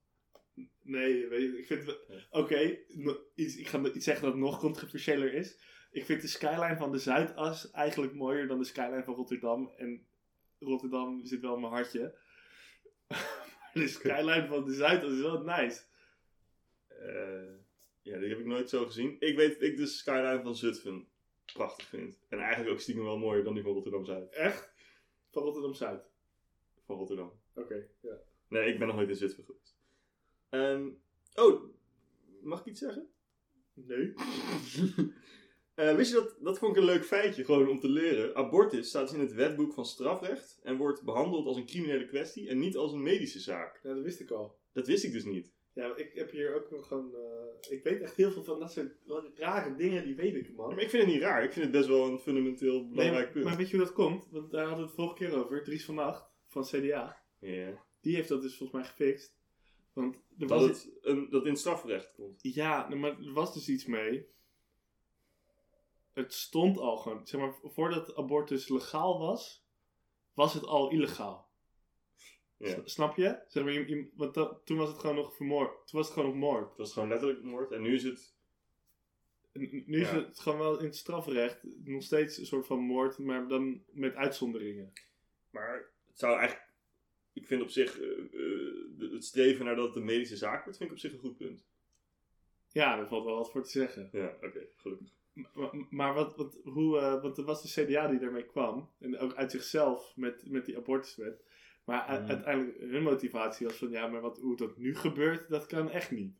Nee, 0.81 1.27
weet 1.27 1.41
je, 1.41 1.57
ik 1.57 1.65
vind... 1.65 1.97
Oké, 2.29 2.77
iets- 3.35 3.55
ik 3.57 3.67
ga 3.67 3.83
iets 3.93 4.05
zeggen 4.05 4.25
dat 4.25 4.35
nog 4.35 4.59
controversiëler 4.59 5.33
is. 5.33 5.59
Ik 5.91 6.05
vind 6.05 6.21
de 6.21 6.27
skyline 6.27 6.77
van 6.77 6.91
de 6.91 6.97
Zuidas 6.97 7.71
eigenlijk 7.71 8.13
mooier 8.13 8.47
dan 8.47 8.57
de 8.57 8.63
skyline 8.65 9.03
van 9.03 9.13
Rotterdam. 9.15 9.73
En 9.77 10.07
Rotterdam 10.59 11.25
zit 11.25 11.41
wel 11.41 11.53
in 11.55 11.61
mijn 11.61 11.73
hartje. 11.73 12.17
Maar 13.73 13.83
de 13.83 13.87
skyline 13.87 14.47
van 14.47 14.65
de 14.65 14.73
Zuidas 14.73 15.11
is 15.11 15.21
wel 15.21 15.43
nice. 15.43 15.81
Eh, 16.87 17.53
ja, 18.01 18.19
die 18.19 18.29
heb 18.29 18.39
ik 18.39 18.45
nooit 18.45 18.69
zo 18.69 18.85
gezien. 18.85 19.15
Ik 19.19 19.35
weet 19.35 19.53
dat 19.53 19.61
ik 19.61 19.77
de 19.77 19.85
skyline 19.85 20.41
van 20.41 20.55
Zutphen 20.55 21.07
prachtig 21.53 21.87
vind. 21.87 22.19
En 22.29 22.39
eigenlijk 22.39 22.71
ook 22.71 22.79
stiekem 22.79 23.03
wel 23.03 23.17
mooier 23.17 23.43
dan 23.43 23.53
die 23.53 23.63
van 23.63 23.73
Rotterdam-Zuid. 23.73 24.29
Echt? 24.29 24.73
Van 25.31 25.43
Rotterdam-Zuid. 25.43 26.09
Van 26.85 26.97
Rotterdam. 26.97 27.31
Oké, 27.55 27.87
ja. 28.01 28.17
Nee, 28.47 28.71
ik 28.71 28.79
ben 28.79 28.87
nog 28.87 28.95
nooit 28.95 29.09
in 29.09 29.15
Zutphen 29.15 29.43
geweest. 29.43 29.77
Ehm, 30.49 30.89
oh, 31.35 31.63
mag 32.41 32.59
ik 32.59 32.65
iets 32.65 32.79
zeggen? 32.79 33.09
Nee. 33.73 34.13
Eh, 35.79 35.95
wist 35.95 36.11
je 36.11 36.15
dat, 36.15 36.35
dat 36.39 36.59
vond 36.59 36.71
ik 36.71 36.77
een 36.77 36.89
leuk 36.89 37.05
feitje, 37.05 37.45
gewoon 37.45 37.67
om 37.67 37.79
te 37.79 37.89
leren. 37.89 38.35
Abortus 38.35 38.87
staat 38.87 39.07
dus 39.07 39.17
in 39.17 39.23
het 39.23 39.33
wetboek 39.33 39.73
van 39.73 39.85
strafrecht 39.85 40.59
en 40.63 40.77
wordt 40.77 41.03
behandeld 41.03 41.45
als 41.45 41.57
een 41.57 41.65
criminele 41.65 42.05
kwestie 42.05 42.49
en 42.49 42.59
niet 42.59 42.77
als 42.77 42.91
een 42.91 43.01
medische 43.01 43.39
zaak. 43.39 43.79
Ja, 43.83 43.93
dat 43.93 44.03
wist 44.03 44.19
ik 44.19 44.31
al. 44.31 44.59
Dat 44.73 44.87
wist 44.87 45.03
ik 45.03 45.11
dus 45.11 45.23
niet. 45.23 45.53
Ja, 45.79 45.87
maar 45.87 45.97
ik 45.99 46.13
heb 46.13 46.31
hier 46.31 46.55
ook 46.55 46.71
nog 46.71 46.87
gewoon... 46.87 47.15
eh, 47.15 47.71
ik 47.71 47.83
weet 47.83 48.01
echt 48.01 48.15
heel 48.15 48.31
veel 48.31 48.43
van 48.43 48.59
dat 48.59 48.71
soort 48.71 48.95
rare 49.35 49.75
dingen, 49.75 50.03
die 50.05 50.15
weet 50.15 50.35
ik, 50.35 50.55
man. 50.55 50.67
Maar 50.67 50.83
ik 50.83 50.89
vind 50.89 51.03
het 51.03 51.11
niet 51.11 51.21
raar, 51.21 51.43
ik 51.43 51.53
vind 51.53 51.65
het 51.65 51.73
best 51.73 51.87
wel 51.87 52.05
een 52.07 52.19
fundamenteel 52.19 52.87
belangrijk 52.87 53.23
Nee, 53.23 53.33
punt. 53.33 53.45
Maar 53.45 53.57
weet 53.57 53.69
je 53.69 53.75
hoe 53.75 53.85
dat 53.85 53.93
komt? 53.93 54.27
Want 54.31 54.51
daar 54.51 54.65
hadden 54.65 54.83
we 54.83 54.85
het 54.85 54.95
vorige 54.95 55.15
keer 55.15 55.43
over. 55.43 55.63
Dries 55.63 55.85
van 55.85 55.99
Acht 55.99 56.29
van 56.47 56.63
CDA. 56.63 57.21
Ja. 57.39 57.83
Die 58.01 58.15
heeft 58.15 58.29
dat 58.29 58.41
dus 58.41 58.57
volgens 58.57 58.79
mij 58.79 58.89
gefixt. 58.89 59.37
Want 59.93 60.15
er 60.15 60.47
Dat, 60.47 60.49
was... 60.49 60.67
het, 60.67 60.91
een, 61.01 61.29
dat 61.29 61.43
in 61.43 61.49
het 61.49 61.59
strafrecht 61.59 62.11
komt. 62.15 62.39
Ja, 62.41 62.87
nou, 62.87 62.99
maar 62.99 63.19
er 63.19 63.33
was 63.33 63.53
dus 63.53 63.69
iets 63.69 63.85
mee. 63.85 64.27
Het 66.13 66.33
stond 66.33 66.77
al 66.77 66.97
gewoon. 66.97 67.27
Zeg 67.27 67.41
maar, 67.41 67.53
voordat 67.63 68.15
abortus 68.15 68.69
legaal 68.69 69.19
was, 69.19 69.65
was 70.33 70.53
het 70.53 70.65
al 70.65 70.89
illegaal. 70.91 71.48
Ja. 72.59 72.81
Snap 72.85 73.15
je? 73.15 73.39
Zeg 73.47 73.63
maar, 73.63 73.73
je, 73.73 73.87
je- 73.89 74.09
want 74.15 74.33
dat- 74.33 74.61
toen 74.65 74.77
was 74.77 74.89
het 74.89 74.97
gewoon 74.99 75.15
nog 75.15 75.35
vermoord. 75.35 75.69
Toen 75.69 75.99
was 75.99 76.05
het 76.05 76.13
gewoon 76.15 76.29
nog 76.29 76.39
moord. 76.39 76.69
Het 76.69 76.77
was 76.77 76.93
gewoon 76.93 77.09
letterlijk 77.09 77.43
moord 77.43 77.71
en 77.71 77.81
nu 77.81 77.93
is 77.95 78.03
het... 78.03 78.33
Nu 79.85 80.01
is 80.01 80.09
het 80.09 80.39
gewoon 80.39 80.57
wel 80.59 80.79
in 80.79 80.85
het 80.85 80.95
strafrecht 80.95 81.59
nog 81.83 82.03
steeds 82.03 82.37
een 82.37 82.45
soort 82.45 82.65
van 82.67 82.79
moord, 82.79 83.17
maar 83.17 83.47
dan 83.47 83.83
met 83.91 84.15
uitzonderingen. 84.15 84.93
Maar 85.49 85.89
het 86.07 86.19
zou 86.19 86.37
eigenlijk... 86.37 86.67
Ik 87.33 87.47
vind 87.47 87.61
op 87.61 87.69
zich 87.69 87.99
eh, 87.99 88.07
eh, 88.09 89.11
het 89.11 89.23
streven 89.25 89.65
naar 89.65 89.75
dat 89.75 89.87
het 89.87 89.95
een 89.95 90.05
medische 90.05 90.37
zaak 90.37 90.63
wordt, 90.63 90.77
vind 90.77 90.89
ik 90.89 90.95
op 90.95 91.01
zich 91.01 91.13
een 91.13 91.19
goed 91.19 91.37
punt. 91.37 91.65
Ja, 92.71 92.95
daar 92.95 93.07
valt 93.07 93.25
wel 93.25 93.35
wat 93.35 93.51
voor 93.51 93.63
te 93.63 93.69
zeggen. 93.69 94.09
Ja, 94.11 94.35
oké, 94.41 94.67
gelukkig. 94.75 95.07
Maar, 95.53 95.69
maar 95.89 96.13
wat, 96.13 96.35
wat, 96.35 96.57
hoe, 96.63 96.99
eh, 96.99 97.21
want 97.21 97.37
er 97.37 97.43
was 97.43 97.61
de 97.73 97.85
CDA 97.85 98.07
die 98.07 98.19
daarmee 98.19 98.45
kwam. 98.45 98.89
En 98.99 99.17
ook 99.17 99.35
uit 99.35 99.51
zichzelf 99.51 100.13
met, 100.15 100.49
met 100.49 100.65
die 100.65 100.77
abortuswet. 100.77 101.43
Maar 101.83 102.21
Mm. 102.21 102.27
uiteindelijk 102.29 102.79
hun 102.79 103.03
motivatie 103.03 103.67
was 103.67 103.75
van 103.75 103.89
ja, 103.89 104.07
maar 104.07 104.21
wat, 104.21 104.39
hoe 104.39 104.55
dat 104.57 104.77
nu 104.77 104.95
gebeurt, 104.95 105.49
dat 105.49 105.65
kan 105.65 105.89
echt 105.91 106.11
niet. 106.11 106.37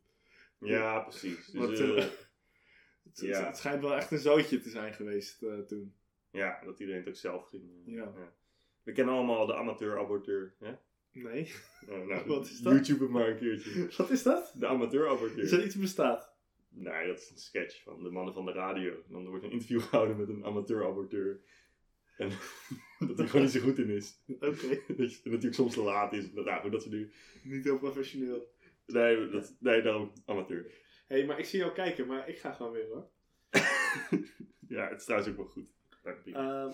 Ja, 0.58 1.00
precies. 1.00 1.46
Dus, 1.46 1.54
Want, 1.54 1.78
eh, 1.78 1.98
eh, 2.04 2.10
Het, 3.04 3.20
Ja. 3.20 3.46
het, 3.46 3.56
schijnt 3.56 3.82
wel 3.82 3.94
echt 3.94 4.10
een 4.10 4.18
zootje 4.18 4.60
te 4.60 4.70
zijn 4.70 4.94
geweest 4.94 5.42
eh, 5.42 5.58
toen. 5.58 5.94
ja, 6.30 6.60
dat 6.64 6.80
iedereen 6.80 7.00
het 7.00 7.08
ook 7.08 7.16
zelf 7.16 7.48
ging. 7.48 7.64
Ja. 7.86 8.12
We 8.82 8.92
kennen 8.92 9.14
allemaal 9.14 9.46
de 9.46 9.54
amateur-aborteur. 9.54 10.54
Hè? 10.58 10.72
Nee. 11.12 11.52
Nou, 11.86 12.06
nou, 12.06 12.26
Wat 12.28 12.46
is 12.46 12.58
dat? 12.60 12.72
YouTube 12.72 13.02
het 13.02 13.12
maar 13.12 13.28
een 13.28 13.36
keertje. 13.36 13.88
Wat 13.96 14.10
is 14.10 14.22
dat? 14.22 14.54
De 14.58 14.66
amateur-aborteur. 14.66 15.42
Is 15.44 15.50
dat 15.50 15.64
iets 15.64 15.76
bestaat? 15.76 16.32
Nee, 16.68 17.06
dat 17.06 17.18
is 17.18 17.30
een 17.30 17.38
sketch 17.38 17.82
van 17.82 18.02
de 18.02 18.10
mannen 18.10 18.34
van 18.34 18.44
de 18.44 18.52
radio. 18.52 18.92
En 18.92 19.12
dan 19.12 19.28
wordt 19.28 19.44
een 19.44 19.50
interview 19.50 19.80
gehouden 19.80 20.16
met 20.16 20.28
een 20.28 20.44
amateur-aborteur. 20.44 21.40
En 22.20 22.30
dat 23.08 23.18
hij 23.18 23.26
gewoon 23.26 23.42
niet 23.42 23.54
zo 23.54 23.60
goed 23.60 23.78
in 23.78 23.90
is. 23.90 24.18
Oké. 24.26 24.82
Dat 24.86 25.20
dat 25.24 25.40
hij 25.42 25.46
ook 25.46 25.54
soms 25.54 25.74
te 25.74 25.82
laat 25.82 26.12
is. 26.12 26.32
Dat, 26.32 26.44
nou, 26.44 26.70
dat 26.70 26.80
soort 26.80 26.92
dingen. 26.92 27.12
Niet 27.42 27.64
heel 27.64 27.78
professioneel. 27.78 28.52
Nee, 28.86 29.28
dat, 29.28 29.56
nee, 29.58 29.82
daarom 29.82 30.12
amateur. 30.24 30.62
Hé, 31.06 31.16
hey, 31.16 31.26
maar 31.26 31.38
ik 31.38 31.44
zie 31.44 31.58
jou 31.58 31.72
kijken, 31.72 32.06
maar 32.06 32.28
ik 32.28 32.38
ga 32.38 32.52
gewoon 32.52 32.72
weer 32.72 32.86
hoor. 32.88 33.08
Ja, 34.68 34.88
het 34.88 34.98
is 34.98 35.04
trouwens 35.04 35.30
ook 35.30 35.36
wel 35.36 35.46
goed. 35.46 35.72
Dank 36.02 36.24
je. 36.24 36.32
Ehm, 36.32 36.72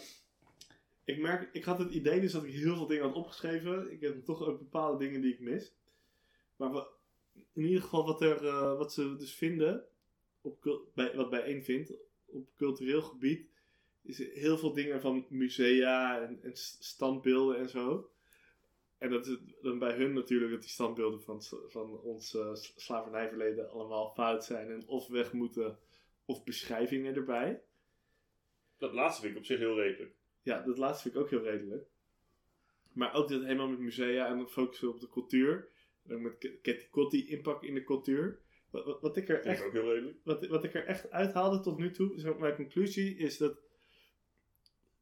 ik 1.04 1.18
merk, 1.18 1.48
ik 1.52 1.64
had 1.64 1.78
het 1.78 1.90
idee 1.90 2.20
dus 2.20 2.32
dat 2.32 2.44
ik 2.44 2.52
heel 2.52 2.76
veel 2.76 2.86
dingen 2.86 3.04
had 3.04 3.14
opgeschreven. 3.14 3.92
Ik 3.92 4.00
heb 4.00 4.24
toch 4.24 4.42
ook 4.42 4.58
bepaalde 4.58 5.04
dingen 5.04 5.20
die 5.20 5.32
ik 5.32 5.40
mis. 5.40 5.74
Maar 6.56 6.86
in 7.32 7.64
ieder 7.64 7.82
geval 7.82 8.04
wat, 8.04 8.22
er, 8.22 8.46
eh, 8.46 8.76
wat 8.76 8.92
ze 8.92 9.16
dus 9.16 9.34
vinden, 9.34 9.84
op, 10.40 10.88
bij, 10.94 11.16
wat 11.16 11.30
bijeen 11.30 11.64
vindt, 11.64 11.92
op 12.26 12.54
cultureel 12.56 13.02
gebied, 13.02 13.48
is 14.08 14.18
heel 14.18 14.58
veel 14.58 14.72
dingen 14.72 15.00
van 15.00 15.26
musea 15.28 16.20
en, 16.20 16.38
en 16.42 16.56
standbeelden 16.78 17.58
en 17.58 17.68
zo. 17.68 18.10
En 18.98 19.10
dat 19.10 19.26
is 19.26 19.36
dan 19.62 19.78
bij 19.78 19.96
hun 19.96 20.12
natuurlijk 20.12 20.50
dat 20.50 20.60
die 20.60 20.70
standbeelden 20.70 21.22
van, 21.22 21.42
van 21.68 22.00
ons 22.00 22.36
slavernijverleden 22.76 23.70
allemaal 23.70 24.12
fout 24.14 24.44
zijn 24.44 24.70
en 24.70 24.86
of 24.86 25.08
weg 25.08 25.32
moeten 25.32 25.78
of 26.24 26.44
beschrijvingen 26.44 27.14
erbij. 27.14 27.62
Dat 28.78 28.92
laatste 28.92 29.20
vind 29.20 29.32
ik 29.32 29.38
op 29.38 29.46
zich 29.46 29.58
heel 29.58 29.80
redelijk. 29.80 30.14
Ja, 30.42 30.62
dat 30.62 30.78
laatste 30.78 31.02
vind 31.02 31.14
ik 31.14 31.20
ook 31.20 31.30
heel 31.30 31.50
redelijk. 31.50 31.86
Maar 32.92 33.14
ook 33.14 33.28
dat 33.28 33.42
helemaal 33.42 33.68
met 33.68 33.78
musea 33.78 34.28
en 34.28 34.36
dan 34.36 34.48
focussen 34.48 34.88
op 34.88 35.00
de 35.00 35.08
cultuur. 35.08 35.68
En 36.06 36.22
met 36.22 36.58
Ketty 36.62 36.88
Kotti 36.90 37.28
inpak 37.28 37.62
in 37.62 37.74
de 37.74 37.84
cultuur. 37.84 38.40
Wat, 38.70 38.84
wat, 38.84 39.00
wat 39.00 39.16
ik 39.16 39.28
er 39.28 39.40
echt, 39.40 39.64
ook 39.64 39.72
heel 39.72 39.92
redelijk. 39.92 40.18
wat, 40.22 40.46
wat 40.46 40.64
ik 40.64 40.74
er 40.74 40.84
echt 40.84 41.10
uithaalde 41.10 41.60
tot 41.60 41.78
nu 41.78 41.90
toe, 41.90 42.22
maar, 42.22 42.38
mijn 42.38 42.54
conclusie 42.54 43.16
is 43.16 43.36
dat 43.36 43.62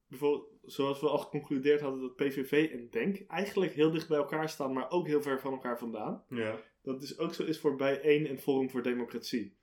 bijvoorbeeld, 0.08 0.48
zoals 0.62 1.00
we 1.00 1.08
al 1.08 1.18
geconcludeerd 1.18 1.80
hadden, 1.80 2.00
dat 2.00 2.16
PVV 2.16 2.70
en 2.72 2.88
DENK 2.90 3.26
eigenlijk 3.26 3.72
heel 3.72 3.90
dicht 3.90 4.08
bij 4.08 4.18
elkaar 4.18 4.48
staan, 4.48 4.72
maar 4.72 4.90
ook 4.90 5.06
heel 5.06 5.22
ver 5.22 5.40
van 5.40 5.52
elkaar 5.52 5.78
vandaan. 5.78 6.24
Ja. 6.28 6.60
Dat 6.82 7.00
dus 7.00 7.18
ook 7.18 7.34
zo 7.34 7.42
is 7.42 7.58
voor 7.58 7.76
Bijeen 7.76 8.26
en 8.26 8.38
Forum 8.38 8.70
voor 8.70 8.82
Democratie. 8.82 9.56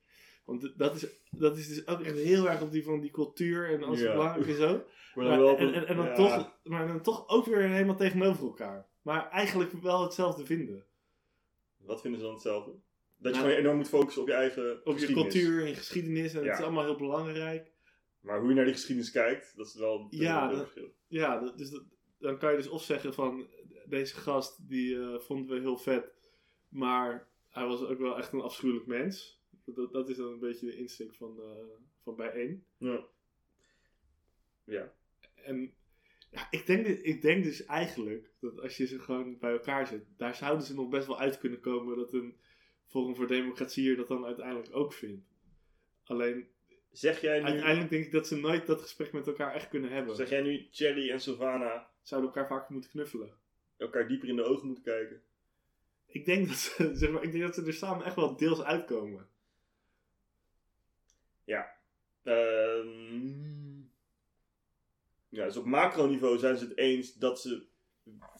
Want 0.46 0.74
dat 0.78 0.96
is, 0.96 1.08
dat 1.30 1.58
is 1.58 1.68
dus 1.68 1.88
ook 1.88 2.02
echt 2.02 2.18
heel 2.18 2.50
erg 2.50 2.62
op 2.62 2.72
die 2.72 2.84
van 2.84 3.00
die 3.00 3.12
cultuur 3.12 3.70
en 3.70 3.84
alles 3.84 4.00
Ja. 4.00 4.12
belangrijk 4.12 4.48
en 4.48 4.56
zo. 4.56 4.84
Maar 5.16 5.26
dan 5.26 5.40
wel 5.40 5.58
en, 5.58 5.74
en, 5.74 5.88
en 5.88 5.96
dan 5.96 6.06
ja. 6.06 6.14
toch, 6.14 6.60
maar 6.64 6.88
dan 6.88 7.02
toch 7.02 7.30
ook 7.30 7.46
weer 7.46 7.70
helemaal 7.70 7.96
tegenover 7.96 8.46
elkaar. 8.46 8.88
Maar 9.02 9.30
eigenlijk 9.30 9.72
wel 9.72 10.04
hetzelfde 10.04 10.46
vinden. 10.46 10.86
Wat 11.78 12.02
vinden 12.02 12.20
ze 12.20 12.26
dan 12.26 12.36
hetzelfde? 12.36 12.72
Dat 12.72 12.80
je 13.18 13.40
Nou, 13.40 13.44
gewoon 13.44 13.64
enorm 13.64 13.78
moet 13.78 13.90
focussen 13.90 14.22
op 14.22 14.28
je 14.28 14.34
eigen 14.34 14.86
Op 14.86 14.98
je 14.98 15.14
cultuur 15.14 15.62
en 15.62 15.68
je 15.68 15.76
geschiedenis 15.76 16.34
en 16.34 16.46
het 16.46 16.58
is 16.58 16.64
allemaal 16.64 16.84
heel 16.84 16.96
belangrijk. 16.96 17.71
Maar 18.22 18.40
hoe 18.40 18.50
je 18.50 18.56
naar 18.56 18.66
die 18.66 18.74
geschiedenis 18.74 19.12
kijkt, 19.12 19.56
dat 19.56 19.68
is 19.68 19.76
wel 19.76 20.08
Ja, 20.10 20.44
een 20.44 20.50
dat- 20.50 20.60
verschil. 20.60 20.94
Ja, 21.08 21.40
dat- 21.40 21.58
dus 21.58 21.70
dat, 21.70 21.84
dan 22.20 22.38
kan 22.38 22.52
je 22.52 22.58
dus 22.58 22.68
of 22.70 22.84
zeggen 22.84 23.14
van 23.14 23.48
deze 23.86 24.16
gast 24.16 24.70
die 24.70 25.00
eh, 25.00 25.20
vonden 25.20 25.56
we 25.56 25.62
heel 25.62 25.78
vet, 25.78 26.14
maar 26.70 27.28
hij 27.50 27.66
was 27.66 27.82
ook 27.84 28.00
wel 28.00 28.18
echt 28.18 28.34
een 28.34 28.42
afschuwelijk 28.42 28.86
mens. 28.88 29.40
Dat, 29.66 29.92
dat 29.94 30.10
is 30.10 30.18
dan 30.18 30.32
een 30.32 30.40
beetje 30.40 30.66
de 30.66 30.78
insteek 30.78 31.14
van, 31.16 31.40
eh 31.42 31.66
van 32.04 32.16
bijeen. 32.16 32.66
Ja. 32.78 33.06
Ja. 34.64 34.94
En 35.36 35.74
ja, 36.32 36.48
ik, 36.52 36.66
denk, 36.66 36.86
ik 36.88 37.22
denk 37.22 37.44
dus 37.44 37.66
eigenlijk 37.66 38.32
dat 38.40 38.60
als 38.60 38.78
je 38.78 38.86
ze 38.88 39.00
gewoon 39.00 39.38
bij 39.38 39.52
elkaar 39.52 39.88
zet, 39.88 40.06
daar 40.18 40.36
zouden 40.36 40.66
ze 40.66 40.74
nog 40.74 40.90
best 40.90 41.08
wel 41.08 41.20
uit 41.20 41.38
kunnen 41.38 41.60
komen 41.60 41.98
dat 41.98 42.14
een 42.14 42.40
Forum 42.88 43.16
voor 43.16 43.28
Democratie 43.28 43.90
er 43.90 43.96
dat 43.96 44.08
dan 44.08 44.26
uiteindelijk 44.26 44.76
ook 44.76 44.94
vindt. 44.94 45.26
Alleen 46.04 46.48
Zeg 46.92 47.22
jij 47.22 47.40
nu, 47.40 47.46
uiteindelijk 47.46 47.90
denk 47.90 48.06
ik 48.06 48.12
dat 48.12 48.28
ze 48.28 48.36
nooit 48.36 48.68
dat 48.68 48.82
gesprek 48.82 49.12
met 49.12 49.28
elkaar 49.28 49.54
echt 49.54 49.70
kunnen 49.70 49.92
hebben. 49.92 50.16
zeg 50.16 50.30
jij 50.30 50.42
nu 50.42 50.68
Cherry 50.72 51.10
en 51.10 51.22
Sylvana 51.22 51.90
Zouden 52.02 52.30
elkaar 52.30 52.48
vaker 52.48 52.74
moeten 52.74 52.90
knuffelen. 52.90 53.34
elkaar 53.78 54.08
dieper 54.08 54.28
in 54.28 54.36
de 54.36 54.44
ogen 54.44 54.66
moeten 54.66 54.84
kijken? 54.84 55.22
Ik 56.06 56.26
denk 56.26 56.48
dat 56.48 56.58
ze, 56.58 56.92
zeg 56.96 57.12
maar, 57.12 57.24
ik 57.24 57.32
denk 57.32 57.44
dat 57.44 57.56
ze 57.56 57.66
er 57.66 57.74
samen 57.74 58.06
echt 58.06 58.16
wel 58.16 58.38
deels 58.38 58.62
uitkomen. 58.62 59.30
Ehm, 62.24 63.80
ja, 65.30 65.46
dus 65.46 65.58
op 65.58 65.66
macroniveau 65.66 66.38
zijn 66.38 66.58
ze 66.58 66.68
het 66.68 66.78
eens 66.78 67.14
dat 67.14 67.42
ze 67.42 67.66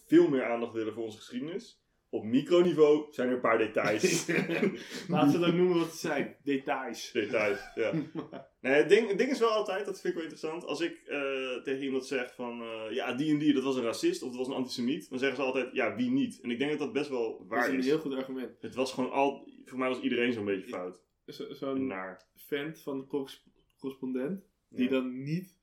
veel 0.06 0.30
meer 0.30 0.46
aandacht 0.46 0.74
willen 0.74 0.94
voor 0.94 1.04
onze 1.04 1.18
geschiedenis. 1.18 1.81
Op 2.14 2.24
microniveau 2.24 3.06
zijn 3.14 3.28
er 3.28 3.34
een 3.34 3.42
paar 3.42 3.58
details. 3.58 4.28
Laten 5.08 5.40
we 5.40 5.46
ook 5.48 5.54
noemen 5.54 5.78
wat 5.78 5.86
het 5.88 5.96
zijn. 5.96 6.36
Details. 6.44 7.12
details, 7.12 7.60
ja. 7.76 7.92
Nee, 8.62 8.74
het 8.74 8.90
ding, 8.90 9.08
het 9.08 9.18
ding 9.18 9.32
is 9.32 9.40
wel 9.40 9.50
altijd, 9.50 9.86
dat 9.86 10.02
vind 10.02 10.14
ik 10.14 10.20
wel 10.22 10.30
interessant, 10.30 10.66
als 10.66 10.82
ik 10.82 11.02
eh, 11.06 11.64
tegen 11.64 11.84
iemand 11.84 12.06
zeg 12.06 12.36
van, 12.36 12.62
eh, 12.62 12.92
ja, 12.96 13.14
die 13.14 13.32
en 13.32 13.38
die, 13.40 13.54
dat 13.54 13.64
was 13.64 13.76
een 13.76 13.84
racist 13.84 14.22
of 14.22 14.30
dat 14.30 14.38
was 14.38 14.48
een 14.48 14.54
antisemiet, 14.54 15.10
dan 15.10 15.20
zeggen 15.20 15.38
ze 15.38 15.44
altijd, 15.44 15.70
ja, 15.74 15.96
wie 15.96 16.10
niet? 16.10 16.40
En 16.42 16.52
ik 16.52 16.58
denk 16.60 16.70
dat 16.72 16.80
dat 16.80 16.94
best 16.94 17.10
wel 17.10 17.38
Dat 17.38 17.48
waar 17.48 17.66
is 17.68 17.74
een 17.74 17.80
is. 17.80 17.86
heel 17.86 18.00
goed 18.00 18.14
argument. 18.14 18.62
Het 18.62 18.76
was 18.76 18.94
gewoon 18.94 19.12
al, 19.12 19.48
voor 19.66 19.78
mij 19.80 19.88
was 19.90 20.00
iedereen 20.00 20.34
zo'n 20.34 20.46
beetje 20.46 20.68
fout. 20.70 21.02
Zo- 21.28 21.54
Zo'n 21.54 21.88
naar. 21.88 22.26
vent 22.36 22.80
van 22.82 22.98
de 23.00 23.06
corres- 23.08 23.46
correspondent, 23.80 24.44
die 24.70 24.84
Ja. 24.84 24.90
dan 24.90 25.24
niet 25.24 25.58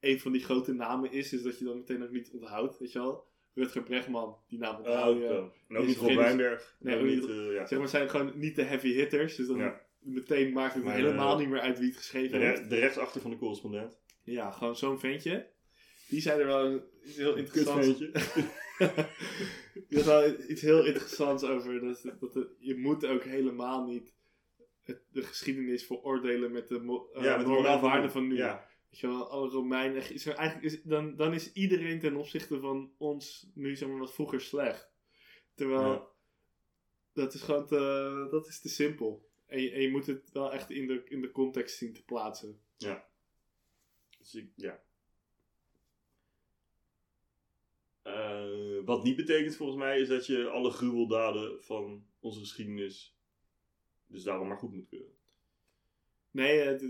een 0.00 0.20
van 0.20 0.32
die 0.32 0.44
grote 0.44 0.72
namen 0.72 1.12
is, 1.12 1.28
dus 1.30 1.42
dat 1.42 1.58
je 1.58 1.64
dan 1.64 1.76
meteen 1.78 2.02
ook 2.02 2.10
niet 2.10 2.30
onthoudt, 2.32 2.78
weet 2.78 2.92
je 2.92 2.98
wel. 2.98 3.28
Rutger 3.54 3.82
Bregman, 3.82 4.36
die 4.48 4.58
naam 4.58 4.72
Oh, 4.74 4.78
onthoud 4.78 5.16
je. 5.16 5.50
En 5.68 5.76
ook 5.76 5.82
is 5.82 5.88
niet 5.88 5.96
Rob 5.96 6.14
Wijnberg. 6.16 6.76
Nee, 6.78 6.96
ook 6.98 7.04
niet, 7.04 7.28
eh, 7.28 7.52
ja. 7.52 7.66
Zeg 7.66 7.78
maar, 7.78 7.88
zijn 7.88 8.10
gewoon 8.10 8.32
niet 8.34 8.56
de 8.56 8.62
heavy 8.62 8.92
hitters, 8.92 9.36
dus 9.36 9.46
dan 9.46 9.58
Ja. 9.58 9.80
meteen 9.98 10.52
maakt 10.52 10.74
het 10.74 10.84
Maar, 10.84 10.94
helemaal 10.94 11.32
eh, 11.32 11.38
niet 11.38 11.48
meer 11.48 11.60
uit 11.60 11.78
wie 11.78 11.86
het 11.86 11.94
De, 11.96 12.00
geschreven 12.02 12.38
re- 12.38 12.44
heeft. 12.46 12.70
de 12.70 12.78
rechtsachter 12.78 13.20
van 13.20 13.30
de 13.30 13.36
correspondent. 13.38 13.98
Ja, 14.22 14.50
gewoon 14.50 14.76
zo'n 14.76 15.00
ventje. 15.00 15.46
Die 16.08 16.20
zei 16.20 16.40
er 16.40 16.46
wel 16.46 16.64
een- 16.64 16.82
iets 17.04 17.16
heel 17.16 17.36
interessants 17.36 17.88
had 19.90 20.04
wel 20.04 20.34
iets 20.48 20.60
heel 20.62 20.84
interessants 20.86 21.44
over. 21.44 21.80
Dat, 21.80 22.02
dat 22.20 22.48
je 22.58 22.76
moet 22.76 23.06
ook 23.06 23.24
helemaal 23.24 23.84
niet 23.84 24.14
het, 24.82 25.02
de 25.12 25.22
geschiedenis 25.22 25.86
veroordelen 25.86 26.52
met 26.52 26.68
de, 26.68 26.80
mo 26.80 27.10
eh, 27.12 27.22
Ja, 27.22 27.30
met 27.36 27.40
de 27.40 27.46
moraal 27.52 27.62
moraal 27.62 27.80
waarde 27.80 28.10
van 28.10 28.26
nu. 28.28 28.36
Ja, 28.36 28.68
Weet 28.90 29.00
je 29.00 29.06
wel, 29.06 29.30
alle 29.30 29.48
Romeinen. 29.48 30.12
Is 30.12 30.26
er 30.26 30.34
eigenlijk 30.34 30.72
is, 30.72 30.82
dan, 30.82 31.16
dan 31.16 31.34
is 31.34 31.52
iedereen 31.52 32.00
ten 32.00 32.16
opzichte 32.16 32.60
van 32.60 32.92
ons 32.98 33.50
nu 33.54 33.76
zeg 33.76 33.88
maar 33.88 33.98
wat 33.98 34.14
vroeger 34.14 34.40
slecht. 34.40 34.90
Terwijl 35.54 35.92
Ja. 35.92 36.08
dat 37.12 37.34
is 37.34 37.42
gewoon 37.42 37.66
te, 37.66 38.26
dat 38.30 38.46
is 38.46 38.60
te 38.60 38.68
simpel. 38.68 39.28
En 39.46 39.62
je, 39.62 39.70
en 39.70 39.80
je 39.80 39.90
moet 39.90 40.06
het 40.06 40.32
wel 40.32 40.52
echt 40.52 40.70
in 40.70 40.86
de, 40.86 41.04
in 41.04 41.20
de 41.20 41.30
context 41.30 41.76
zien 41.76 41.92
te 41.92 42.04
plaatsen. 42.04 42.60
dus 44.18 44.34
ik, 44.34 44.50
ja. 44.56 44.82
Eh, 48.02 48.84
wat 48.84 49.04
niet 49.04 49.16
betekent 49.16 49.56
volgens 49.56 49.78
mij 49.78 50.00
is 50.00 50.08
dat 50.08 50.26
je 50.26 50.48
alle 50.48 50.70
gruweldaden 50.70 51.64
van 51.64 52.06
onze 52.20 52.40
geschiedenis 52.40 53.16
dus 54.06 54.22
daarom 54.22 54.48
maar 54.48 54.58
goed 54.58 54.72
moet 54.72 54.88
keuren. 54.88 55.14
Nee, 56.30 56.58
het, 56.58 56.84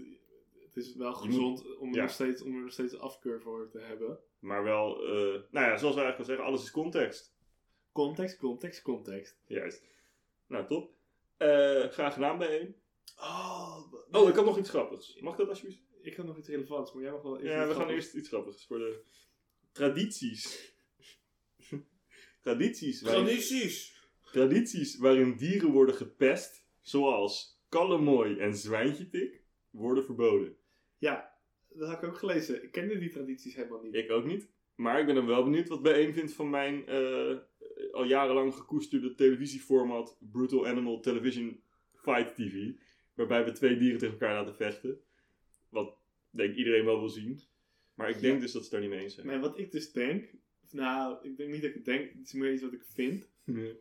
het 0.74 0.84
is 0.84 0.94
wel 0.94 1.12
gezond 1.14 1.76
om, 1.78 1.88
er 1.88 1.94
ja. 1.96 2.02
nog 2.02 2.10
steeds, 2.10 2.42
om 2.42 2.54
er 2.56 2.62
nog 2.62 2.72
steeds 2.72 2.98
afkeur 2.98 3.40
voor 3.40 3.68
te 3.70 3.78
hebben. 3.78 4.18
Maar 4.38 4.62
wel, 4.64 5.02
eh, 5.02 5.42
nou 5.50 5.66
ja, 5.66 5.76
zoals 5.76 5.94
we 5.94 6.00
eigenlijk 6.00 6.18
al 6.18 6.24
zeggen, 6.24 6.44
alles 6.44 6.62
is 6.62 6.70
context. 6.70 7.34
Context, 7.92 8.36
context, 8.38 8.82
context. 8.82 9.40
Juist. 9.46 9.84
Nou, 10.46 10.66
top. 10.66 10.92
Eh, 11.36 11.84
graag 11.88 12.12
gedaan 12.14 12.38
bijeen. 12.38 12.74
Oh, 13.18 13.92
Oh, 14.10 14.28
ik 14.28 14.34
had 14.34 14.44
nog 14.44 14.58
iets 14.58 14.70
grappigs. 14.70 15.16
Mag 15.20 15.36
dat 15.36 15.48
alsjeblieft? 15.48 15.82
Ik 16.02 16.16
had 16.16 16.26
nog 16.26 16.38
iets 16.38 16.48
relevants, 16.48 16.92
maar 16.92 17.02
jij 17.02 17.12
mag 17.12 17.22
wel 17.22 17.38
even 17.38 17.50
Ja, 17.50 17.68
we 17.68 17.74
gaan 17.74 17.88
eerst 17.88 18.14
iets 18.14 18.28
grappigs 18.28 18.66
voor 18.66 18.78
de 18.78 19.00
tradities. 19.72 20.74
tradities. 22.42 23.02
waarin- 23.02 23.24
Tradities! 23.24 23.98
Tradities 24.32 24.98
waarin 24.98 25.36
dieren 25.36 25.70
worden 25.70 25.94
gepest, 25.94 26.64
zoals 26.80 27.58
kallemooi 27.68 28.38
en 28.38 28.56
zwijntjetik, 28.56 29.42
worden 29.70 30.04
verboden. 30.04 30.56
Ja, 31.00 31.34
dat 31.68 31.88
had 31.88 32.02
ik 32.02 32.08
ook 32.08 32.18
gelezen. 32.18 32.62
Ik 32.62 32.70
kende 32.72 32.98
die 32.98 33.10
tradities 33.10 33.54
helemaal 33.54 33.82
niet. 33.82 33.94
Ik 33.94 34.10
ook 34.10 34.24
niet. 34.24 34.50
Maar 34.74 35.00
ik 35.00 35.06
ben 35.06 35.14
dan 35.14 35.26
wel 35.26 35.44
benieuwd 35.44 35.68
wat 35.68 35.82
bijeen 35.82 36.12
vindt 36.14 36.32
van 36.32 36.50
mijn 36.50 36.86
eh, 36.86 37.36
al 37.92 38.04
jarenlang 38.04 38.54
gekoesterde 38.54 39.14
televisieformat 39.14 40.16
Brutal 40.20 40.66
Animal 40.66 41.00
Television 41.00 41.62
Fight 41.94 42.34
TV. 42.34 42.72
Waarbij 43.14 43.44
we 43.44 43.52
twee 43.52 43.76
dieren 43.78 43.98
tegen 43.98 44.14
elkaar 44.14 44.34
laten 44.34 44.54
vechten. 44.54 45.00
Wat 45.68 45.96
denk 46.30 46.50
ik 46.50 46.56
iedereen 46.56 46.84
wel 46.84 46.98
wil 46.98 47.08
zien. 47.08 47.40
Maar 47.94 48.08
ik 48.08 48.20
denk 48.20 48.34
Ja. 48.34 48.40
dus 48.40 48.52
dat 48.52 48.64
ze 48.64 48.70
daar 48.70 48.80
niet 48.80 48.90
mee 48.90 49.02
eens 49.02 49.14
zijn. 49.14 49.26
Nee, 49.26 49.38
wat 49.38 49.58
ik 49.58 49.70
dus 49.70 49.92
denk... 49.92 50.30
Nou, 50.70 51.28
ik 51.28 51.36
denk 51.36 51.50
niet 51.50 51.60
dat 51.60 51.70
ik 51.70 51.76
het 51.76 51.84
denk. 51.84 52.12
Het 52.12 52.26
is 52.26 52.32
meer 52.32 52.52
iets 52.52 52.62
wat 52.62 52.72
ik 52.72 52.84
vind. 52.84 53.30
Nee. 53.44 53.80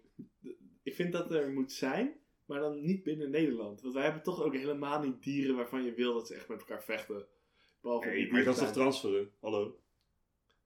Ik 0.84 0.95
vind 0.95 1.11
dat 1.13 1.32
er 1.32 1.51
moet 1.51 1.72
zijn, 1.72 2.20
maar 2.50 2.60
dan 2.60 2.82
niet 2.86 3.04
binnen 3.04 3.30
Nederland. 3.30 3.82
Want 3.82 3.93
wij 3.93 4.04
hebben 4.04 4.24
toch 4.24 4.43
ook 4.43 4.54
helemaal 4.56 5.02
niet 5.02 5.24
dieren 5.24 5.56
waarvan 5.56 5.84
je 5.84 5.93
wil 5.93 6.14
dat 6.14 6.28
ze 6.28 6.34
echt 6.36 6.47
met 6.50 6.60
elkaar 6.60 6.84
vechten. 6.84 7.26
Behalve 7.82 8.12
die 8.12 8.30
maar 8.30 8.39
je 8.39 8.45
kan 8.45 8.54
ze 8.54 8.64
toch 8.64 8.72
transferen? 8.72 9.32
Hallo? 9.39 9.80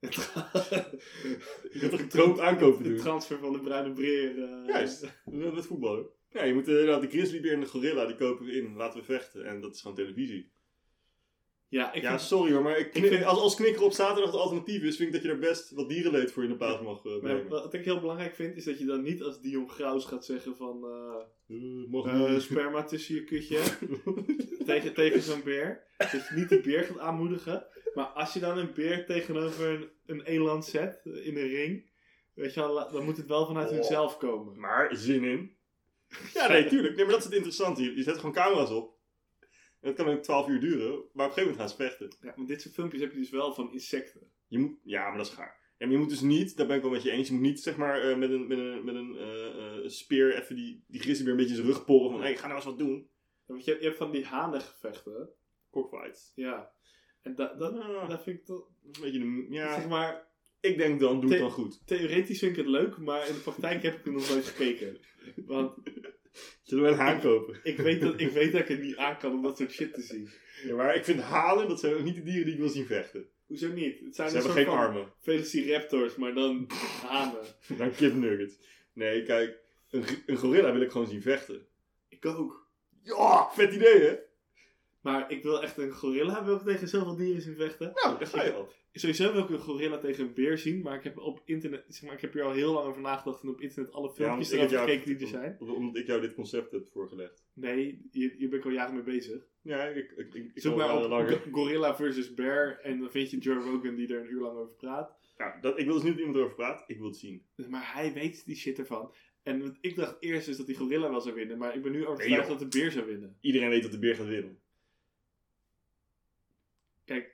Je 0.00 0.08
kan 1.80 1.90
toch 1.90 2.00
een 2.00 2.10
groot 2.10 2.38
aankopen 2.40 2.82
De 2.82 2.88
doen? 2.88 2.98
transfer 2.98 3.38
van 3.38 3.52
de 3.52 3.60
bruine 3.60 3.92
breer. 3.92 4.42
eh, 4.42 4.66
Juist, 4.66 5.20
met 5.24 5.66
voetballen. 5.66 6.06
Ja, 6.30 6.44
je 6.44 6.54
moet 6.54 6.68
inderdaad 6.68 7.00
de 7.00 7.08
grizzlybeer 7.08 7.52
en 7.52 7.60
de 7.60 7.66
gorilla, 7.66 8.06
die 8.06 8.16
kopen 8.16 8.46
we 8.46 8.52
in. 8.52 8.76
Laten 8.76 9.00
we 9.00 9.04
vechten. 9.06 9.44
En 9.46 9.60
dat 9.60 9.74
is 9.74 9.80
gewoon 9.80 9.96
televisie. 9.96 10.50
Ja, 11.74 11.92
ik 11.92 12.02
ja, 12.02 12.08
vind, 12.08 12.20
sorry 12.20 12.52
hoor, 12.52 12.62
maar 12.62 12.78
ik 12.78 12.90
knik- 12.90 13.04
ik 13.04 13.10
vind- 13.12 13.24
als, 13.24 13.38
als 13.38 13.54
knikker 13.56 13.82
op 13.82 13.92
zaterdag 13.92 14.30
het 14.32 14.40
alternatief 14.40 14.82
is, 14.82 14.96
vind 14.96 15.08
ik 15.08 15.14
dat 15.14 15.22
je 15.22 15.28
er 15.28 15.38
best 15.38 15.70
wat 15.70 15.88
dierenleed 15.88 16.32
voor 16.32 16.42
in 16.42 16.48
de 16.48 16.56
plaats 16.56 16.82
mag 16.82 17.04
eh, 17.04 17.18
brengen. 17.18 17.48
wat 17.48 17.74
ik 17.74 17.84
heel 17.84 18.00
belangrijk 18.00 18.34
vind, 18.34 18.56
is 18.56 18.64
dat 18.64 18.78
je 18.78 18.84
dan 18.84 19.02
niet 19.02 19.22
als 19.22 19.40
Dion 19.40 19.70
Graus 19.70 20.04
gaat 20.04 20.24
zeggen 20.24 20.56
van... 20.56 20.84
eh, 20.84 21.56
Eh, 21.56 21.90
mag 21.90 22.40
sperma 22.42 22.82
tussen 22.84 23.14
je 23.14 23.24
kutje. 23.24 23.58
tegen, 24.66 24.94
tegen 24.94 25.22
zo'n 25.22 25.42
beer. 25.44 25.82
Dat 25.96 26.10
je 26.10 26.26
niet 26.34 26.48
de 26.48 26.60
beer 26.60 26.82
gaat 26.84 26.98
aanmoedigen. 26.98 27.66
Maar 27.94 28.04
als 28.06 28.32
je 28.32 28.40
dan 28.40 28.58
een 28.58 28.72
beer 28.74 29.06
tegenover 29.06 29.68
een, 29.70 29.88
een 30.06 30.22
eland 30.22 30.64
zet 30.64 31.00
in 31.04 31.36
een 31.36 31.48
ring. 31.48 31.90
Weet 32.34 32.54
je 32.54 32.60
wel, 32.60 32.92
dan 32.92 33.04
moet 33.04 33.16
het 33.16 33.26
wel 33.26 33.46
vanuit 33.46 33.68
Oh. 33.68 33.74
hunzelf 33.74 34.16
komen. 34.16 34.58
Maar 34.60 34.96
zin 34.96 35.24
in. 35.24 35.56
Ja, 36.34 36.48
nee, 36.48 36.66
tuurlijk. 36.66 36.94
Nee, 36.96 37.04
maar 37.04 37.12
dat 37.12 37.18
is 37.22 37.24
het 37.26 37.34
interessante 37.34 37.80
hier. 37.82 37.96
Je 37.96 38.02
zet 38.02 38.16
gewoon 38.16 38.32
camera's 38.32 38.70
op. 38.70 38.93
En 39.84 39.94
dat 39.94 40.04
kan 40.04 40.14
ook 40.14 40.22
12 40.22 40.48
uur 40.48 40.60
duren, 40.60 40.88
maar 40.88 40.96
op 40.96 41.06
een 41.16 41.22
gegeven 41.22 41.42
moment 41.42 41.58
gaan 41.58 41.68
ze 41.68 41.76
vechten. 41.76 42.16
Ja, 42.20 42.32
want 42.36 42.48
dit 42.48 42.62
soort 42.62 42.74
filmpjes 42.74 43.00
heb 43.00 43.12
je 43.12 43.18
dus 43.18 43.30
wel 43.30 43.54
van 43.54 43.72
insecten. 43.72 44.30
Je 44.46 44.58
moet, 44.58 44.78
ja, 44.82 45.08
maar 45.08 45.16
dat 45.16 45.26
is 45.26 45.32
gaar. 45.32 45.72
Ja, 45.78 45.86
maar 45.86 45.90
je 45.90 45.98
moet 45.98 46.08
dus 46.08 46.20
niet, 46.20 46.56
daar 46.56 46.66
ben 46.66 46.76
ik 46.76 46.82
wel 46.82 46.90
met 46.90 47.02
je 47.02 47.10
eens, 47.10 47.28
je 47.28 47.34
moet 47.34 47.42
niet 47.42 47.60
zeg 47.60 47.76
maar 47.76 48.00
eh, 48.00 48.16
met 48.16 48.30
een, 48.30 48.46
met 48.46 48.58
een, 48.58 48.84
met 48.84 48.94
een 48.94 49.16
eh, 49.16 49.76
eh, 49.78 49.88
speer 49.88 50.42
even 50.42 50.56
die, 50.56 50.84
die 50.86 51.00
grizzlybeer 51.00 51.32
een 51.32 51.38
beetje 51.38 51.54
zijn 51.54 51.66
rug 51.66 51.84
porren 51.84 52.10
van, 52.10 52.20
hé, 52.20 52.26
hey, 52.26 52.36
ga 52.36 52.44
nou 52.44 52.56
eens 52.56 52.64
wat 52.64 52.78
doen. 52.78 53.08
Ja, 53.46 53.52
want 53.52 53.64
je, 53.64 53.76
je 53.78 53.84
hebt 53.84 53.96
van 53.96 54.10
die 54.10 54.24
hanengevechten. 54.24 55.28
Cockfights. 55.70 56.32
Ja. 56.34 56.72
En 57.22 57.34
da, 57.34 57.54
dat, 57.54 57.74
dat 58.08 58.22
vind 58.22 58.38
ik 58.38 58.44
toch... 58.44 58.68
een 58.82 59.00
beetje 59.00 59.46
ja, 59.50 59.74
Zeg 59.74 59.88
maar, 59.88 60.26
ik 60.60 60.78
denk 60.78 61.00
dan, 61.00 61.20
doe 61.20 61.30
het 61.30 61.40
dan 61.40 61.50
goed. 61.50 61.86
theoretisch 61.86 62.38
vind 62.38 62.50
ik 62.50 62.56
het 62.56 62.66
leuk, 62.66 62.98
maar 62.98 63.28
in 63.28 63.34
de 63.34 63.40
praktijk 63.40 63.82
heb 63.82 63.98
ik 63.98 64.06
er 64.06 64.12
nog 64.12 64.28
nooit 64.28 64.44
gekeken. 64.44 64.98
Want 65.46 65.76
Zullen 66.62 66.84
we 66.84 66.90
een 66.90 66.96
haan 66.96 67.20
kopen? 67.20 67.60
Ik 67.62 67.76
weet, 67.76 68.00
dat, 68.00 68.20
ik 68.20 68.30
weet 68.30 68.52
dat 68.52 68.60
ik 68.60 68.68
het 68.68 68.80
niet 68.80 68.96
aan 68.96 69.18
kan 69.18 69.32
om 69.32 69.42
dat 69.42 69.56
soort 69.56 69.72
shit 69.72 69.94
te 69.94 70.02
zien. 70.02 70.30
Ja, 70.64 70.74
maar 70.74 70.96
ik 70.96 71.04
vind 71.04 71.20
hanen, 71.20 71.68
dat 71.68 71.80
zijn 71.80 71.94
ook 71.94 72.02
niet 72.02 72.14
de 72.14 72.22
dieren 72.22 72.44
die 72.44 72.54
ik 72.54 72.60
wil 72.60 72.68
zien 72.68 72.86
vechten. 72.86 73.26
Hoezo 73.46 73.68
niet? 73.68 74.00
Het 74.00 74.14
zijn 74.14 74.30
Ze 74.30 74.36
hebben 74.36 74.52
geen 74.54 74.68
armen. 74.68 75.12
Velociraptors, 75.20 76.16
maar 76.16 76.34
dan 76.34 76.70
hanen. 77.06 77.44
Dan 77.78 77.90
kipnuggets. 77.90 78.54
Nee, 78.92 79.22
kijk, 79.22 79.58
een, 79.90 80.04
een 80.26 80.36
gorilla 80.36 80.72
wil 80.72 80.80
ik 80.82 80.90
gewoon 80.90 81.06
zien 81.06 81.22
vechten. 81.22 81.66
Ik 82.08 82.26
ook. 82.26 82.68
Ja, 83.02 83.48
vet 83.52 83.74
idee 83.74 84.00
hè? 84.00 84.16
Maar 85.04 85.30
ik 85.30 85.42
wil 85.42 85.62
echt 85.62 85.76
een 85.78 85.90
gorilla 85.90 86.44
wil 86.44 86.54
ik 86.56 86.62
tegen 86.62 86.88
zoveel 86.88 87.16
dieren 87.16 87.42
zien 87.42 87.56
vechten. 87.56 87.90
Nou, 87.94 88.18
daar 88.18 88.26
ga 88.26 88.44
je. 88.44 88.64
Sowieso 88.92 89.32
wil 89.32 89.42
ik 89.42 89.48
een 89.48 89.58
gorilla 89.58 89.98
tegen 89.98 90.24
een 90.24 90.34
beer 90.34 90.58
zien, 90.58 90.82
maar 90.82 90.94
ik 90.96 91.04
heb 91.04 91.18
op 91.18 91.42
internet, 91.44 91.84
zeg 91.88 92.02
maar, 92.02 92.12
ik 92.14 92.20
heb 92.20 92.32
hier 92.32 92.42
al 92.42 92.52
heel 92.52 92.72
lang 92.72 92.86
over 92.86 93.00
nagedacht 93.00 93.42
en 93.42 93.48
op 93.48 93.60
internet 93.60 93.92
alle 93.92 94.08
Ja, 94.08 94.14
filmpjes 94.14 94.50
erover 94.50 94.70
jou- 94.72 94.88
gekeken 94.88 95.12
die 95.16 95.20
er 95.26 95.32
zijn. 95.32 95.56
om- 95.60 95.70
Omdat 95.70 95.96
ik 95.96 96.06
jou 96.06 96.20
dit 96.20 96.34
concept 96.34 96.72
heb 96.72 96.88
voorgelegd. 96.92 97.44
Nee, 97.52 98.08
hier, 98.12 98.34
hier 98.38 98.48
ben 98.48 98.58
ik 98.58 98.64
al 98.64 98.70
jaren 98.70 98.94
mee 98.94 99.02
bezig. 99.02 99.46
Ja, 99.62 99.84
ik, 99.84 99.96
ik, 100.10 100.34
ik, 100.34 100.34
ik 100.34 100.50
Zoek 100.54 100.76
maar 100.76 100.88
eh, 100.88 101.02
op 101.02 101.08
langer. 101.10 101.28
go- 101.30 101.50
gorilla 101.50 101.96
versus 101.96 102.34
bear 102.34 102.78
en 102.80 102.98
dan 103.00 103.10
vind 103.10 103.30
je 103.30 103.38
Joe 103.38 103.54
Rogan 103.54 103.94
die 103.94 104.14
er 104.14 104.20
een 104.20 104.30
uur 104.32 104.40
lang 104.40 104.56
over 104.58 104.74
praat. 104.74 105.16
Ja, 105.38 105.58
dat, 105.60 105.78
ik 105.78 105.84
wil 105.84 105.94
dus 105.94 106.02
niet 106.02 106.12
dat 106.12 106.20
iemand 106.20 106.36
erover 106.38 106.56
praat, 106.56 106.84
ik 106.86 106.98
wil 106.98 107.06
het 107.06 107.16
zien. 107.16 107.42
Dus, 107.56 107.66
Maar 107.66 107.92
hij 107.94 108.12
weet 108.12 108.46
die 108.46 108.56
shit 108.56 108.78
ervan. 108.78 109.14
En 109.42 109.60
wat 109.62 109.76
ik 109.80 109.96
dacht 109.96 110.16
eerst 110.20 110.48
is 110.48 110.56
dat 110.56 110.66
die 110.66 110.76
gorilla 110.76 111.10
wel 111.10 111.20
zou 111.20 111.34
winnen, 111.34 111.58
maar 111.58 111.74
ik 111.74 111.82
ben 111.82 111.92
nu 111.92 111.98
Nee, 111.98 112.06
overtuigd 112.06 112.48
joh. 112.48 112.58
dat 112.58 112.70
de 112.70 112.78
beer 112.78 112.90
zou 112.90 113.06
winnen. 113.06 113.36
Iedereen 113.40 113.68
weet 113.68 113.82
dat 113.82 113.92
de 113.92 113.98
beer 113.98 114.14
gaat 114.16 114.26
winnen. 114.26 114.58
Kijk. 117.04 117.32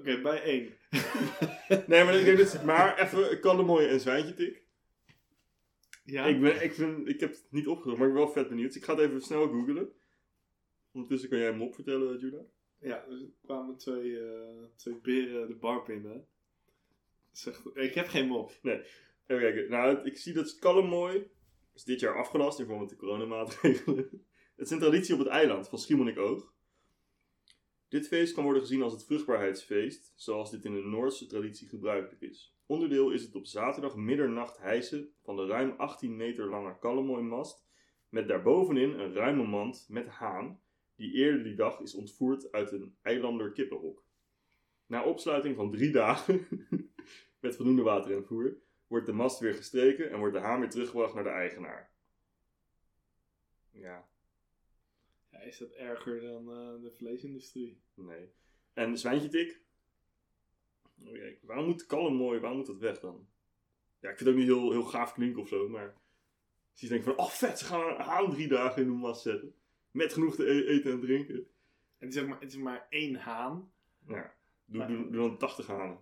Oké, 0.00 0.20
bij 0.20 0.42
één. 0.42 0.72
Nee, 1.86 2.04
maar 2.04 2.14
ik 2.18 2.24
denk 2.24 2.38
dat... 2.38 2.64
Maar 2.64 2.98
even, 2.98 3.40
kan 3.40 3.56
de 3.56 3.62
mooie 3.62 3.86
en 3.86 4.00
zwijntje 4.00 4.34
tik. 4.34 4.62
ja? 6.04 6.24
Ik, 6.26 6.40
ben, 6.40 6.62
ik, 6.62 6.72
vind, 6.74 7.08
ik 7.08 7.20
heb 7.20 7.30
het 7.30 7.46
niet 7.50 7.66
opgezocht, 7.66 7.98
maar 7.98 8.08
ik 8.08 8.14
ben 8.14 8.22
wel 8.22 8.32
vet 8.32 8.48
benieuwd. 8.48 8.66
Dus 8.66 8.76
ik 8.76 8.84
ga 8.84 8.94
het 8.94 9.02
even 9.04 9.20
snel 9.20 9.48
googlen. 9.48 9.92
Ondertussen 10.92 11.28
kan 11.28 11.38
jij 11.38 11.46
hem 11.46 11.62
opvertellen, 11.62 12.18
Judah. 12.18 12.44
Ja, 12.78 13.04
dus 13.08 13.20
er 13.22 13.28
kwamen 13.44 13.76
twee, 13.76 14.18
eh, 14.20 14.64
twee 14.76 14.94
beren 15.02 15.48
de 15.48 15.54
bar 15.54 15.84
binnen. 15.84 16.26
Zegt, 17.32 17.62
ik 17.74 17.94
heb 17.94 18.08
geen 18.08 18.26
mop. 18.26 18.50
Even 18.62 18.84
kijken. 19.26 19.70
Nou, 19.70 19.96
het- 19.96 20.06
ik 20.06 20.16
zie 20.18 20.32
dat 20.32 20.48
Skallemooi 20.48 21.30
is 21.74 21.84
dit 21.84 22.00
jaar 22.00 22.16
afgelast 22.16 22.58
in 22.58 22.64
verband 22.66 22.90
met 22.90 22.98
de 22.98 23.04
coronamaatregelen. 23.06 24.08
Het 24.56 24.66
is 24.66 24.70
een 24.70 24.78
traditie 24.78 25.14
op 25.14 25.20
het 25.20 25.28
eiland 25.28 25.68
van 25.68 25.78
Schiermonnikoog. 25.78 26.52
Dit 27.90 28.08
feest 28.08 28.34
kan 28.34 28.44
worden 28.44 28.62
gezien 28.62 28.82
als 28.82 28.92
het 28.92 29.04
vruchtbaarheidsfeest, 29.04 30.12
zoals 30.14 30.50
dit 30.50 30.64
in 30.64 30.74
de 30.74 30.82
Noordse 30.82 31.26
traditie 31.26 31.68
gebruikelijk 31.68 32.22
is. 32.22 32.56
Onderdeel 32.66 33.10
is 33.10 33.22
het 33.22 33.34
op 33.34 33.46
zaterdag 33.46 33.96
middernacht 33.96 34.58
hijsen 34.58 35.14
van 35.22 35.36
de 35.36 35.46
ruim 35.46 35.74
18 35.76 36.16
meter 36.16 36.48
lange 36.48 36.78
Kallemooi-mast, 36.78 37.66
met 38.08 38.28
daarbovenin 38.28 38.98
een 38.98 39.12
ruime 39.12 39.46
mand 39.46 39.86
met 39.88 40.08
haan, 40.08 40.60
die 40.96 41.12
eerder 41.12 41.42
die 41.42 41.54
dag 41.54 41.80
is 41.80 41.94
ontvoerd 41.94 42.52
uit 42.52 42.72
een 42.72 42.96
eilander 43.02 43.52
kippenhok. 43.52 44.04
Na 44.86 45.04
opsluiting 45.04 45.56
van 45.56 45.70
drie 45.70 45.90
dagen, 45.92 46.46
met 47.40 47.56
voldoende 47.56 47.82
water 47.82 48.16
en 48.16 48.24
voer, 48.24 48.56
wordt 48.86 49.06
de 49.06 49.12
mast 49.12 49.38
weer 49.38 49.54
gestreken 49.54 50.10
en 50.10 50.18
wordt 50.18 50.34
de 50.34 50.40
haan 50.40 50.60
weer 50.60 50.70
teruggebracht 50.70 51.14
naar 51.14 51.24
de 51.24 51.30
eigenaar. 51.30 51.90
Ja, 53.70 54.09
Ja, 55.40 55.46
is 55.46 55.58
dat 55.58 55.70
erger 55.70 56.20
dan 56.20 56.50
eh, 56.50 56.82
de 56.82 56.92
vleesindustrie? 56.96 57.80
nee. 57.94 58.32
En 58.72 58.98
zwijntje 58.98 59.28
tik? 59.28 59.60
Oké, 61.06 61.36
waarom 61.42 61.66
moet 61.66 61.86
kalm 61.86 62.14
mooi, 62.14 62.40
waarom 62.40 62.58
moet 62.58 62.66
dat 62.66 62.78
weg 62.78 63.00
dan? 63.00 63.28
Ja, 64.00 64.10
ik 64.10 64.16
vind 64.16 64.28
het 64.28 64.28
ook 64.28 64.34
niet 64.44 64.46
heel, 64.46 64.70
heel 64.70 64.82
gaaf 64.82 65.12
klinken 65.12 65.42
of 65.42 65.48
zo, 65.48 65.68
maar... 65.68 65.98
Je 66.74 66.88
denkt 66.88 67.04
van, 67.04 67.16
oh 67.18 67.28
vet, 67.28 67.58
ze 67.58 67.64
gaan 67.64 67.80
een 67.88 68.00
haan 68.00 68.30
drie 68.30 68.48
dagen 68.48 68.82
in 68.82 68.88
de 68.88 68.94
mast 68.94 69.22
zetten. 69.22 69.54
Met 69.90 70.12
genoeg 70.12 70.34
te 70.34 70.46
e- 70.50 70.66
eten 70.66 70.92
en 70.92 71.00
drinken. 71.00 71.46
Het 71.98 72.14
is, 72.14 72.20
ook 72.22 72.28
maar, 72.28 72.40
het 72.40 72.52
is 72.52 72.58
maar 72.58 72.86
één 72.90 73.14
haan. 73.14 73.72
Ja, 74.06 74.34
doe, 74.64 74.78
Maar- 74.78 74.88
doe, 74.88 75.10
doe 75.10 75.28
dan 75.28 75.38
80 75.38 75.66
hanen. 75.66 75.98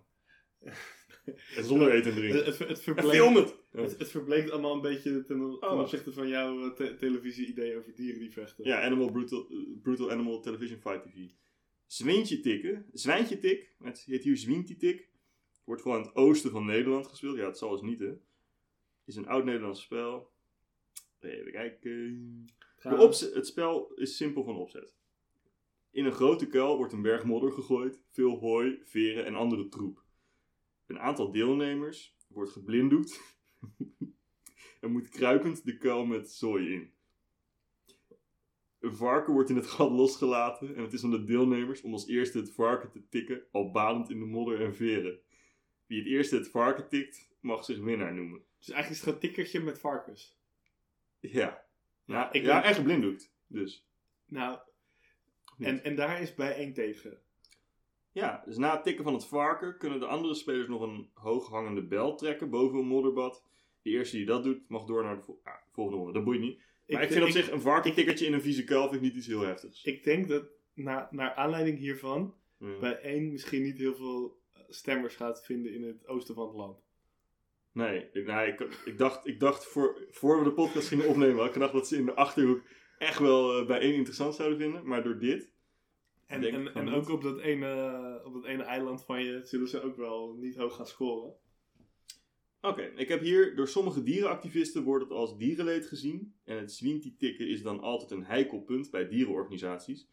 zonder 1.69 1.91
eten 1.91 2.11
en 2.11 2.17
drinken. 2.17 2.45
Het, 2.45 2.57
het, 2.57 2.81
verbleekt, 2.81 3.55
het! 3.71 4.09
verbleekt 4.09 4.51
allemaal 4.51 4.73
een 4.73 4.81
beetje 4.81 5.11
ten, 5.11 5.25
ten 5.25 5.69
Oh. 5.71 5.79
opzichte 5.79 6.13
van 6.13 6.27
jouw 6.27 6.65
eh, 6.65 6.71
te- 6.75 6.95
televisie-idee 6.95 7.77
over 7.77 7.95
dieren 7.95 8.19
die 8.19 8.31
vechten. 8.31 8.65
Ja, 8.65 8.81
Animal 8.81 9.11
Brutal, 9.11 9.47
Brutal 9.81 10.11
Animal 10.11 10.41
Television 10.41 10.79
Fight 10.79 11.03
TV. 11.03 11.17
Zwijntje 11.85 12.39
tikken. 12.39 12.85
Zwijntje 12.93 13.39
tik. 13.39 13.73
Het 13.83 13.99
heet 14.05 14.23
hier 14.23 14.37
Zwientje 14.37 14.75
tik. 14.75 15.09
Wordt 15.63 15.81
vooral 15.81 15.99
in 16.01 16.05
het 16.07 16.15
oosten 16.15 16.51
van 16.51 16.65
Nederland 16.65 17.07
gespeeld. 17.07 17.37
Ja, 17.37 17.45
het 17.45 17.57
zal 17.57 17.71
eens 17.71 17.81
niet, 17.81 17.99
hè. 17.99 18.13
Is 19.05 19.15
een 19.15 19.27
oud-Nederlands 19.27 19.81
spel. 19.81 20.31
Even 21.19 21.51
kijken. 21.51 21.89
De 22.45 22.51
Trouwens, 22.81 23.05
opzet, 23.07 23.33
het 23.33 23.47
spel 23.47 23.91
is 23.95 24.15
simpel 24.17 24.43
van 24.43 24.55
opzet. 24.55 24.95
In 25.91 26.05
een 26.05 26.11
grote 26.11 26.47
kuil 26.47 26.77
wordt 26.77 26.93
een 26.93 27.01
berg 27.01 27.23
modder 27.23 27.51
gegooid, 27.51 28.01
veel 28.09 28.37
hooi, 28.37 28.79
veren 28.83 29.25
en 29.25 29.35
andere 29.35 29.67
troep. 29.67 30.03
Een 30.89 30.99
aantal 30.99 31.31
deelnemers 31.31 32.15
wordt 32.27 32.51
geblinddoekt 32.51 33.37
en 34.81 34.91
moet 34.91 35.09
kruipend 35.09 35.65
de 35.65 35.77
kuil 35.77 36.05
met 36.05 36.31
zooi 36.31 36.73
in. 36.73 36.93
Een 38.79 38.93
varken 38.93 39.33
wordt 39.33 39.49
in 39.49 39.55
het 39.55 39.67
gat 39.67 39.91
losgelaten 39.91 40.75
en 40.75 40.83
het 40.83 40.93
is 40.93 41.03
aan 41.03 41.11
de 41.11 41.23
deelnemers 41.23 41.81
om 41.81 41.93
als 41.93 42.07
eerste 42.07 42.37
het 42.37 42.51
varken 42.51 42.91
te 42.91 43.07
tikken, 43.09 43.43
al 43.51 43.71
badend 43.71 44.09
in 44.09 44.19
de 44.19 44.25
modder 44.25 44.61
en 44.61 44.75
veren. 44.75 45.19
Wie 45.85 45.99
het 45.99 46.07
eerste 46.07 46.35
het 46.35 46.49
varken 46.49 46.89
tikt, 46.89 47.29
mag 47.39 47.65
zich 47.65 47.79
winnaar 47.79 48.13
noemen. 48.13 48.41
Dus 48.57 48.69
eigenlijk 48.69 49.01
is 49.01 49.05
het 49.05 49.15
een 49.15 49.21
tikkertje 49.21 49.59
met 49.59 49.79
varkens. 49.79 50.39
Ja, 51.19 51.65
ja, 52.05 52.31
ik 52.31 52.43
ja 52.43 52.61
ben- 52.61 52.69
en 52.69 52.75
geblinddoekt. 52.75 53.33
Dus. 53.47 53.87
Nou, 54.25 54.59
en, 55.57 55.83
en 55.83 55.95
daar 55.95 56.21
is 56.21 56.35
bij 56.35 56.55
één 56.55 56.73
tegen. 56.73 57.21
Ja, 58.19 58.43
dus 58.45 58.57
na 58.57 58.71
het 58.73 58.83
tikken 58.83 59.03
van 59.03 59.13
het 59.13 59.25
varken 59.25 59.77
kunnen 59.77 59.99
de 59.99 60.05
andere 60.05 60.33
spelers 60.33 60.67
nog 60.67 60.81
een 60.81 61.09
hooghangende 61.13 61.81
bel 61.83 62.15
trekken 62.15 62.49
boven 62.49 62.79
een 62.79 62.85
modderbad. 62.85 63.43
De 63.81 63.89
eerste 63.89 64.17
die 64.17 64.25
dat 64.25 64.43
doet, 64.43 64.69
mag 64.69 64.85
door 64.85 65.03
naar 65.03 65.15
de 65.15 65.21
vol- 65.21 65.41
volgende 65.71 65.99
ronde. 65.99 66.13
Dat 66.13 66.23
boeit 66.23 66.39
niet. 66.39 66.61
Maar 66.87 67.03
ik, 67.03 67.11
vind 67.11 67.25
op 67.25 67.29
zich 67.29 67.51
een 67.51 67.61
varkentikkertje 67.61 68.25
in 68.25 68.33
een 68.33 68.41
vieze 68.41 68.63
kuil 68.63 68.81
vind 68.81 68.95
ik 68.95 69.01
niet 69.01 69.15
iets 69.15 69.27
heel 69.27 69.41
heftigs. 69.41 69.83
Ik 69.83 70.03
denk 70.03 70.27
dat 70.27 70.43
na, 70.73 71.07
naar 71.11 71.33
aanleiding 71.33 71.77
hiervan 71.77 72.33
bij 72.79 72.99
één 72.99 73.31
misschien 73.31 73.61
niet 73.63 73.77
heel 73.77 73.95
veel 73.95 74.39
eh, 74.53 74.61
stemmers 74.67 75.15
gaat 75.15 75.45
vinden 75.45 75.73
in 75.73 75.83
het 75.83 76.07
oosten 76.07 76.35
van 76.35 76.47
het 76.47 76.55
land. 76.55 76.81
Nee, 77.71 78.09
ik, 78.13 78.25
nee 78.25 78.47
ik, 78.47 78.59
ik 78.85 78.97
dacht, 78.97 79.27
ik 79.27 79.39
dacht 79.39 79.65
voor, 79.65 80.07
voor 80.11 80.37
we 80.37 80.43
de 80.43 80.53
podcast 80.53 80.87
gingen 80.87 81.07
opnemen, 81.07 81.37
had 81.37 81.45
ik 81.45 81.53
gedacht 81.53 81.73
dat 81.73 81.87
ze 81.87 81.97
in 81.97 82.05
de 82.05 82.13
achterhoek 82.13 82.61
echt 82.97 83.19
wel 83.19 83.59
eh, 83.59 83.67
bij 83.67 83.79
één 83.79 83.93
interessant 83.93 84.35
zouden 84.35 84.57
vinden. 84.57 84.87
Maar 84.87 85.03
door 85.03 85.19
dit, 85.19 85.51
En, 86.29 86.41
Denk 86.41 86.67
en, 86.67 86.89
ook 86.89 87.09
op 87.09 87.21
dat, 87.21 87.39
ene, 87.39 88.21
op 88.25 88.33
dat 88.33 88.45
ene 88.45 88.63
eiland 88.63 89.05
van 89.05 89.23
je 89.23 89.41
zullen 89.43 89.67
ze 89.67 89.81
ook 89.81 89.95
wel 89.97 90.33
niet 90.33 90.55
hoog 90.55 90.75
gaan 90.75 90.87
scoren. 90.87 91.33
Oké, 92.61 92.81
ik 92.81 93.07
heb 93.07 93.21
hier 93.21 93.55
door 93.55 93.67
sommige 93.67 94.03
dierenactivisten 94.03 94.83
wordt 94.83 95.03
het 95.03 95.13
als 95.13 95.37
dierenleed 95.37 95.85
gezien. 95.85 96.35
En 96.43 96.57
het 96.57 96.71
zwinti-tikken 96.71 97.47
is 97.47 97.61
dan 97.61 97.79
altijd 97.79 98.11
een 98.11 98.25
heikel 98.25 98.61
punt 98.61 98.91
bij 98.91 99.07
dierenorganisaties. 99.07 100.07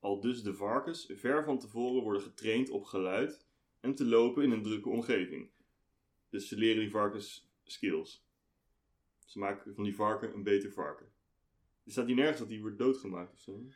Al 0.00 0.20
dus 0.20 0.42
de 0.42 0.54
varkens 0.54 1.12
ver 1.14 1.44
van 1.44 1.58
tevoren 1.58 2.02
worden 2.02 2.22
getraind 2.22 2.70
op 2.70 2.84
geluid 2.84 3.46
en 3.80 3.94
te 3.94 4.04
lopen 4.04 4.42
in 4.42 4.50
een 4.50 4.62
drukke 4.62 4.88
omgeving. 4.88 5.50
Dus 6.30 6.48
ze 6.48 6.56
leren 6.56 6.80
die 6.80 6.90
varkens 6.90 7.50
skills. 7.64 8.26
Ze 9.24 9.38
maken 9.38 9.74
van 9.74 9.84
die 9.84 9.94
varken 9.94 10.34
een 10.34 10.42
beter 10.42 10.72
varken. 10.72 11.06
Er 11.84 11.92
staat 11.92 12.06
hier 12.06 12.16
nergens 12.16 12.38
dat 12.38 12.48
die 12.48 12.60
wordt 12.60 12.78
doodgemaakt 12.78 13.32
of 13.32 13.40
zo. 13.40 13.66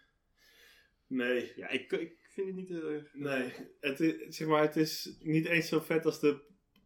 Nee, 1.07 1.53
Ja, 1.57 1.69
ik, 1.69 1.93
ik 1.93 2.17
vind 2.23 2.47
het 2.47 2.57
niet 2.57 2.69
heel 2.69 2.91
erg... 2.91 3.15
nee. 3.15 3.53
Het 3.81 4.01
is, 4.01 4.37
zeg 4.37 4.49
maar, 4.49 4.63
het 4.63 4.77
is 4.77 5.17
niet 5.21 5.47
eens 5.47 5.69
zo 5.69 5.81
vet 5.81 6.05
als 6.05 6.21
de 6.21 6.39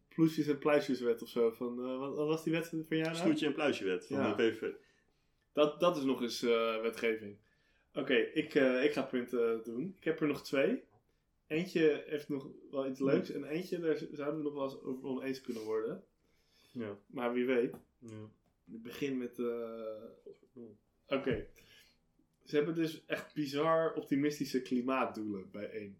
ploesjes 0.09 0.47
en 0.47 0.57
pluisjeswet 0.57 1.21
of 1.21 1.29
zo. 1.29 1.51
Van, 1.51 1.79
eh, 1.85 1.97
wat, 1.97 2.15
wat 2.15 2.27
was 2.27 2.43
die 2.43 2.53
wet 2.53 2.67
van 2.67 2.85
jou 2.89 3.01
nou? 3.01 3.15
Snoetje 3.15 3.45
en 3.45 3.53
pluisjewet 3.53 4.07
van 4.07 4.17
Ja. 4.17 4.33
de 4.35 4.43
PVV. 4.51 4.71
Dat, 5.53 5.79
dat 5.79 5.97
is 5.97 6.03
nog 6.03 6.21
eens 6.21 6.41
eh, 6.43 6.81
wetgeving. 6.81 7.37
Oké, 7.93 8.13
ik, 8.15 8.55
eh, 8.55 8.83
ik 8.83 8.91
ga 8.93 9.01
punten 9.01 9.63
doen. 9.63 9.95
Ik 9.97 10.03
heb 10.03 10.19
er 10.21 10.27
nog 10.27 10.43
twee. 10.43 10.83
Eentje 11.47 12.03
heeft 12.07 12.29
nog 12.29 12.47
wel 12.71 12.87
iets 12.87 12.99
leuks. 12.99 13.31
En 13.31 13.43
eentje, 13.43 13.79
daar 13.79 13.97
zouden 14.11 14.37
we 14.37 14.43
nog 14.43 14.53
wel 14.53 14.63
eens 14.63 14.81
over 14.81 15.03
oneens 15.09 15.41
kunnen 15.41 15.63
worden. 15.63 16.03
Ja. 16.71 16.97
Maar 17.07 17.33
wie 17.33 17.45
weet. 17.45 17.73
ja. 17.99 18.29
Ik 18.71 18.83
begin 18.83 19.17
met... 19.17 19.39
eh, 19.39 20.03
Oké. 21.07 21.47
Ze 22.51 22.57
hebben 22.57 22.75
dus 22.75 23.05
echt 23.05 23.33
bizar 23.33 23.93
optimistische 23.93 24.61
klimaatdoelen 24.61 25.51
bij 25.51 25.69
één. 25.69 25.97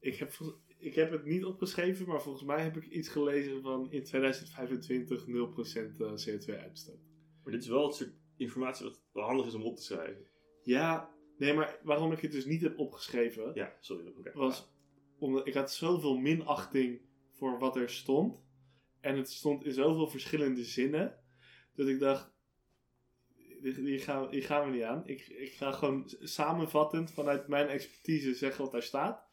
Ik 0.00 0.16
heb, 0.16 0.32
ik 0.78 0.94
heb 0.94 1.10
het 1.10 1.24
niet 1.24 1.44
opgeschreven, 1.44 2.08
maar 2.08 2.22
volgens 2.22 2.44
mij 2.44 2.62
heb 2.62 2.76
ik 2.76 2.86
iets 2.86 3.08
gelezen 3.08 3.62
van 3.62 3.90
in 3.90 4.04
2025 4.04 5.26
0% 5.26 5.28
eh, 5.30 6.12
CO2-uitstoot. 6.26 7.00
Maar 7.42 7.52
dit 7.52 7.62
is 7.62 7.68
wel 7.68 7.86
het 7.86 7.94
soort 7.94 8.12
informatie 8.36 8.84
wat 8.84 9.02
wel 9.12 9.24
handig 9.24 9.46
is 9.46 9.54
om 9.54 9.62
op 9.62 9.76
te 9.76 9.82
schrijven. 9.82 10.26
Ja, 10.62 11.14
nee, 11.38 11.52
maar 11.54 11.78
waarom 11.82 12.12
ik 12.12 12.20
het 12.20 12.32
dus 12.32 12.44
niet 12.44 12.62
heb 12.62 12.78
opgeschreven, 12.78 13.50
Ja, 13.54 13.76
sorry. 13.80 14.06
oké. 14.18 14.32
was 14.34 14.72
omdat 15.18 15.46
ik 15.46 15.54
had 15.54 15.72
zoveel 15.72 16.16
minachting 16.16 17.00
voor 17.32 17.58
wat 17.58 17.76
er 17.76 17.90
stond. 17.90 18.40
En 19.00 19.16
het 19.16 19.30
stond 19.30 19.64
in 19.64 19.72
zoveel 19.72 20.08
verschillende 20.08 20.64
zinnen, 20.64 21.18
dat 21.74 21.86
ik 21.88 21.98
dacht, 21.98 22.32
die, 23.62 23.82
die, 23.82 23.98
gaan, 23.98 24.30
die 24.30 24.42
gaan 24.42 24.64
we 24.70 24.76
niet 24.76 24.82
aan. 24.82 25.02
Ik, 25.06 25.26
ik 25.28 25.52
ga 25.52 25.72
gewoon 25.72 26.10
samenvattend 26.20 27.12
vanuit 27.12 27.48
mijn 27.48 27.68
expertise 27.68 28.34
zeggen 28.34 28.62
wat 28.62 28.72
daar 28.72 28.82
staat. 28.82 29.28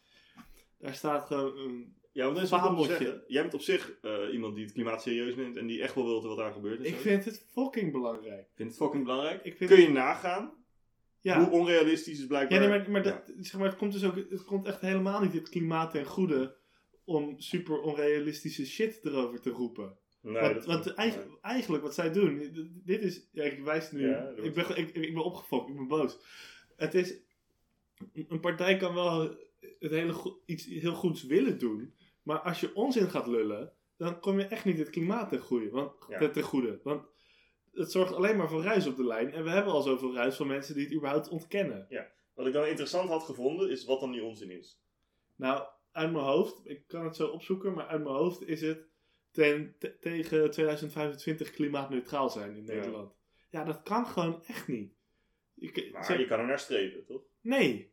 Daar 0.80 0.93
staat 0.95 1.25
gewoon 1.25 1.57
een 1.57 1.95
Ja, 2.11 2.23
want 2.23 2.36
dat 2.36 2.43
is 2.43 2.49
Fabeltje. 2.49 3.23
Jij 3.28 3.41
bent 3.41 3.53
op 3.53 3.61
zich 3.61 3.97
eh, 4.01 4.13
iemand 4.34 4.55
die 4.55 4.63
het 4.63 4.73
klimaat 4.73 5.01
serieus 5.01 5.36
neemt 5.36 5.57
en 5.57 5.67
die 5.67 5.82
echt 5.82 5.95
wel 5.95 6.05
wil 6.05 6.28
wat 6.28 6.38
daar 6.38 6.53
gebeurt. 6.53 6.86
Ik 6.86 6.93
zo. 6.95 7.01
vind 7.01 7.25
het 7.25 7.45
fucking 7.51 7.91
belangrijk. 7.91 8.41
Ik 8.41 8.55
vind 8.55 8.69
het 8.69 8.78
fucking 8.78 9.03
belangrijk. 9.03 9.43
Ik 9.43 9.57
vind- 9.57 9.69
Kun 9.69 9.82
je 9.82 9.89
nagaan 9.89 10.53
Ja, 11.21 11.43
hoe 11.43 11.49
onrealistisch 11.59 12.19
is 12.19 12.28
blijkbaar... 12.28 12.61
ja 12.61 12.67
nee, 12.69 12.80
maar, 12.80 12.91
maar, 12.91 13.05
Ja. 13.05 13.11
dat, 13.11 13.45
zeg 13.45 13.59
maar 13.59 13.69
het 13.69 13.78
komt 13.78 13.91
dus 13.91 14.03
ook 14.03 14.15
het 14.15 14.43
komt 14.43 14.65
echt 14.65 14.82
helemaal 14.82 15.21
niet 15.21 15.34
het 15.34 15.49
klimaat 15.49 15.91
ten 15.91 16.05
goede 16.05 16.55
om 17.05 17.39
super 17.39 17.82
onrealistische 17.82 18.65
shit 18.65 18.99
erover 19.05 19.41
te 19.41 19.49
roepen. 19.49 19.97
Nee, 20.22 20.53
want 20.65 20.93
eigenlijk 21.41 21.84
wat 21.84 21.93
zij 21.93 22.11
doen, 22.11 22.38
dit- 22.84 23.01
is, 23.01 23.28
ja, 23.32 23.43
ik 23.43 23.59
wijs 23.63 23.91
nu, 23.91 24.09
Ja, 24.09 24.30
ik, 24.36 24.53
ben, 24.53 24.78
ik, 24.78 24.89
ik 24.95 25.13
ben 25.13 25.24
opgefokt, 25.24 25.70
ik 25.70 25.76
ben 25.76 25.88
boos. 25.88 26.18
Het 26.76 26.93
is, 26.93 27.18
een 28.13 28.39
partij 28.39 28.78
kan 28.78 28.93
wel 28.93 29.22
het 29.80 29.91
hele 29.91 30.36
iets 30.45 30.65
heel 30.65 30.93
goeds 30.93 31.24
willen 31.24 31.57
doen, 31.59 31.93
maar 32.24 32.39
als 32.39 32.59
je 32.59 32.76
onzin 32.76 33.09
gaat 33.09 33.28
lullen, 33.28 33.74
dan 33.97 34.20
kom 34.20 34.39
je 34.39 34.45
echt 34.45 34.65
niet 34.65 34.78
het 34.78 34.89
klimaat 34.89 35.30
ten 35.30 35.39
goede. 35.39 35.70
Want, 35.70 35.91
Ja. 36.09 36.30
ten, 36.30 36.43
goede, 36.43 36.80
want 36.84 37.05
het 37.74 37.91
zorgt 37.91 38.13
alleen 38.13 38.38
maar 38.38 38.49
voor 38.49 38.63
ruis 38.63 38.88
op 38.88 38.95
de 38.97 39.05
lijn 39.05 39.32
en 39.32 39.43
we 39.43 39.49
hebben 39.49 39.74
al 39.74 39.82
zoveel 39.82 40.13
ruis 40.13 40.36
van 40.36 40.47
mensen 40.47 40.76
die 40.76 40.86
het 40.86 40.93
überhaupt 40.93 41.30
ontkennen. 41.30 41.86
Wat 42.34 42.47
ik 42.47 42.53
dan 42.53 42.65
interessant 42.65 43.09
had 43.09 43.24
gevonden, 43.24 43.70
is 43.70 43.86
wat 43.86 43.99
dan 43.99 44.11
die 44.11 44.24
onzin 44.24 44.51
is. 44.51 44.80
Nou, 45.36 45.68
uit 45.91 46.11
mijn 46.11 46.24
hoofd, 46.26 46.61
ik 46.63 46.84
kan 46.88 47.03
het 47.05 47.15
zo 47.15 47.28
opzoeken, 47.28 47.74
maar 47.74 47.86
uit 47.88 48.03
mijn 48.03 48.15
hoofd 48.15 48.47
is 48.47 48.61
het 48.61 48.86
ten, 49.38 49.75
te- 49.79 49.97
tegen 49.99 50.51
2025 50.51 51.51
klimaatneutraal 51.51 52.29
zijn 52.29 52.55
in. 52.55 52.63
Nederland. 52.65 53.13
Ja, 53.49 53.63
dat 53.63 53.83
kan 53.83 54.05
gewoon 54.07 54.43
echt 54.45 54.67
niet. 54.67 54.93
Je, 55.53 55.89
Maar 55.91 56.05
zeg- 56.05 56.17
je 56.17 56.27
kan 56.27 56.39
er 56.39 56.45
naar 56.45 56.59
streven, 56.59 57.05
toch? 57.05 57.21
nee. 57.41 57.91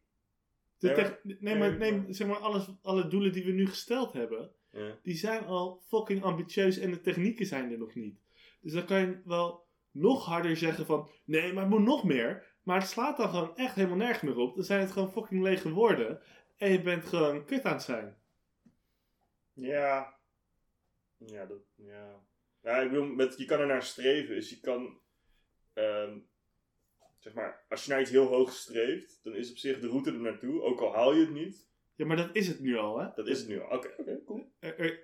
De 0.79 1.19
Nee, 1.23 1.57
maar, 1.57 1.71
nee, 1.71 1.79
nee, 1.91 2.01
maar- 2.01 2.15
zeg 2.15 2.27
maar, 2.29 2.37
alles, 2.37 2.69
alle 2.83 3.09
doelen 3.09 3.33
die 3.33 3.45
we 3.45 3.51
nu 3.53 3.67
gesteld 3.67 4.13
hebben, 4.13 4.51
Ja. 4.71 4.99
die 5.03 5.15
zijn 5.17 5.45
al 5.45 5.83
fucking 5.87 6.23
ambitieus 6.23 6.79
en 6.79 6.91
de 6.91 7.01
technieken 7.01 7.47
zijn 7.47 7.73
er 7.73 7.79
nog 7.79 7.95
niet. 7.95 8.19
Dus 8.61 8.73
dan 8.73 8.85
kan 8.85 9.01
je 9.01 9.21
wel 9.25 9.67
nog 9.91 10.25
harder 10.27 10.57
zeggen 10.57 10.87
van, 10.87 11.09
nee, 11.25 11.53
maar 11.53 11.63
het 11.63 11.73
moet 11.73 11.83
nog 11.83 12.05
meer. 12.05 12.53
Maar 12.63 12.79
het 12.81 12.89
slaat 12.89 13.17
dan 13.17 13.29
gewoon 13.29 13.57
echt 13.57 13.75
helemaal 13.75 13.97
nergens 13.97 14.21
meer 14.23 14.37
op. 14.37 14.55
Dan 14.55 14.65
zijn 14.65 14.81
het 14.81 14.93
gewoon 14.93 15.13
fucking 15.13 15.43
lege 15.43 15.71
woorden. 15.71 16.21
En 16.57 16.71
je 16.73 16.83
bent 16.83 17.05
gewoon 17.05 17.45
kut 17.45 17.65
aan 17.65 17.73
het 17.73 17.83
zijn. 17.83 18.17
Ja. 19.53 20.15
Ja, 21.27 21.47
dat, 21.47 21.63
ja. 21.75 22.23
Ja, 22.63 22.77
ik 22.81 22.91
bedoel, 22.91 23.07
met, 23.07 23.35
je 23.39 23.45
kan 23.45 23.61
er 23.61 23.67
naar 23.67 23.83
streven. 23.83 24.35
Dus 24.35 24.51
je 24.51 24.61
kan, 24.61 24.99
ehm, 25.73 26.19
zeg 27.19 27.35
maar, 27.35 27.65
als 27.69 27.85
je 27.85 27.91
naar 27.91 28.01
iets 28.01 28.11
heel 28.11 28.27
hoog 28.27 28.53
streeft, 28.53 29.21
dan 29.23 29.35
is 29.35 29.51
op 29.51 29.57
zich 29.57 29.81
de 29.81 29.89
route 29.89 30.11
er 30.11 30.21
naartoe, 30.21 30.63
ook 30.63 30.81
al 30.81 30.95
haal 30.95 31.15
je 31.15 31.21
het 31.21 31.31
niet. 31.35 31.67
Ja, 31.95 32.07
maar 32.07 32.17
dat 32.17 32.31
is 32.33 32.49
het 32.49 32.61
nu 32.61 32.77
al, 32.77 32.99
hè? 32.99 33.09
Dat 33.15 33.29
is 33.29 33.39
het 33.39 33.49
nu 33.49 33.61
al. 33.61 33.77
Oké, 33.77 33.95
oké, 33.97 34.21
cool. 34.25 34.53
Er, 34.59 34.79
er, 34.79 35.03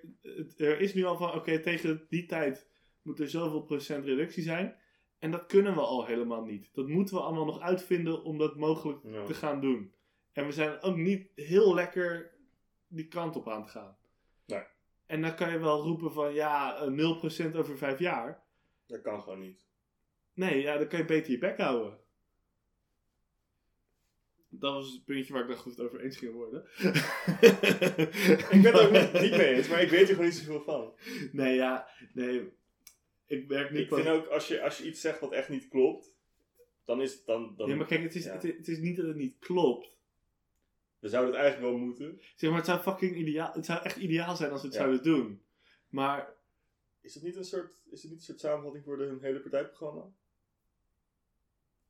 er 0.57 0.79
is 0.79 0.93
nu 0.93 1.03
al 1.03 1.17
van, 1.17 1.33
oké, 1.33 1.59
tegen 1.59 2.05
die 2.09 2.25
tijd 2.25 2.67
moet 3.01 3.19
er 3.19 3.29
zoveel 3.29 3.61
procent 3.61 4.05
reductie 4.05 4.43
zijn. 4.43 4.75
En 5.19 5.31
dat 5.31 5.45
kunnen 5.45 5.73
we 5.73 5.79
al 5.79 6.05
helemaal 6.05 6.43
niet. 6.43 6.69
Dat 6.73 6.87
moeten 6.87 7.15
we 7.15 7.21
allemaal 7.21 7.45
nog 7.45 7.59
uitvinden 7.59 8.23
om 8.23 8.37
dat 8.37 8.55
mogelijk 8.55 8.99
Ja. 9.03 9.25
te 9.25 9.33
gaan 9.33 9.61
doen. 9.61 9.93
En 10.31 10.45
we 10.45 10.51
zijn 10.51 10.81
ook 10.81 10.95
niet 10.95 11.31
heel 11.35 11.73
lekker 11.73 12.31
die 12.87 13.07
kant 13.07 13.35
op 13.35 13.49
aan 13.49 13.61
het 13.61 13.69
gaan. 13.69 13.97
Nee. 14.45 14.63
En 15.11 15.21
dan 15.21 15.35
kan 15.35 15.51
je 15.51 15.59
wel 15.59 15.81
roepen 15.81 16.11
van, 16.11 16.33
ja, 16.33 16.77
eh, 16.77 16.87
0% 16.87 17.55
over 17.55 17.77
vijf 17.77 17.99
jaar. 17.99 18.43
Dat 18.87 19.01
kan 19.01 19.21
gewoon 19.21 19.39
niet. 19.39 19.65
Nee, 20.33 20.61
ja, 20.61 20.77
dan 20.77 20.87
kan 20.87 20.99
je 20.99 21.05
beter 21.05 21.31
je 21.31 21.37
bek 21.37 21.57
houden. 21.57 21.97
Dat 24.49 24.73
was 24.73 24.91
het 24.93 25.05
puntje 25.05 25.33
waar 25.33 25.41
ik 25.41 25.47
dacht 25.47 25.63
dat 25.63 25.75
het 25.77 25.85
over 25.85 25.99
eens 25.99 26.17
gingen 26.17 26.33
worden. 26.33 26.63
Ik 28.51 28.61
ben 28.61 28.73
het 28.73 28.79
ook 28.79 28.91
niet, 28.91 29.21
niet 29.21 29.31
mee 29.37 29.53
eens, 29.55 29.67
maar 29.67 29.81
ik 29.81 29.89
weet 29.89 30.01
er 30.01 30.07
gewoon 30.07 30.25
niet 30.25 30.35
zoveel 30.35 30.61
van. 30.61 30.93
Nee, 31.31 31.55
ja, 31.55 31.87
nee. 32.13 32.51
Ik 33.27 33.47
werk 33.47 33.71
niet 33.71 33.81
Ik 33.81 33.93
vind 33.93 34.07
ook, 34.07 34.27
als 34.27 34.47
je, 34.47 34.61
als 34.61 34.77
je 34.77 34.83
iets 34.83 35.01
zegt 35.01 35.19
wat 35.19 35.31
echt 35.31 35.49
niet 35.49 35.67
klopt, 35.67 36.13
dan 36.85 37.01
is 37.01 37.13
het 37.13 37.25
dan... 37.25 37.53
dan 37.57 37.69
Ja, 37.69 37.75
maar 37.75 37.85
kijk, 37.87 38.03
het 38.03 38.15
is, 38.15 38.23
ja. 38.23 38.33
het, 38.33 38.43
is- 38.43 38.57
het 38.57 38.67
is 38.67 38.77
niet 38.77 38.97
dat 38.97 39.05
het 39.05 39.15
niet 39.15 39.35
klopt. 39.39 39.91
We 41.01 41.07
zouden 41.09 41.33
het 41.33 41.41
eigenlijk 41.41 41.71
wel 41.73 41.81
moeten. 41.85 42.21
Zeg 42.35 42.49
maar, 42.49 42.59
het 42.59 42.67
zou 42.67 42.79
fucking 42.79 43.15
ideaal... 43.15 43.51
Het 43.53 43.65
zou 43.65 43.83
echt 43.83 43.95
ideaal 43.95 44.35
zijn 44.35 44.51
als 44.51 44.61
we 44.61 44.67
het 44.67 44.75
Ja. 44.75 44.81
zouden 44.81 45.03
doen. 45.03 45.41
Maar, 45.89 46.33
Is 47.01 47.13
het 47.13 47.23
niet 47.23 47.35
een 47.35 47.43
soort, 47.45 47.81
is 47.89 48.01
het 48.01 48.11
niet 48.11 48.19
een 48.19 48.25
soort 48.25 48.39
samenvatting 48.39 48.83
voor 48.83 48.97
de, 48.97 49.03
hun 49.03 49.21
hele 49.21 49.39
partijprogramma? 49.39 50.09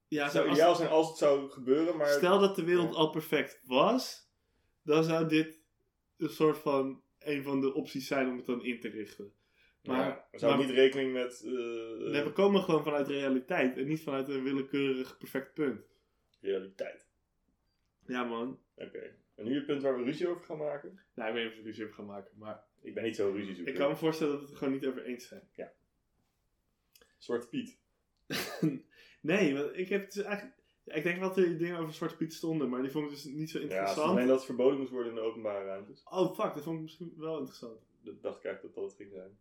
ja, 0.08 0.24
Het 0.24 0.32
zou 0.32 0.50
ideaal 0.52 0.76
zijn 0.76 0.90
als 0.90 1.08
het 1.10 1.18
zou 1.18 1.50
gebeuren, 1.50 1.98
maar... 1.98 2.08
stel 2.08 2.40
dat 2.40 2.56
de 2.56 2.64
wereld 2.64 2.94
Ja. 2.94 3.00
al 3.00 3.10
perfect 3.10 3.62
was, 3.64 4.30
dan 4.84 5.04
zou 5.04 5.28
dit 5.28 5.60
een 6.18 6.30
soort 6.30 6.58
van 6.58 7.02
een 7.20 7.44
van 7.44 7.62
de 7.62 7.74
opties 7.74 8.08
zijn 8.08 8.30
om 8.30 8.38
het 8.38 8.46
dan 8.46 8.64
in 8.64 8.80
te 8.80 8.88
richten. 8.90 9.34
Maar, 9.84 9.98
Ja, 10.08 10.28
we 10.32 10.40
zouden 10.40 10.66
niet 10.66 10.76
rekening 10.76 11.14
met... 11.14 11.42
eh, 11.46 11.52
nee, 12.12 12.24
we 12.24 12.32
komen 12.34 12.62
gewoon 12.64 12.84
vanuit 12.84 13.08
realiteit 13.08 13.78
en 13.78 13.88
niet 13.88 14.04
vanuit 14.04 14.30
een 14.30 14.44
willekeurig 14.44 15.18
perfect 15.18 15.54
punt. 15.54 15.82
realiteit. 16.42 17.10
Ja, 18.12 18.24
man. 18.24 18.60
Oké. 18.76 19.16
En 19.36 19.46
nu 19.46 19.56
het 19.56 19.66
punt 19.66 19.82
waar 19.82 19.98
we 19.98 20.04
ruzie 20.04 20.28
over 20.28 20.44
gaan 20.44 20.58
maken? 20.58 21.00
Nou, 21.14 21.30
ik 21.30 21.36
weet 21.36 21.44
niet 21.44 21.52
of 21.54 21.58
we 21.60 21.64
ruzie 21.66 21.84
hebben 21.84 21.98
gaan 22.00 22.06
maken, 22.16 22.32
maar 22.38 22.64
Ik 22.82 22.94
ben 22.94 23.04
niet 23.04 23.16
zo 23.16 23.30
ruziezoeker. 23.32 23.74
ik 23.74 23.80
kan 23.80 23.90
me 23.90 23.96
voorstellen 23.96 24.34
dat 24.34 24.42
we 24.42 24.48
het 24.50 24.58
gewoon 24.58 24.74
niet 24.74 24.86
over 24.86 25.06
eens 25.06 25.28
zijn. 25.28 25.50
Zwarte 27.18 27.48
Piet. 27.50 27.80
Nee, 29.22 29.54
want 29.56 29.78
ik 29.78 29.90
heb 29.90 30.02
het 30.02 30.14
dus 30.14 30.24
eigenlijk... 30.24 30.58
ja, 30.84 30.94
Ik 30.94 31.04
denk 31.04 31.20
wel 31.20 31.28
dat 31.28 31.38
er 31.38 31.58
dingen 31.58 31.78
over 31.78 31.94
Zwarte 31.94 32.16
Piet 32.16 32.34
stonden, 32.34 32.70
maar 32.70 32.82
die 32.82 32.92
vond 32.92 33.06
ik 33.06 33.12
dus 33.12 33.24
niet 33.24 33.50
zo 33.50 33.58
Ja, 33.58 33.64
interessant. 33.64 34.10
alleen 34.10 34.28
dat 34.28 34.36
het 34.36 34.46
verboden 34.46 34.78
moest 34.80 34.92
worden 34.92 35.10
in 35.10 35.16
de 35.16 35.22
openbare 35.24 35.66
ruimtes. 35.66 36.04
Oh, 36.04 36.36
fuck, 36.36 36.54
dat 36.54 36.64
vond 36.64 36.76
ik 36.76 36.82
misschien 36.82 37.14
wel 37.18 37.38
interessant. 37.38 37.80
Dat 38.04 38.22
dacht 38.22 38.38
ik 38.38 38.44
eigenlijk 38.46 38.76
dat 38.76 38.84
dat 38.84 38.92
het 38.94 39.02
ging 39.02 39.12
zijn. 39.12 39.38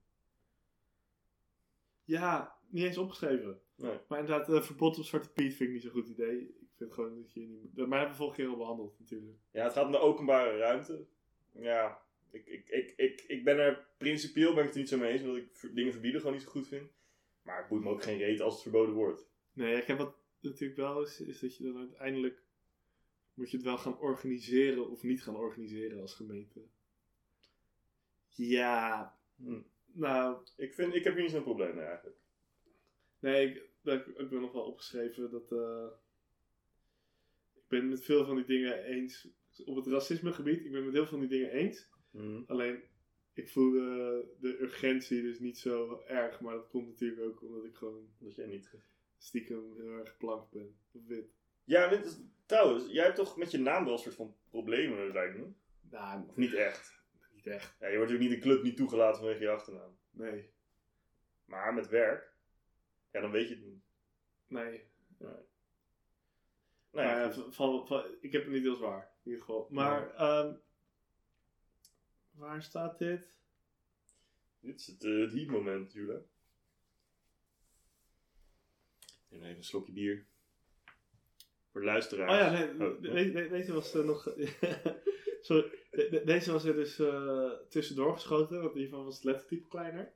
Ja, 2.04 2.56
niet 2.68 2.84
eens 2.84 2.98
opgeschreven. 2.98 3.60
Nee. 3.74 3.98
Maar 4.08 4.18
inderdaad, 4.20 4.48
eh, 4.48 4.62
verbod 4.62 4.98
op 4.98 5.04
Zwarte 5.04 5.32
Piet 5.32 5.54
vind 5.54 5.68
ik 5.68 5.74
niet 5.74 5.82
zo'n 5.82 5.90
goed 5.92 6.08
idee. 6.08 6.54
Ik 6.80 6.86
vind 6.86 6.98
gewoon 6.98 7.22
dat 7.22 7.32
je 7.32 7.40
niet... 7.40 7.76
Maar 7.76 7.88
dat 7.88 7.90
hebben 7.90 8.08
we 8.08 8.14
vorige 8.14 8.36
keer 8.36 8.48
al 8.50 8.56
behandeld, 8.56 8.98
natuurlijk. 8.98 9.38
Ja, 9.50 9.64
het 9.64 9.72
gaat 9.72 9.84
om 9.86 9.92
de 9.92 9.98
openbare 9.98 10.56
ruimte. 10.56 11.06
Ja, 11.52 12.02
ik, 12.30 12.46
ik, 12.46 12.68
ik, 12.68 12.92
ik, 12.96 13.24
ik 13.26 13.44
ben 13.44 13.58
er 13.58 13.86
principieel 13.98 14.54
ben 14.54 14.62
ik 14.62 14.68
het 14.68 14.78
niet 14.78 14.88
zo 14.88 14.98
mee 14.98 15.12
eens, 15.12 15.20
omdat 15.22 15.36
ik 15.36 15.74
dingen 15.74 15.92
verbieden 15.92 16.20
gewoon 16.20 16.36
niet 16.36 16.44
zo 16.44 16.50
goed 16.50 16.68
vind. 16.68 16.90
Maar 17.42 17.58
het 17.58 17.68
boeit 17.68 17.82
me 17.82 17.90
ook 17.90 18.02
geen 18.02 18.18
reet 18.18 18.40
als 18.40 18.52
het 18.52 18.62
verboden 18.62 18.94
wordt. 18.94 19.28
Nee, 19.52 19.76
ik 19.76 19.86
heb 19.86 19.98
wat 19.98 20.14
natuurlijk 20.40 20.78
wel 20.78 21.02
is, 21.02 21.20
is 21.20 21.40
dat 21.40 21.56
je 21.56 21.64
dan 21.64 21.76
uiteindelijk... 21.78 22.42
Moet 23.34 23.50
je 23.50 23.56
het 23.56 23.66
wel 23.66 23.78
gaan 23.78 23.98
organiseren 23.98 24.90
of 24.90 25.02
niet 25.02 25.22
gaan 25.22 25.36
organiseren 25.36 26.00
als 26.00 26.14
gemeente. 26.14 26.60
Ja, 28.28 29.18
Hm. 29.36 29.60
nou... 29.92 30.44
Ik, 30.56 30.74
vind, 30.74 30.94
ik 30.94 31.04
heb 31.04 31.12
hier 31.14 31.22
niet 31.22 31.30
zo'n 31.32 31.42
probleem 31.42 31.74
mee 31.74 31.84
eigenlijk. 31.84 32.18
Nee, 33.18 33.48
ik, 33.48 33.56
ik, 33.82 34.06
ik 34.06 34.30
ben 34.30 34.40
nog 34.40 34.52
wel 34.52 34.64
opgeschreven 34.64 35.30
dat. 35.30 35.52
eh, 35.52 35.86
ik 35.86 36.09
ben 37.70 37.88
met 37.88 38.04
veel 38.04 38.24
van 38.24 38.36
die 38.36 38.44
dingen 38.44 38.84
eens. 38.84 39.28
Op 39.64 39.76
het 39.76 39.86
racismegebied, 39.86 40.64
ik 40.64 40.72
ben 40.72 40.84
met 40.84 40.92
heel 40.92 41.06
veel 41.06 41.18
van 41.18 41.28
die 41.28 41.38
dingen 41.38 41.50
eens. 41.50 41.88
Hm. 42.10 42.42
Alleen, 42.46 42.82
ik 43.34 43.48
voel 43.48 43.70
de, 43.70 44.24
de 44.40 44.60
urgentie 44.62 45.22
dus 45.22 45.38
niet 45.38 45.58
zo 45.58 46.02
erg. 46.06 46.40
Maar 46.40 46.54
dat 46.54 46.68
komt 46.68 46.88
natuurlijk 46.88 47.20
ook 47.20 47.42
omdat 47.42 47.64
ik 47.64 47.74
gewoon 47.74 48.08
Dat 48.18 48.34
jij 48.34 48.46
niet... 48.46 48.70
stiekem 49.18 49.74
heel 49.76 49.98
erg 49.98 50.16
blank 50.16 50.50
ben. 50.50 50.76
Of 50.92 51.06
wit. 51.06 51.26
Ja, 51.64 51.90
is- 51.90 52.20
trouwens, 52.46 52.86
jij 52.92 53.04
hebt 53.04 53.16
toch 53.16 53.36
met 53.36 53.50
je 53.50 53.58
naam 53.58 53.84
wel 53.84 53.92
een 53.92 53.98
soort 53.98 54.14
van 54.14 54.36
problemen, 54.50 55.12
lijkt 55.12 55.38
me? 55.38 55.46
Nou, 55.90 56.28
Of 56.28 56.36
niet 56.36 56.54
echt? 56.54 56.98
niet 57.34 57.46
echt. 57.46 57.76
Ja, 57.80 57.86
je 57.88 57.96
wordt 57.96 58.10
natuurlijk 58.12 58.30
niet 58.30 58.42
de 58.42 58.48
club 58.48 58.62
niet 58.62 58.76
toegelaten 58.76 59.20
vanwege 59.20 59.40
je 59.42 59.48
achternaam. 59.50 59.98
Nee. 60.10 60.50
Maar 61.44 61.74
met 61.74 61.88
werk, 61.88 62.32
ja, 63.12 63.20
dan 63.20 63.30
weet 63.30 63.48
je 63.48 63.54
het 63.54 63.64
niet. 63.64 63.82
Nee. 64.46 64.82
Nou 66.92 67.06
ja, 67.06 67.20
ja, 67.20 67.30
goed. 67.32 67.54
van, 67.54 67.86
van, 67.86 68.04
ik 68.20 68.32
heb 68.32 68.42
het 68.42 68.52
niet 68.52 68.62
heel 68.62 68.74
zwaar. 68.76 69.02
In 69.24 69.30
ieder 69.30 69.40
geval. 69.44 69.66
Maar, 69.70 70.14
ehm, 70.14 70.54
waar 72.30 72.62
staat 72.62 72.98
dit? 72.98 73.34
dit 74.60 74.80
is 74.80 74.86
het, 74.86 75.04
eh, 75.04 75.18
het 75.20 75.32
heat 75.32 75.46
moment, 75.46 75.92
Jula. 75.92 76.20
Neem 79.28 79.42
even 79.42 79.56
een 79.56 79.64
slokje 79.64 79.92
bier. 79.92 80.26
Voor 81.70 81.80
de 81.80 81.86
luisteraars. 81.86 82.32
Oh 82.32 82.38
ja, 82.38 82.50
nee, 82.72 82.88
Oh, 82.90 83.02
de- 83.02 83.08
de- 83.10 83.32
de- 83.32 83.48
deze 83.48 83.72
was 83.72 83.94
er 83.94 84.04
nog. 84.04 84.22
Sorry, 85.40 85.70
de- 85.90 86.08
de- 86.10 86.22
deze 86.24 86.52
was 86.52 86.64
er 86.64 86.74
dus 86.74 86.98
eh, 86.98 87.50
tussendoor 87.68 88.14
geschoten, 88.14 88.60
want 88.62 88.74
hiervan 88.74 89.04
was 89.04 89.14
het 89.14 89.24
lettertype 89.24 89.68
kleiner. 89.68 90.12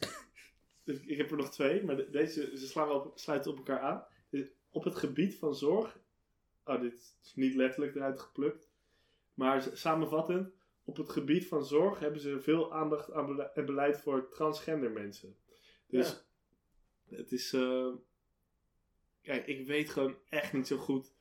Dus 0.84 1.00
ik 1.00 1.16
heb 1.16 1.30
er 1.30 1.36
nog 1.36 1.50
twee, 1.50 1.84
maar 1.84 1.96
de- 1.96 2.10
deze 2.10 2.58
ze 2.58 2.66
slaan 2.66 2.88
wel 2.88 3.00
op, 3.00 3.18
sluiten 3.18 3.50
op 3.50 3.56
elkaar 3.56 3.80
aan. 3.80 4.06
Dus 4.30 4.48
op 4.70 4.84
het 4.84 4.96
gebied 4.96 5.34
van 5.38 5.54
zorg. 5.54 5.98
Oh, 6.66 6.80
dit 6.80 6.92
is 7.22 7.32
niet 7.34 7.54
letterlijk 7.54 7.94
eruit 7.94 8.20
geplukt. 8.20 8.70
Maar 9.34 9.62
samenvattend, 9.72 10.54
op 10.84 10.96
het 10.96 11.08
gebied 11.08 11.46
van 11.48 11.64
zorg 11.64 11.98
hebben 11.98 12.20
ze 12.20 12.40
veel 12.40 12.72
aandacht 12.74 13.12
aan 13.12 13.26
bele- 13.26 13.50
en 13.54 13.66
beleid 13.66 14.00
voor 14.00 14.28
transgender 14.30 14.90
mensen. 14.90 15.36
Dus 15.86 16.24
het 17.08 17.32
is. 17.32 17.50
kijk, 19.22 19.46
ik 19.46 19.66
weet 19.66 19.90
gewoon 19.90 20.16
echt 20.28 20.52
niet 20.52 20.66
zo 20.66 20.76
goed 20.76 21.14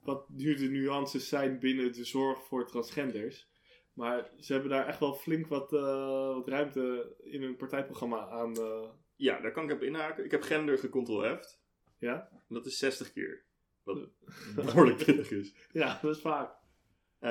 wat 0.00 0.28
nu 0.28 0.54
de 0.54 0.68
nuances 0.68 1.28
zijn 1.28 1.58
binnen 1.58 1.92
de 1.92 2.04
zorg 2.04 2.42
voor 2.44 2.66
transgenders. 2.66 3.48
Maar 3.92 4.30
ze 4.38 4.52
hebben 4.52 4.70
daar 4.70 4.86
echt 4.86 5.00
wel 5.00 5.14
flink 5.14 5.46
wat, 5.46 5.72
eh, 5.72 6.34
wat 6.34 6.48
ruimte 6.48 7.14
in 7.22 7.42
hun 7.42 7.56
partijprogramma 7.56 8.28
aan. 8.28 8.56
eh, 8.56 8.88
Ja, 9.16 9.40
daar 9.40 9.52
kan 9.52 9.64
ik 9.64 9.72
op 9.76 9.82
inhaken. 9.82 10.24
Ik 10.24 10.30
heb 10.30 10.42
gender 10.42 10.78
gecontrol-F'd. 10.78 11.60
ja? 11.98 12.28
En 12.30 12.54
dat 12.54 12.66
is 12.66 12.78
60 12.78 13.12
keer. 13.12 13.44
Wat 13.94 14.10
behoorlijk 14.64 15.04
pittig 15.04 15.30
is. 15.30 15.54
ja, 15.72 15.98
dat 16.02 16.14
is 16.16 16.20
vaak. 16.22 16.56
Eh, 17.18 17.30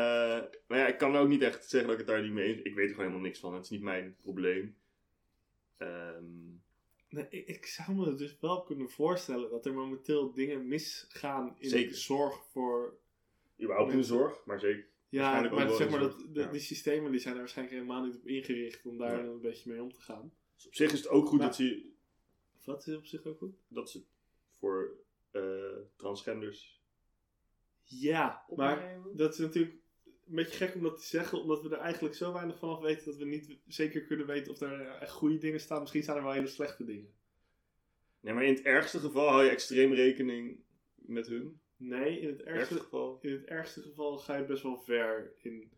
maar 0.67 0.77
ja, 0.77 0.87
ik 0.87 0.97
kan 0.97 1.15
ook 1.15 1.27
niet 1.27 1.41
echt 1.41 1.69
zeggen 1.69 1.89
dat 1.89 1.99
ik 1.99 2.05
het 2.05 2.15
daar 2.15 2.23
niet 2.23 2.31
mee 2.33 2.45
eens 2.53 2.61
Ik 2.61 2.75
weet 2.75 2.83
er 2.85 2.89
gewoon 2.89 3.05
helemaal 3.05 3.25
niks 3.27 3.39
van. 3.39 3.53
Het 3.53 3.63
is 3.63 3.69
niet 3.69 3.81
mijn 3.81 4.15
probleem. 4.21 4.75
Ehm, 5.77 6.25
Nee, 7.09 7.27
ik, 7.29 7.47
ik 7.47 7.65
zou 7.65 7.97
me 7.97 8.15
dus 8.15 8.37
wel 8.39 8.63
kunnen 8.63 8.89
voorstellen 8.89 9.49
dat 9.49 9.65
er 9.65 9.73
momenteel 9.73 10.33
dingen 10.33 10.67
misgaan 10.67 11.55
in 11.59 11.69
Zeker. 11.69 11.89
de 11.91 11.95
zorg 11.97 12.43
voor. 12.51 12.97
überhaupt 13.61 13.91
in 13.91 13.97
de 13.97 14.03
zorg, 14.03 14.45
maar 14.45 14.59
zeker. 14.59 14.87
Ja, 15.09 15.45
ook 15.45 15.51
maar 15.51 15.69
zeg 15.69 15.89
maar 15.89 15.99
dat, 15.99 16.19
de- 16.19 16.39
ja. 16.39 16.51
die 16.51 16.59
systemen 16.61 17.11
die 17.11 17.19
zijn 17.19 17.33
er 17.33 17.39
waarschijnlijk 17.39 17.77
helemaal 17.77 18.05
niet 18.05 18.15
op 18.15 18.27
ingericht 18.27 18.85
om 18.85 18.97
daar 18.97 19.17
Ja. 19.23 19.23
een 19.29 19.41
beetje 19.41 19.69
mee 19.71 19.81
om 19.83 19.91
te 19.93 20.01
gaan. 20.01 20.33
Dus 20.55 20.67
op 20.67 20.75
zich 20.75 20.91
is 20.91 20.97
het 20.99 21.07
ook 21.09 21.27
goed 21.27 21.37
Maar- 21.39 21.47
dat, 21.47 21.55
ze, 21.55 21.89
Wat 22.65 22.87
is 22.87 22.95
op 22.95 23.05
zich 23.05 23.25
ook 23.25 23.37
goed? 23.37 23.55
dat 23.67 23.89
ze 23.89 24.01
voor 24.53 24.91
transgenders. 25.95 26.81
Ja, 27.83 28.45
maar 28.55 29.01
dat 29.13 29.33
is 29.33 29.39
natuurlijk 29.39 29.75
een 30.27 30.35
beetje 30.35 30.65
gek 30.65 30.75
om 30.75 30.83
dat 30.83 30.97
te 30.97 31.05
zeggen, 31.05 31.41
omdat 31.41 31.61
we 31.61 31.69
er 31.69 31.81
eigenlijk 31.81 32.15
zo 32.15 32.33
weinig 32.33 32.57
van 32.57 32.69
af 32.69 32.79
weten 32.79 33.05
dat 33.05 33.15
we 33.15 33.25
niet 33.25 33.59
zeker 33.67 34.01
kunnen 34.01 34.27
weten 34.27 34.51
of 34.51 34.61
er 34.61 34.87
echt 34.87 35.11
goede 35.11 35.37
dingen 35.37 35.59
staan. 35.59 35.79
Misschien 35.79 36.03
staan 36.03 36.17
er 36.17 36.23
wel 36.23 36.31
hele 36.31 36.47
slechte 36.47 36.85
dingen. 36.85 37.13
Nee, 38.19 38.33
maar 38.33 38.43
in 38.43 38.53
het 38.53 38.63
ergste 38.63 38.99
geval 38.99 39.27
hou 39.27 39.43
je 39.43 39.49
extreem 39.49 39.93
rekening 39.93 40.63
met 40.95 41.27
hun. 41.27 41.61
Nee, 41.77 42.19
in 42.19 42.27
het 42.27 42.41
ergste 42.41 42.59
ergste, 42.59 42.79
geval. 42.79 43.19
in 43.21 43.31
het 43.31 43.45
ergste 43.45 43.81
geval 43.81 44.17
ga 44.17 44.35
je 44.35 44.45
best 44.45 44.63
wel 44.63 44.77
ver 44.77 45.33
in 45.37 45.71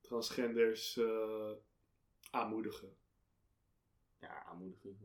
transgenders 0.00 0.96
eh, 0.96 1.52
aanmoedigen. 2.30 2.96
Ja, 4.20 4.44
aanmoedigen. 4.44 4.98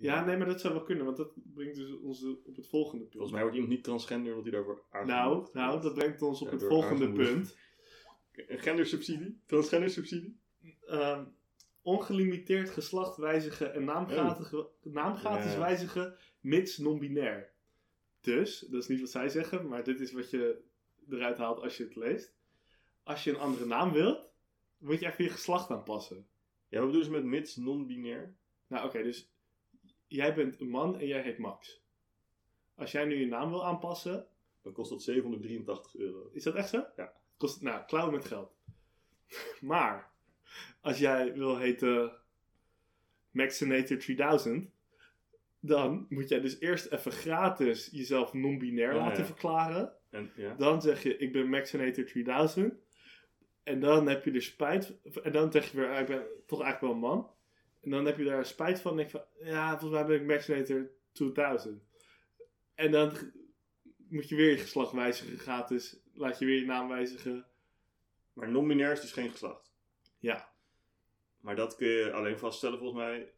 Ja, 0.00 0.24
nee, 0.24 0.36
maar 0.36 0.46
dat 0.46 0.60
zou 0.60 0.74
wel 0.74 0.82
kunnen, 0.82 1.04
want 1.04 1.16
dat 1.16 1.32
brengt 1.54 1.76
dus 1.76 1.92
ons 1.98 2.24
op 2.24 2.56
het 2.56 2.68
volgende 2.68 3.02
punt. 3.02 3.12
Volgens 3.12 3.32
mij 3.32 3.40
wordt 3.42 3.56
iemand 3.56 3.74
niet 3.74 3.84
transgender 3.84 4.30
omdat 4.34 4.52
hij 4.52 4.52
daarvoor 4.52 4.84
nou, 4.92 5.10
aangemoedigd 5.10 5.54
nou, 5.54 5.68
wordt. 5.68 5.82
dat 5.82 5.94
brengt 5.94 6.22
ons 6.22 6.40
op 6.40 6.46
Ja, 6.46 6.52
het 6.54 6.64
volgende 6.64 7.12
punt. 7.12 7.56
Gendersubsidie? 8.32 9.40
Transgendersubsidie? 9.46 10.38
Ehm, 10.86 11.24
ongelimiteerd 11.82 12.70
geslacht 12.70 13.16
wijzigen 13.16 13.74
en 13.74 13.84
naamgratis, 13.84 14.52
naamgratis 14.82 15.52
Ja. 15.52 15.58
wijzigen, 15.58 16.16
mits 16.40 16.78
non-binair. 16.78 17.52
Dus, 18.20 18.58
dat 18.70 18.82
is 18.82 18.88
niet 18.88 19.00
wat 19.00 19.10
zij 19.10 19.28
zeggen, 19.28 19.68
maar 19.68 19.84
dit 19.84 20.00
is 20.00 20.12
wat 20.12 20.30
je 20.30 20.62
eruit 21.10 21.36
haalt 21.38 21.60
als 21.60 21.76
je 21.76 21.84
het 21.84 21.96
leest. 21.96 22.34
Als 23.02 23.24
je 23.24 23.30
een 23.30 23.38
andere 23.38 23.66
naam 23.66 23.92
wilt, 23.92 24.30
moet 24.78 25.00
je 25.00 25.06
even 25.06 25.24
je 25.24 25.30
geslacht 25.30 25.70
aanpassen. 25.70 26.26
Ja, 26.68 26.78
wat 26.78 26.86
bedoelen 26.86 27.04
ze 27.04 27.10
met 27.20 27.24
mits 27.24 27.56
non-binair? 27.56 28.34
Nou, 28.66 28.86
oké, 28.86 29.02
dus 29.02 29.30
jij 30.10 30.34
bent 30.34 30.60
een 30.60 30.68
man 30.68 30.98
en 30.98 31.06
jij 31.06 31.22
heet 31.22 31.38
Max. 31.38 31.82
Als 32.74 32.92
jij 32.92 33.04
nu 33.04 33.16
je 33.20 33.26
naam 33.26 33.50
wil 33.50 33.64
aanpassen, 33.64 34.26
Dan 34.62 34.72
kost 34.72 34.90
dat 34.90 35.02
783 35.02 35.96
euro. 35.96 36.30
is 36.32 36.42
dat 36.42 36.54
echt 36.54 36.68
zo? 36.68 36.84
Ja. 36.96 37.12
Kost, 37.36 37.62
nou, 37.62 37.84
klauwen 37.86 38.14
met 38.14 38.24
geld. 38.24 38.52
maar, 39.60 40.10
als 40.80 40.98
jij 40.98 41.32
wil 41.34 41.56
heten 41.58 42.12
Maxinator 43.30 43.96
3000, 43.98 44.70
dan 45.60 46.06
moet 46.08 46.28
jij 46.28 46.40
dus 46.40 46.60
eerst 46.60 46.86
even 46.86 47.12
gratis 47.12 47.88
jezelf 47.92 48.32
non-binair 48.32 48.90
Ah, 48.92 48.96
laten 48.96 49.18
ja. 49.20 49.24
verklaren. 49.24 49.92
En, 50.10 50.32
ja. 50.36 50.54
Dan 50.54 50.82
zeg 50.82 51.02
je, 51.02 51.16
ik 51.16 51.32
ben 51.32 51.48
Maxinator 51.48 52.04
3000. 52.04 52.74
En 53.62 53.80
dan 53.80 54.08
heb 54.08 54.24
je 54.24 54.32
er 54.32 54.42
spijt 54.42 54.94
En 55.22 55.32
dan 55.32 55.52
zeg 55.52 55.70
je 55.70 55.76
weer, 55.76 55.90
ah, 55.92 56.00
ik 56.00 56.06
ben 56.06 56.26
toch 56.46 56.62
eigenlijk 56.62 56.80
wel 56.80 56.90
een 57.10 57.16
man. 57.16 57.30
En 57.80 57.90
dan 57.90 58.06
heb 58.06 58.18
je 58.18 58.24
daar 58.24 58.46
spijt 58.46 58.80
van. 58.80 58.90
En 58.90 58.96
denk 58.96 59.10
van, 59.10 59.24
ja, 59.38 59.78
volgens 59.78 60.00
mij 60.00 60.06
ben 60.06 60.20
ik 60.20 60.26
Maxinator 60.26 60.90
2000. 61.12 61.82
En 62.74 62.90
dan 62.90 63.12
moet 64.08 64.28
je 64.28 64.36
weer 64.36 64.50
je 64.50 64.58
geslacht 64.58 64.92
wijzigen 64.92 65.38
gratis. 65.38 66.00
Laat 66.14 66.38
je 66.38 66.44
weer 66.44 66.60
je 66.60 66.66
naam 66.66 66.88
wijzigen. 66.88 67.46
Maar 68.32 68.50
non-binair 68.50 68.92
is 68.92 69.00
dus 69.00 69.12
geen 69.12 69.30
geslacht. 69.30 69.72
Ja. 70.18 70.52
Maar 71.40 71.56
dat 71.56 71.76
kun 71.76 71.88
je 71.88 72.12
alleen 72.12 72.38
vaststellen 72.38 72.78
volgens 72.78 72.98
mij. 72.98 73.32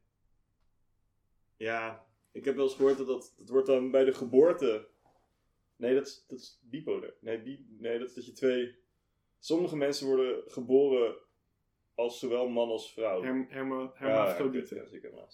Ja, 1.56 2.06
ik 2.32 2.44
heb 2.44 2.54
wel 2.54 2.64
eens 2.64 2.74
gehoord 2.74 2.98
dat 2.98 3.06
dat, 3.06 3.34
dat 3.36 3.48
wordt 3.48 3.66
dan 3.66 3.90
bij 3.90 4.04
de 4.04 4.14
geboorte. 4.14 4.88
Nee, 5.76 5.94
dat 5.94 6.06
is, 6.06 6.24
dat 6.28 6.38
is 6.38 6.60
bipolair. 6.62 7.14
Nee, 7.20 7.42
bi, 7.42 7.66
nee, 7.78 7.98
dat 7.98 8.08
is 8.08 8.14
dat 8.14 8.26
je 8.26 8.32
twee. 8.32 8.78
Sommige 9.38 9.76
mensen 9.76 10.06
worden 10.06 10.42
geboren 10.46 11.16
als 11.94 12.18
zowel 12.18 12.48
man 12.48 12.68
als 12.68 12.92
vrouw. 12.92 13.22
Herm, 13.22 13.46
hermo, 13.48 13.82
Ja, 13.82 13.90
hermafrodieten. 13.94 14.76
Ja. 15.02 15.26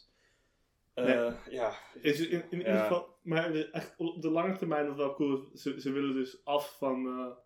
Nee. 0.95 1.15
Eh, 1.15 1.35
ja. 1.51 1.79
Is 2.01 2.21
in, 2.21 2.31
in, 2.31 2.43
in 2.51 2.59
ieder 2.59 2.73
Ja. 2.73 2.83
geval, 2.83 3.17
maar 3.23 3.55
echt 3.55 3.95
op 3.97 4.23
de 4.23 4.31
lange 4.31 4.57
termijn 4.57 4.87
het 4.87 4.97
wel 4.97 5.15
cool. 5.15 5.51
Ze, 5.55 5.81
ze 5.81 5.93
willen 5.93 6.15
dus 6.15 6.45
af 6.45 6.77
van 6.79 7.07
eh, 7.07 7.37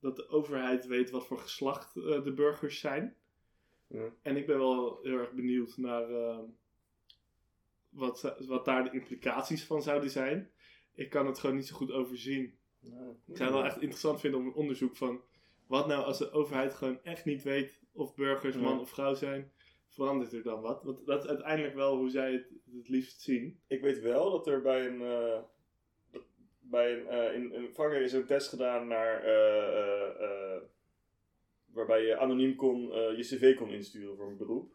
dat 0.00 0.16
de 0.16 0.28
overheid 0.28 0.86
weet 0.86 1.10
wat 1.10 1.26
voor 1.26 1.38
geslacht 1.38 1.96
eh, 1.96 2.24
de 2.24 2.32
burgers 2.34 2.80
zijn. 2.80 3.16
Ja. 3.86 4.08
En 4.22 4.36
ik 4.36 4.46
ben 4.46 4.58
wel 4.58 4.98
heel 5.02 5.18
erg 5.18 5.32
benieuwd 5.32 5.76
naar 5.76 6.10
eh, 6.10 6.38
wat, 7.88 8.36
wat 8.46 8.64
daar 8.64 8.84
de 8.84 8.90
implicaties 8.90 9.64
van 9.64 9.82
zouden 9.82 10.10
zijn. 10.10 10.50
Ik 10.94 11.10
kan 11.10 11.26
het 11.26 11.38
gewoon 11.38 11.56
niet 11.56 11.66
zo 11.66 11.76
goed 11.76 11.90
overzien. 11.92 12.58
Ik 13.26 13.36
zou 13.36 13.48
het 13.50 13.58
wel 13.58 13.64
echt 13.64 13.80
interessant 13.80 14.20
vinden 14.20 14.40
om 14.40 14.46
een 14.46 14.54
onderzoek 14.54 14.96
van 14.96 15.22
wat 15.72 15.86
nou 15.86 16.04
als 16.04 16.18
de 16.18 16.30
overheid 16.30 16.74
gewoon 16.74 17.02
echt 17.02 17.24
niet 17.24 17.42
weet 17.42 17.80
of 17.92 18.14
burgers 18.14 18.56
man 18.56 18.80
of 18.80 18.90
vrouw 18.90 19.14
zijn. 19.14 19.52
Verandert 19.86 20.32
er 20.32 20.42
dan 20.42 20.60
wat? 20.60 20.82
Want 20.82 21.06
dat 21.06 21.22
is 21.22 21.28
uiteindelijk 21.28 21.74
wel 21.74 21.96
hoe 21.96 22.10
zij 22.10 22.32
het 22.32 22.50
het 22.76 22.88
liefst 22.88 23.20
zien. 23.20 23.60
Ik 23.66 23.80
weet 23.80 24.00
wel 24.00 24.30
dat 24.30 24.46
er 24.46 24.62
bij 24.62 24.86
een. 24.86 24.98
dat- 26.10 26.26
bij 26.60 26.92
een 26.92 27.06
eh, 27.08 27.34
in, 27.34 27.52
in 27.52 27.72
Frankrijk 27.72 28.04
is 28.04 28.12
een 28.12 28.26
test 28.26 28.48
gedaan 28.48 28.86
naar. 28.86 29.24
eh, 29.24 30.60
waarbij 31.72 32.02
je 32.04 32.16
anoniem 32.18 32.56
kon, 32.56 32.80
je 32.92 33.16
cv 33.22 33.56
kon 33.56 33.70
insturen 33.70 34.16
voor 34.16 34.26
een 34.28 34.36
beroep. 34.36 34.74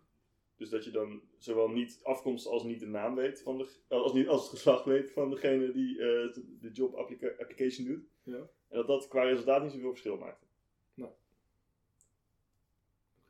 Dus 0.58 0.70
dat 0.70 0.84
je 0.86 0.92
dan 0.92 1.22
zowel 1.38 1.70
niet 1.70 2.00
afkomst 2.04 2.48
als 2.48 2.64
niet 2.64 2.80
de 2.80 2.88
naam 2.88 3.16
weet 3.16 3.42
van 3.42 3.58
de. 3.58 3.70
als, 3.88 4.14
niet, 4.14 4.28
als 4.28 4.42
het 4.42 4.50
geslacht 4.50 4.86
weet 4.86 5.12
van 5.12 5.30
degene 5.30 5.72
die 5.72 5.96
de 5.98 6.70
job 6.74 6.94
applica- 6.94 7.34
application 7.40 7.86
doet. 7.88 8.04
Ja. 8.24 8.38
En 8.70 8.78
dat 8.78 8.88
dat 8.88 9.08
qua 9.08 9.24
resultaat 9.24 9.64
niet 9.64 9.72
zoveel 9.72 9.90
verschil 9.90 10.18
maakte. 10.18 10.46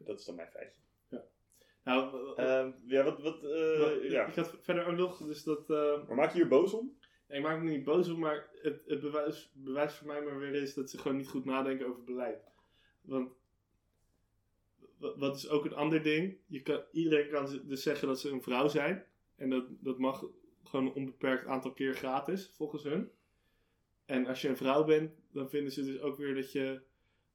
Dat 0.08 0.20
is 0.20 0.26
dan 0.26 0.36
mijn 0.36 0.50
feitje. 0.52 0.80
Nou, 1.84 2.34
Ehm, 2.36 2.72
ja, 2.86 3.04
wat. 3.04 3.22
wat 3.22 3.44
eh, 3.44 3.80
wat- 3.80 4.04
ja. 4.12 4.26
ik 4.26 4.36
had 4.36 4.58
verder 4.62 4.86
ook 4.88 4.96
nog, 4.96 5.18
dus 5.18 5.44
dat. 5.44 5.70
eh, 5.70 6.08
Maar 6.08 6.16
maak 6.16 6.32
je 6.32 6.38
hier 6.38 6.48
boos 6.48 6.74
om? 6.74 6.98
ik 7.28 7.42
maak 7.42 7.62
me 7.62 7.70
niet 7.70 7.84
boos 7.84 8.10
op, 8.10 8.18
maar 8.18 8.50
het, 8.62 8.82
het 8.86 9.00
bewijs, 9.02 9.52
bewijs 9.54 9.94
voor 9.96 10.08
mij 10.08 10.22
maar 10.22 10.38
weer 10.40 10.54
is 10.54 10.74
dat 10.74 10.90
ze 10.90 10.98
gewoon 10.98 11.18
niet 11.18 11.28
goed 11.28 11.46
nadenken 11.46 11.88
over 11.88 12.04
beleid. 12.04 12.44
Want 13.02 13.32
wa- 14.98 15.18
wat 15.18 15.36
is 15.36 15.50
ook 15.50 15.66
een 15.66 15.74
ander 15.74 16.04
ding? 16.04 16.38
Je 16.48 16.62
kan, 16.62 16.84
iedereen 16.92 17.30
kan 17.30 17.62
dus 17.68 17.84
zeggen 17.84 18.08
dat 18.08 18.20
ze 18.20 18.30
een 18.30 18.42
vrouw 18.44 18.68
zijn. 18.68 19.06
En 19.36 19.50
dat, 19.50 19.66
dat 19.70 19.98
mag 19.98 20.26
gewoon 20.64 20.86
een 20.86 20.94
onbeperkt 20.94 21.46
aantal 21.46 21.74
keer 21.74 21.94
gratis, 21.94 22.54
volgens 22.56 22.84
hun. 22.84 23.12
En 24.06 24.26
als 24.28 24.42
je 24.42 24.48
een 24.50 24.58
vrouw 24.58 24.84
bent, 24.84 25.12
dan 25.32 25.50
vinden 25.50 25.72
ze 25.72 25.84
dus 25.86 26.00
ook 26.02 26.18
weer 26.18 26.36
dat 26.36 26.52
je 26.52 26.82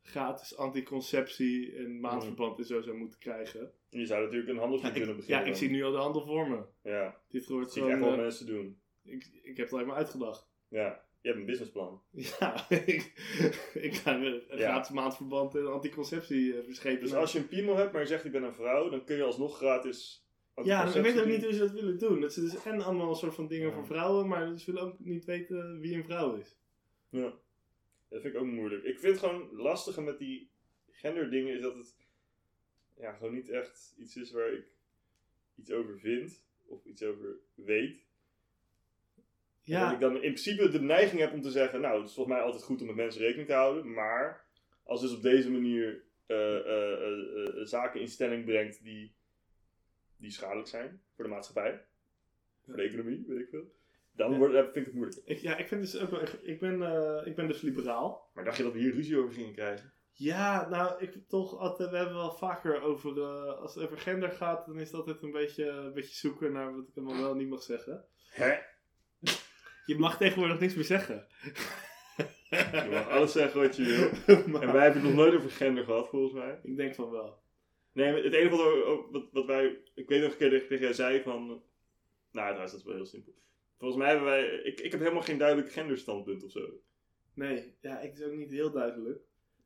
gratis 0.03 0.57
anticonceptie 0.57 1.76
en 1.76 2.00
maandverband 2.00 2.59
en 2.59 2.64
zo 2.64 2.80
zou 2.80 2.96
moeten 2.96 3.18
krijgen. 3.18 3.72
Je 3.88 4.07
zou 4.07 4.22
natuurlijk 4.22 4.50
een 4.50 4.59
handelsje 4.59 4.86
Ja, 4.86 4.92
kunnen 4.92 5.16
beginnen. 5.16 5.38
ja, 5.38 5.46
ik 5.46 5.53
dan. 5.53 5.61
zie 5.61 5.70
nu 5.70 5.84
al 5.84 5.92
de 5.92 5.98
handel 5.98 6.26
voor 6.26 6.48
me. 6.48 6.62
Ja, 6.90 7.20
Dit 7.28 7.46
wordt 7.48 7.72
zie 7.72 7.82
ik 7.82 7.88
echt 7.88 7.98
wel 8.00 8.12
eh, 8.12 8.16
mensen 8.18 8.46
doen. 8.46 8.80
ik, 9.05 9.28
ik 9.42 9.57
heb 9.57 9.66
het 9.66 9.72
alleen 9.74 9.86
maar 9.86 9.96
uitgedacht. 9.96 10.50
Ja, 10.68 11.05
je 11.20 11.28
hebt 11.28 11.40
een 11.40 11.46
businessplan. 11.46 12.03
Ja, 12.11 12.70
ik, 12.70 13.12
ik 13.74 13.94
ga 13.94 14.14
een 14.14 14.42
Ja. 14.48 14.57
gratis 14.57 14.90
maandverband 14.90 15.55
en 15.55 15.72
anticonceptie 15.72 16.57
eh, 16.59 16.64
verschepen. 16.64 17.00
Dus 17.00 17.14
als 17.14 17.32
je 17.32 17.38
een 17.38 17.48
piemel 17.48 17.76
hebt, 17.76 17.92
maar 17.92 18.00
je 18.00 18.07
zegt 18.07 18.24
ik 18.24 18.32
ben 18.32 18.42
een 18.42 18.55
vrouw, 18.55 18.88
dan 18.88 19.05
kun 19.05 19.16
je 19.16 19.22
alsnog 19.22 19.57
gratis. 19.57 20.26
ja, 20.62 20.94
ik 20.94 21.03
weet 21.03 21.20
ook 21.20 21.26
niet 21.26 21.42
hoe 21.44 21.53
ze 21.53 21.59
dat 21.59 21.70
willen 21.72 21.98
doen. 21.98 22.20
Dat 22.20 22.32
ze 22.32 22.40
dus 22.40 22.62
en 22.64 22.80
allemaal 22.82 23.09
een 23.09 23.14
soort 23.16 23.34
van 23.34 23.46
dingen 23.46 23.68
Ja. 23.68 23.74
voor 23.74 23.86
vrouwen, 23.86 24.28
maar 24.28 24.59
ze 24.59 24.72
willen 24.72 24.88
ook 24.88 24.98
niet 24.98 25.24
weten 25.24 25.80
wie 25.80 25.94
een 25.96 26.05
vrouw 26.05 26.34
is. 26.34 26.57
Ja, 27.09 27.32
dat 28.12 28.20
vind 28.20 28.34
ik 28.34 28.40
ook 28.40 28.46
moeilijk. 28.46 28.84
Ik 28.84 28.98
vind 28.98 29.20
het 29.20 29.24
gewoon 29.24 29.52
lastige 29.52 30.02
met 30.02 30.18
die 30.18 30.50
genderdingen 30.90 31.54
is 31.54 31.60
dat 31.60 31.76
het 31.76 31.96
ja, 32.96 33.12
gewoon 33.12 33.34
niet 33.34 33.48
echt 33.48 33.94
iets 33.98 34.16
is 34.16 34.30
waar 34.30 34.52
ik 34.52 34.64
iets 35.54 35.70
over 35.70 35.98
vind 35.98 36.44
of 36.66 36.84
iets 36.84 37.02
over 37.02 37.36
weet. 37.54 37.90
En 39.64 39.72
Dat 39.72 39.80
Ja, 39.80 39.92
ik 39.92 40.00
dan 40.00 40.14
in 40.14 40.20
principe 40.20 40.68
de 40.68 40.80
neiging 40.80 41.20
heb 41.20 41.32
om 41.32 41.40
te 41.40 41.50
zeggen, 41.50 41.80
nou, 41.80 41.98
het 41.98 42.08
is 42.08 42.14
volgens 42.14 42.36
mij 42.36 42.44
altijd 42.44 42.62
goed 42.62 42.80
om 42.80 42.86
met 42.86 42.96
mensen 42.96 43.20
rekening 43.20 43.48
te 43.48 43.54
houden, 43.54 43.92
maar 43.92 44.46
als 44.82 45.00
dus 45.00 45.14
op 45.14 45.22
deze 45.22 45.50
manier 45.50 46.02
eh, 46.26 46.56
eh, 46.56 47.46
eh, 47.46 47.66
zaken 47.66 48.00
in 48.00 48.08
stelling 48.08 48.44
brengt 48.44 48.82
die, 48.82 49.14
die 50.16 50.30
schadelijk 50.30 50.68
zijn 50.68 51.02
voor 51.14 51.24
de 51.24 51.30
maatschappij, 51.30 51.84
voor 52.64 52.76
de 52.76 52.82
economie, 52.82 53.24
weet 53.26 53.40
ik 53.40 53.48
veel. 53.48 53.74
Dan 54.16 54.30
Ja. 54.32 54.38
wordt, 54.38 54.54
dat 54.54 54.64
vind 54.64 54.76
ik 54.76 54.84
het 54.84 54.94
moeilijk. 54.94 55.20
Ik, 55.24 55.38
ja, 55.38 55.56
ik, 55.56 55.68
vind 55.68 55.80
dus 55.80 55.98
ook 55.98 56.10
wel, 56.10 56.20
echt- 56.20 56.46
ik, 56.46 56.60
ben, 56.60 56.82
eh, 56.82 57.26
ik 57.26 57.36
ben 57.36 57.46
dus 57.46 57.60
liberaal. 57.60 58.30
Maar 58.34 58.44
dacht 58.44 58.56
je 58.56 58.62
dat 58.62 58.72
we 58.72 58.78
hier 58.78 58.94
ruzie 58.94 59.18
over 59.18 59.32
gingen 59.32 59.52
krijgen? 59.52 59.92
Ja, 60.12 60.68
nou, 60.68 61.02
ik 61.02 61.28
toch 61.28 61.58
altijd, 61.58 61.90
we 61.90 61.96
hebben 61.96 62.14
wel 62.14 62.32
vaker 62.32 62.80
over, 62.82 63.22
eh, 63.22 63.58
als 63.60 63.74
het 63.74 63.84
over 63.84 63.98
gender 63.98 64.30
gaat, 64.30 64.66
dan 64.66 64.78
is 64.78 64.86
het 64.86 64.94
altijd 64.96 65.22
een 65.22 65.30
beetje, 65.30 65.68
een 65.68 65.92
beetje 65.92 66.14
zoeken 66.14 66.52
naar 66.52 66.74
wat 66.76 66.88
ik 66.88 66.96
allemaal 66.96 67.22
wel 67.22 67.30
en 67.30 67.36
niet 67.36 67.48
mag 67.48 67.62
zeggen. 67.62 68.04
Hè? 68.30 68.54
Je 69.86 69.98
mag 69.98 70.16
tegenwoordig 70.16 70.58
niks 70.60 70.74
meer 70.74 70.84
zeggen. 70.84 71.26
Je 72.50 72.88
mag 72.90 73.08
alles 73.08 73.32
zeggen 73.32 73.60
wat 73.60 73.76
je 73.76 73.84
wil. 73.84 74.36
Maar 74.46 74.62
En 74.66 74.72
wij 74.72 74.82
hebben 74.82 75.00
het 75.02 75.10
nog 75.10 75.14
nooit 75.24 75.34
over 75.34 75.50
gender 75.50 75.84
gehad, 75.84 76.08
volgens 76.08 76.32
mij. 76.32 76.60
Ik 76.62 76.76
denk 76.76 76.94
van 76.94 77.10
wel. 77.10 77.40
Nee, 77.92 78.12
maar 78.12 78.22
het 78.22 78.32
enige 78.32 78.56
wat, 78.56 79.10
wat, 79.10 79.28
wat 79.32 79.46
wij... 79.46 79.78
Ik 79.94 80.08
weet 80.08 80.22
nog 80.22 80.30
een 80.32 80.36
keer 80.38 80.50
dat 80.50 80.60
ik 80.60 80.68
tegen 80.68 80.84
jij 80.84 80.92
zei 80.92 81.22
van... 81.22 81.46
Nou, 81.46 81.62
trouwens, 82.48 82.70
dat 82.70 82.80
is 82.80 82.86
wel 82.86 82.94
heel 82.94 83.06
simpel. 83.06 83.32
Volgens 83.82 84.02
mij 84.02 84.10
hebben 84.10 84.28
wij... 84.28 84.44
Ik, 84.62 84.80
ik 84.80 84.90
heb 84.90 85.00
helemaal 85.00 85.22
geen 85.22 85.38
duidelijk 85.38 85.72
genderstandpunt 85.72 86.44
of 86.44 86.50
zo. 86.50 86.80
Nee, 87.34 87.74
ja, 87.80 88.00
ik 88.00 88.12
is 88.12 88.22
ook 88.22 88.32
niet 88.32 88.50
heel 88.50 88.70
duidelijk. 88.70 89.20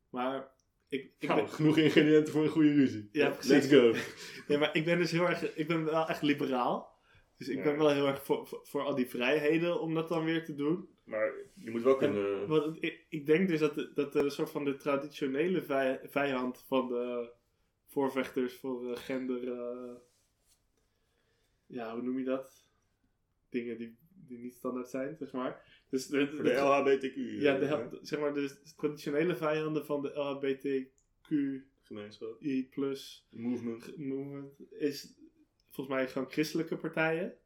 Maar 0.09 0.51
ik, 0.87 1.11
ik, 1.19 1.27
Nou, 1.27 1.41
ben, 1.41 1.49
genoeg 1.49 1.77
ingrediënten 1.77 2.33
voor 2.33 2.43
een 2.43 2.49
goede 2.49 2.73
ruzie. 2.73 3.09
Ja, 3.11 3.29
precies. 3.29 3.51
Let's 3.51 3.67
go. 3.67 3.93
ja, 4.53 4.59
maar 4.59 4.75
ik 4.75 4.85
ben 4.85 4.97
dus 4.97 5.11
heel 5.11 5.27
erg, 5.29 5.55
ik 5.55 5.67
ben 5.67 5.83
wel 5.85 6.07
echt 6.07 6.21
liberaal. 6.21 6.95
Dus 7.37 7.47
ik 7.47 7.57
Ja. 7.57 7.63
ben 7.63 7.77
wel 7.77 7.89
heel 7.89 8.07
erg 8.07 8.23
voor, 8.23 8.47
voor, 8.47 8.59
voor 8.67 8.81
al 8.81 8.95
die 8.95 9.07
vrijheden 9.09 9.79
om 9.81 9.93
dat 9.93 10.09
dan 10.09 10.25
weer 10.25 10.45
te 10.45 10.55
doen. 10.55 10.89
Maar 11.03 11.33
je 11.53 11.71
moet 11.71 11.83
wel 11.83 11.95
kunnen... 11.95 12.47
Want 12.47 12.83
ik, 12.83 13.05
ik 13.09 13.25
denk 13.25 13.47
dus 13.47 13.59
dat, 13.59 13.75
de- 13.75 13.91
dat 13.93 14.13
de 14.13 14.29
soort 14.29 14.49
van 14.51 14.65
de 14.65 14.75
traditionele 14.77 15.61
vij- 15.61 15.99
vijand 16.03 16.63
van 16.67 16.87
de 16.87 17.31
voorvechters 17.87 18.53
voor 18.55 18.95
gender. 18.97 19.51
eh, 19.51 19.95
ja, 21.65 21.93
hoe 21.93 22.01
noem 22.03 22.17
je 22.19 22.25
dat? 22.25 22.65
Dingen 23.49 23.77
die, 23.77 23.97
die 24.27 24.37
niet 24.37 24.55
standaard 24.55 24.89
zijn, 24.89 25.15
zeg 25.17 25.31
maar. 25.31 25.83
Dus 25.89 26.07
de, 26.07 26.41
de 26.43 26.53
LHBTQ 26.53 27.41
ja, 27.41 27.57
de, 27.57 27.65
eh, 27.65 27.87
zeg 28.01 28.19
maar 28.19 28.33
de 28.33 28.59
traditionele 28.75 29.35
vijanden 29.35 29.85
van 29.85 30.01
de 30.01 30.13
LHBTQI 30.13 31.63
gemeenschap. 31.83 32.39
plus 32.69 33.27
Movement. 33.29 33.97
movement 33.97 34.53
is 34.69 35.13
volgens 35.69 35.97
mij 35.97 36.07
gewoon 36.07 36.31
christelijke 36.31 36.77
partijen. 36.77 37.37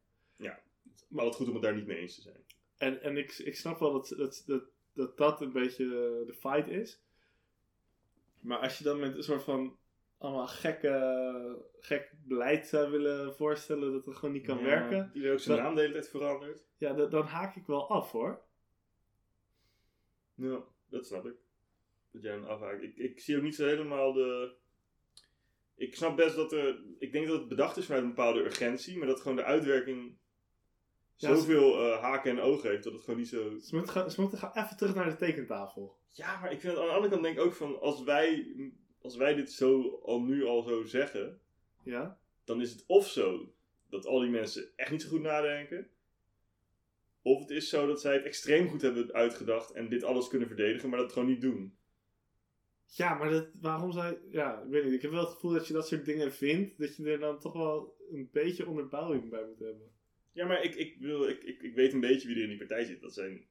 Maar 1.08 1.24
het 1.24 1.34
goed 1.34 1.46
om 1.48 1.52
het 1.52 1.62
daar 1.62 1.74
niet 1.74 1.86
mee 1.86 1.98
eens 1.98 2.14
te 2.14 2.20
zijn. 2.20 2.44
En, 2.76 3.02
en 3.02 3.16
ik, 3.16 3.32
ik 3.32 3.56
snap 3.56 3.78
wel 3.78 3.92
dat 3.92 4.14
dat, 4.16 4.42
dat, 4.46 4.64
dat 4.92 5.16
dat 5.16 5.40
een 5.40 5.52
beetje 5.52 5.84
de 6.26 6.34
fight 6.34 6.68
is. 6.68 7.00
Maar 8.40 8.58
als 8.58 8.78
je 8.78 8.84
dan 8.84 8.98
met 8.98 9.16
een 9.16 9.22
soort 9.22 9.42
van 9.42 9.76
allemaal 10.22 10.46
gekke, 10.46 11.58
gek 11.80 12.12
beleid 12.24 12.66
zou 12.66 12.90
willen 12.90 13.34
voorstellen 13.34 13.92
dat 13.92 14.04
het 14.06 14.16
gewoon 14.16 14.34
niet 14.34 14.46
kan 14.46 14.58
Ja, 14.58 14.64
werken, 14.64 15.10
Iedereen 15.14 15.34
ook 15.36 15.42
zijn 15.42 15.58
naam 15.62 15.74
de 15.74 15.80
hele 15.80 15.92
tijd 15.92 16.08
verandert. 16.08 16.64
ja, 16.76 16.92
da- 16.92 17.06
dan 17.06 17.24
haak 17.26 17.56
ik 17.56 17.66
wel 17.66 17.88
af 17.88 18.12
hoor. 18.12 18.40
Ja, 20.34 20.58
dat 20.88 21.06
snap 21.06 21.26
ik. 21.26 21.34
Dat 22.10 22.22
jij 22.22 22.34
een 22.34 22.46
afhaakt. 22.46 22.82
Ik, 22.82 22.96
ik 22.96 23.20
zie 23.20 23.36
ook 23.36 23.42
niet 23.42 23.54
zo 23.54 23.64
helemaal 23.66 24.12
de... 24.12 24.52
Ik 25.74 25.94
snap 25.94 26.16
best 26.16 26.36
dat 26.36 26.52
er... 26.52 26.80
Ik 26.98 27.12
denk 27.12 27.26
dat 27.26 27.38
het 27.38 27.48
bedacht 27.48 27.76
is 27.76 27.84
vanuit 27.84 28.02
een 28.02 28.08
bepaalde 28.08 28.40
urgentie, 28.44 28.98
maar 28.98 29.06
dat 29.06 29.20
gewoon 29.20 29.36
de 29.36 29.44
uitwerking 29.44 30.16
Ja, 31.16 31.34
zoveel 31.34 31.78
eh, 31.92 32.00
haken 32.02 32.30
en 32.30 32.40
ogen 32.40 32.70
heeft 32.70 32.84
dat 32.84 32.92
het 32.92 33.02
gewoon 33.02 33.18
niet 33.18 33.28
zo... 33.28 33.58
Ze 33.58 33.74
moeten, 33.74 33.92
gaan, 33.92 34.10
ze 34.10 34.20
moeten 34.20 34.38
gaan 34.38 34.64
even 34.64 34.76
terug 34.76 34.94
naar 34.94 35.08
de 35.10 35.16
tekentafel. 35.16 35.96
Ja, 36.10 36.40
maar 36.40 36.52
ik 36.52 36.60
vind 36.60 36.76
aan 36.78 36.84
de 36.84 36.90
andere 36.90 37.08
kant 37.10 37.22
denk 37.22 37.36
ik 37.38 37.44
ook 37.44 37.52
van, 37.54 37.80
als 37.80 38.02
wij, 38.02 38.54
als 39.02 39.16
wij 39.16 39.34
dit 39.34 39.52
zo 39.52 40.00
al 40.04 40.22
nu 40.22 40.44
al 40.44 40.62
zo 40.62 40.84
zeggen, 40.84 41.40
Ja? 41.82 42.18
dan 42.44 42.60
is 42.60 42.70
het 42.70 42.84
of 42.86 43.08
zo 43.08 43.54
dat 43.88 44.06
al 44.06 44.20
die 44.20 44.30
mensen 44.30 44.72
echt 44.76 44.90
niet 44.90 45.02
zo 45.02 45.08
goed 45.08 45.20
nadenken, 45.20 45.90
of 47.22 47.40
het 47.40 47.50
is 47.50 47.68
zo 47.68 47.86
dat 47.86 48.00
zij 48.00 48.14
het 48.14 48.24
extreem 48.24 48.68
goed 48.68 48.82
hebben 48.82 49.12
uitgedacht 49.12 49.72
en 49.72 49.88
dit 49.88 50.04
alles 50.04 50.28
kunnen 50.28 50.48
verdedigen, 50.48 50.88
maar 50.88 50.98
dat 50.98 51.12
gewoon 51.12 51.28
niet 51.28 51.40
doen. 51.40 51.76
Ja, 52.86 53.14
maar 53.14 53.30
dat, 53.30 53.48
waarom 53.60 53.92
zou 53.92 54.06
je... 54.06 54.28
Ja, 54.30 54.62
ik 54.62 54.70
weet 54.70 54.84
niet. 54.84 54.92
Ik 54.92 55.02
heb 55.02 55.10
wel 55.10 55.20
het 55.20 55.32
gevoel 55.32 55.52
dat 55.52 55.66
je 55.66 55.72
dat 55.72 55.88
soort 55.88 56.04
dingen 56.04 56.32
vindt, 56.32 56.78
dat 56.78 56.96
je 56.96 57.04
er 57.04 57.18
dan 57.18 57.40
toch 57.40 57.52
wel 57.52 57.96
een 58.10 58.28
beetje 58.32 58.66
onderbouwing 58.66 59.30
bij 59.30 59.44
moet 59.44 59.58
hebben. 59.58 59.90
Ja, 60.32 60.46
maar 60.46 60.62
ik, 60.62 60.74
ik, 60.74 60.98
bedoel, 61.00 61.28
ik, 61.28 61.42
ik, 61.42 61.62
ik 61.62 61.74
weet 61.74 61.92
een 61.92 62.00
beetje 62.00 62.28
wie 62.28 62.36
er 62.36 62.42
in 62.42 62.48
die 62.48 62.58
partij 62.58 62.84
zit. 62.84 63.00
Dat 63.00 63.14
zijn, 63.14 63.46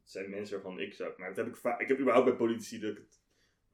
dat 0.00 0.10
zijn 0.10 0.30
mensen 0.30 0.54
waarvan 0.54 0.80
ik 0.80 0.94
zou... 0.94 1.12
Maar 1.16 1.34
dat 1.34 1.44
heb 1.44 1.56
ik, 1.56 1.80
ik 1.80 1.88
heb 1.88 1.98
überhaupt 1.98 2.28
bij 2.28 2.36
politici 2.36 2.78
dat 2.78 2.90
ik 2.90 2.96
het 2.96 3.20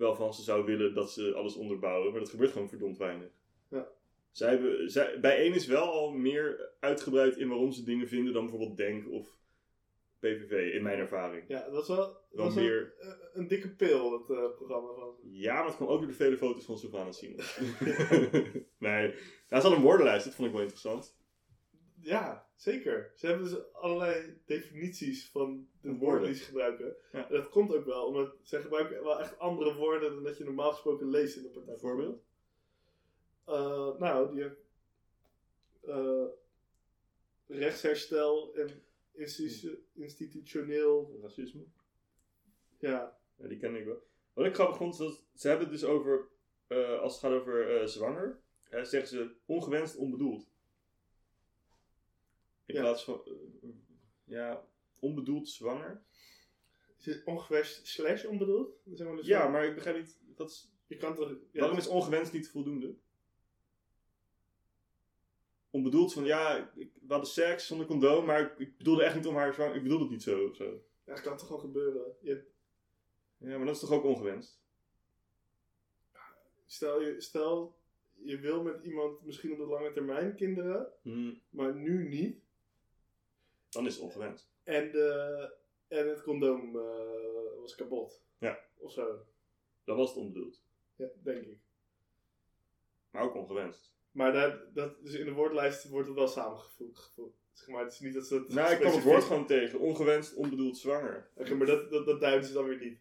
wel 0.00 0.14
van 0.14 0.34
ze 0.34 0.42
zou 0.42 0.64
willen 0.64 0.94
dat 0.94 1.12
ze 1.12 1.34
alles 1.34 1.56
onderbouwen. 1.56 2.10
Maar 2.10 2.20
dat 2.20 2.30
gebeurt 2.30 2.52
gewoon 2.52 2.68
verdomd 2.68 2.98
weinig. 2.98 3.30
Ja. 3.68 3.88
Zij 4.30 4.50
hebben, 4.50 4.90
zij, 4.90 5.20
bij 5.20 5.36
één 5.36 5.54
is 5.54 5.66
wel 5.66 5.92
al 5.92 6.10
meer 6.10 6.70
uitgebreid 6.80 7.36
in 7.36 7.48
waarom 7.48 7.72
ze 7.72 7.84
dingen 7.84 8.08
vinden 8.08 8.32
dan 8.32 8.42
bijvoorbeeld 8.42 8.76
Denk 8.76 9.10
of 9.10 9.38
PVV, 10.18 10.74
in 10.74 10.82
mijn 10.82 10.98
ervaring. 10.98 11.44
Ja, 11.48 11.70
dat 11.70 11.82
is 11.82 11.88
wel, 11.88 12.16
dat 12.32 12.54
meer- 12.54 12.94
eh, 12.98 13.08
een 13.32 13.48
dikke 13.48 13.68
pil, 13.68 14.12
het 14.12 14.30
eh, 14.30 14.54
programma 14.56 14.92
van. 14.92 15.14
Ja, 15.22 15.54
maar 15.54 15.66
het 15.66 15.76
kwam 15.76 15.88
ook 15.88 15.98
door 15.98 16.08
de 16.08 16.14
vele 16.14 16.36
foto's 16.36 16.64
van 16.64 16.78
Sylvana 16.78 17.12
Simons. 17.12 17.60
nee, 18.78 19.14
daar 19.48 19.60
zat 19.60 19.72
een 19.72 19.82
woordenlijst, 19.82 20.24
dat 20.24 20.34
vond 20.34 20.48
ik 20.48 20.54
wel 20.54 20.62
interessant. 20.62 21.18
Ja, 22.02 22.48
zeker. 22.56 23.12
Ze 23.14 23.26
hebben 23.26 23.44
dus 23.50 23.72
allerlei 23.72 24.40
definities 24.46 25.30
van 25.30 25.68
de 25.80 25.88
woorden 25.88 25.98
woorden. 26.08 26.26
die 26.26 26.34
ze 26.34 26.44
gebruiken. 26.44 26.96
Ja. 27.12 27.28
En 27.28 27.34
dat 27.34 27.48
komt 27.48 27.74
ook 27.74 27.84
wel, 27.84 28.06
omdat 28.06 28.34
ze 28.42 28.60
gebruiken 28.60 29.02
wel 29.02 29.20
echt 29.20 29.38
andere 29.38 29.74
woorden 29.74 30.14
dan 30.14 30.22
dat 30.24 30.38
je 30.38 30.44
normaal 30.44 30.72
gesproken 30.72 31.10
leest 31.10 31.36
in 31.36 31.42
de 31.42 31.48
partij. 31.48 31.72
Bijvoorbeeld? 31.72 32.22
Eh, 33.44 33.98
nou, 33.98 34.34
die 34.34 34.50
eh 35.80 36.26
rechtsherstel 37.46 38.54
en 38.54 38.82
institu- 39.12 39.78
institutioneel. 39.94 41.18
Racisme. 41.22 41.64
Ja, 42.78 43.18
Ja, 43.36 43.46
die 43.48 43.58
ken 43.58 43.76
ik 43.76 43.84
wel. 43.84 44.02
Wat 44.32 44.46
ik 44.46 44.54
grappig 44.54 44.76
vond, 44.76 44.92
is 44.92 44.98
dat 44.98 45.22
ze 45.34 45.48
hebben 45.48 45.68
het 45.68 45.80
dus 45.80 45.88
over, 45.88 46.28
eh, 46.66 47.00
als 47.00 47.12
het 47.12 47.20
gaat 47.22 47.40
over 47.40 47.88
zwanger, 47.88 48.40
zeggen 48.70 49.06
ze 49.06 49.34
ongewenst 49.46 49.96
onbedoeld. 49.96 50.49
In 52.70 52.76
Ja. 52.76 52.82
plaats 52.82 53.04
van, 53.04 53.22
eh, 53.24 53.68
ja, 54.24 54.64
onbedoeld 54.98 55.48
zwanger. 55.48 56.02
is 56.98 57.06
het 57.06 57.24
ongewenst 57.24 57.86
slash 57.86 58.24
onbedoeld? 58.24 58.80
Zeg 58.94 59.06
maar 59.06 59.16
dus 59.16 59.26
Ja, 59.26 59.48
maar 59.48 59.64
ik 59.64 59.74
begrijp 59.74 59.96
niet, 59.96 60.18
dat 60.34 60.50
is, 60.50 60.70
Je 60.86 60.96
kan 60.96 61.14
toch... 61.14 61.28
Ja, 61.28 61.60
waarom 61.60 61.78
is 61.78 61.86
ongewenst 61.86 62.32
niet 62.32 62.48
voldoende? 62.50 62.94
Onbedoeld 65.70 66.12
van, 66.12 66.24
ja, 66.24 66.70
ik, 66.74 66.90
we 67.00 67.06
hadden 67.12 67.28
seks 67.30 67.66
zonder 67.66 67.86
condoom, 67.86 68.24
maar 68.24 68.40
ik, 68.40 68.58
ik 68.58 68.76
bedoelde 68.76 69.02
echt 69.04 69.14
niet 69.14 69.26
om 69.26 69.34
haar 69.34 69.54
zwanger, 69.54 69.74
ik 69.76 69.82
bedoelde 69.82 70.04
het 70.04 70.12
niet 70.12 70.22
zo 70.22 70.48
of 70.48 70.56
zo. 70.56 70.64
Ja, 71.04 71.14
dat 71.14 71.20
kan 71.20 71.36
toch 71.36 71.46
gewoon 71.46 71.60
gebeuren. 71.62 72.16
Je, 72.20 72.44
Ja, 73.38 73.56
maar 73.56 73.66
dat 73.66 73.74
is 73.74 73.80
toch 73.80 73.90
ook 73.92 74.04
ongewenst? 74.04 74.58
stel, 76.66 77.00
je, 77.02 77.20
stel, 77.20 77.78
je 78.22 78.38
wil 78.38 78.62
met 78.62 78.84
iemand 78.84 79.22
misschien 79.22 79.52
op 79.52 79.58
de 79.58 79.66
lange 79.66 79.92
termijn 79.92 80.34
kinderen, 80.34 80.92
Hm, 81.02 81.32
maar 81.50 81.74
nu 81.74 82.08
niet. 82.08 82.38
Dan 83.70 83.86
is 83.86 83.94
het 83.94 84.02
ongewenst. 84.02 84.50
En, 84.64 84.90
de, 84.90 85.52
en 85.88 86.08
het 86.08 86.22
condoom 86.22 86.76
eh, 86.76 87.60
was 87.60 87.74
kapot. 87.74 88.22
Ja. 88.38 88.58
Of 88.76 88.92
zo. 88.92 89.26
Dan 89.84 89.96
was 89.96 90.08
het 90.08 90.18
onbedoeld. 90.18 90.62
Ja, 90.96 91.08
denk 91.22 91.46
ik. 91.46 91.58
Maar 93.10 93.22
ook 93.22 93.34
ongewenst. 93.34 93.92
Maar 94.10 94.32
dat, 94.32 94.74
dat, 94.74 95.04
dus 95.04 95.14
in 95.14 95.24
de 95.24 95.32
woordlijst 95.32 95.88
wordt 95.88 96.08
het 96.08 96.16
wel 96.16 96.28
samengevoegd. 96.28 96.98
gevoegd. 96.98 97.38
Zeg 97.52 97.68
maar, 97.68 97.84
het 97.84 97.92
is 97.92 98.00
niet 98.00 98.14
dat 98.14 98.26
ze 98.26 98.34
het 98.34 98.48
Nou, 98.48 98.72
ik 98.72 98.80
kwam 98.80 98.92
het 98.92 99.02
woord 99.02 99.22
gewoon 99.22 99.46
tegen. 99.46 99.78
Ongewenst, 99.78 100.34
onbedoeld 100.34 100.78
zwanger. 100.78 101.30
Oké, 101.34 101.54
maar 101.54 101.66
dat, 101.66 101.90
dat, 101.90 102.06
dat 102.06 102.20
duiden 102.20 102.48
ze 102.48 102.52
dan 102.54 102.64
weer 102.64 102.78
niet. 102.78 103.00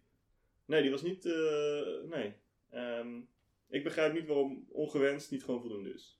Nee, 0.66 0.82
die 0.82 0.92
was 0.92 1.02
niet... 1.02 1.26
eh, 1.26 2.04
nee. 2.04 2.36
Ehm, 2.70 3.22
ik 3.68 3.84
begrijp 3.84 4.14
niet 4.14 4.28
waarom 4.28 4.66
ongewenst 4.70 5.32
niet 5.32 5.44
gewoon 5.44 5.62
voldoende 5.62 5.94
is. 5.94 6.20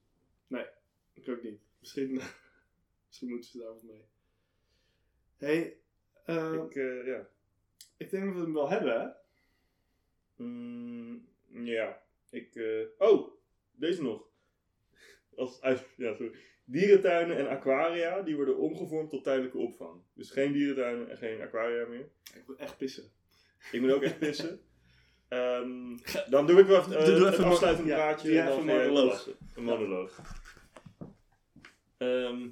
Ik 1.20 1.30
ook 1.30 1.44
niet. 1.44 1.62
Misschien, 1.80 2.12
misschien 3.08 3.30
moeten 3.30 3.50
ze 3.50 3.58
daar 3.58 3.74
wat 3.74 3.84
mee. 3.84 4.06
Hey, 5.40 5.78
eh, 6.26 6.54
ik, 6.54 6.76
eh, 6.76 7.06
ja. 7.08 7.28
ik 7.98 8.10
denk 8.10 8.26
dat 8.26 8.34
we 8.34 8.40
hem 8.42 8.54
wel 8.54 8.70
hebben, 8.70 9.00
hè? 9.02 9.08
Mm, 10.44 11.28
ja. 11.50 12.02
Ik, 12.30 12.56
eh, 12.56 12.86
oh, 13.10 13.32
deze 13.72 14.02
nog. 14.04 14.28
Als, 15.36 15.60
ja, 15.98 16.14
sorry. 16.16 16.32
Dierentuinen 16.66 17.38
en 17.38 17.48
aquaria, 17.48 18.22
die 18.22 18.36
worden 18.36 18.58
omgevormd 18.58 19.10
tot 19.10 19.24
tijdelijke 19.24 19.58
opvang. 19.58 20.02
Dus 20.14 20.32
geen 20.32 20.52
dierentuinen 20.52 21.10
en 21.10 21.18
geen 21.18 21.42
aquaria 21.42 21.86
meer. 21.88 22.10
Ik 22.36 22.44
wil 22.48 22.58
echt 22.58 22.78
pissen. 22.78 23.12
Ik 23.72 23.82
moet 23.82 23.92
ook 23.92 24.04
echt 24.04 24.20
pissen. 24.20 24.60
Ehm, 25.30 25.98
dan 26.30 26.48
doe 26.48 26.60
ik 26.60 26.66
wel 26.66 26.80
even, 26.80 26.92
Doe- 26.92 27.00
doe 27.06 27.26
het 27.26 27.34
even 27.34 27.44
een- 27.46 27.50
afsluitend 27.52 27.88
praatje. 27.88 28.32
ja, 28.32 28.42
en 28.44 28.50
dan 28.50 28.58
even 28.60 28.70
ga 28.70 28.76
je 28.82 28.88
een 28.88 28.94
monoloog. 28.94 29.30
Een 29.56 29.64
monoloog. 29.64 30.20
Ehm, 31.98 32.48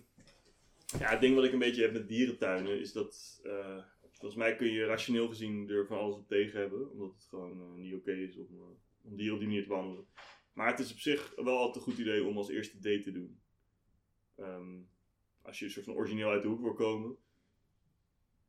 ja, 1.00 1.10
het 1.10 1.22
ding 1.22 1.36
wat 1.36 1.44
ik 1.44 1.54
een 1.54 1.60
beetje 1.60 1.82
heb 1.82 1.94
met 1.94 2.08
dierentuinen 2.08 2.80
is 2.80 2.92
dat... 2.92 3.42
eh, 3.44 3.84
volgens 4.18 4.36
mij 4.36 4.56
kun 4.56 4.72
je 4.72 4.86
rationeel 4.86 5.28
gezien 5.28 5.70
er 5.70 5.88
van 5.88 5.98
alles 5.98 6.16
op 6.16 6.28
tegen 6.28 6.60
hebben. 6.60 6.92
Omdat 6.92 7.14
het 7.14 7.26
gewoon 7.30 7.62
eh, 7.62 7.74
niet 7.74 7.94
oké 7.94 8.12
is 8.12 8.38
om, 8.38 8.48
eh, 8.52 9.10
om 9.10 9.16
dieren 9.16 9.34
op 9.34 9.40
die 9.40 9.48
manier 9.48 9.64
te 9.64 9.70
behandelen. 9.70 10.06
Maar 10.54 10.68
het 10.68 10.80
is 10.80 10.92
op 10.92 11.00
zich 11.00 11.34
wel 11.36 11.58
altijd 11.58 11.76
een 11.76 11.92
goed 11.92 12.02
idee 12.02 12.24
om 12.24 12.38
als 12.38 12.50
eerste 12.50 12.80
date 12.80 13.02
te 13.02 13.12
doen. 13.12 13.40
Ehm, 14.36 14.80
als 15.42 15.60
je 15.60 15.66
een 15.66 15.72
soort 15.72 15.86
van 15.86 15.94
origineel 15.94 16.30
uit 16.30 16.42
de 16.42 16.48
hoek 16.48 16.62
wil 16.62 16.74
komen. 16.74 17.18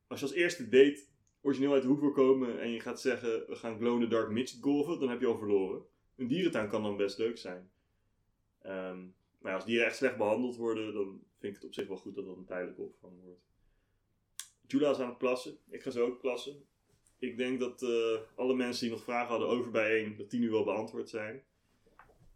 Als 0.06 0.20
je 0.20 0.26
als 0.26 0.34
eerste 0.34 0.68
date 0.68 1.04
origineel 1.40 1.72
uit 1.72 1.82
de 1.82 1.88
hoek 1.88 2.00
wil 2.00 2.12
komen 2.12 2.60
en 2.60 2.70
je 2.70 2.80
gaat 2.80 3.00
zeggen 3.00 3.46
we 3.46 3.56
gaan 3.56 3.78
glow 3.78 3.94
in 3.94 4.00
the 4.00 4.14
dark 4.14 4.30
midget 4.30 4.62
golven, 4.62 5.00
dan 5.00 5.08
heb 5.08 5.20
je 5.20 5.26
al 5.26 5.38
verloren. 5.38 5.82
Een 6.16 6.26
dierentuin 6.26 6.68
kan 6.68 6.82
dan 6.82 6.96
best 6.96 7.18
leuk 7.18 7.38
zijn. 7.38 7.70
Ehm, 8.58 9.06
maar 9.38 9.54
als 9.54 9.64
dieren 9.64 9.86
echt 9.86 9.96
slecht 9.96 10.16
behandeld 10.16 10.56
worden, 10.56 10.94
dan 10.94 11.22
vind 11.38 11.54
ik 11.54 11.60
het 11.60 11.64
op 11.64 11.74
zich 11.74 11.88
wel 11.88 11.96
goed 11.96 12.14
dat 12.14 12.26
dat 12.26 12.36
een 12.36 12.44
tijdelijke 12.44 12.82
opvang 12.82 13.12
wordt. 13.22 13.46
Jula 14.66 14.90
is 14.90 14.98
aan 14.98 15.08
het 15.08 15.18
plassen. 15.18 15.58
Ik 15.70 15.82
ga 15.82 15.90
zo 15.90 16.06
ook 16.06 16.20
plassen. 16.20 16.66
Ik 17.18 17.36
denk 17.36 17.60
dat 17.60 17.82
eh, 17.82 18.20
alle 18.34 18.54
mensen 18.54 18.82
die 18.86 18.96
nog 18.96 19.04
vragen 19.04 19.28
hadden 19.28 19.48
over 19.48 19.70
bijeen, 19.70 20.16
dat 20.16 20.30
die 20.30 20.40
nu 20.40 20.50
wel 20.50 20.64
beantwoord 20.64 21.08
zijn. 21.08 21.42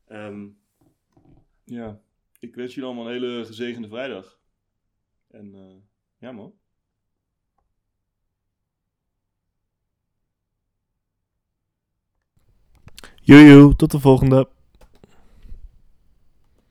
Ehm, 0.07 0.49
ja, 1.65 2.03
ik 2.39 2.55
wens 2.55 2.75
jullie 2.75 2.89
allemaal 2.89 3.07
een 3.07 3.13
hele 3.21 3.45
gezegende 3.45 3.89
vrijdag. 3.89 4.41
En 5.29 5.55
eh, 5.55 5.77
ja 6.19 6.33
man. 6.33 6.55
Joejoe, 13.23 13.77
tot 13.77 13.91
de 13.91 14.01
volgende. 14.01 14.49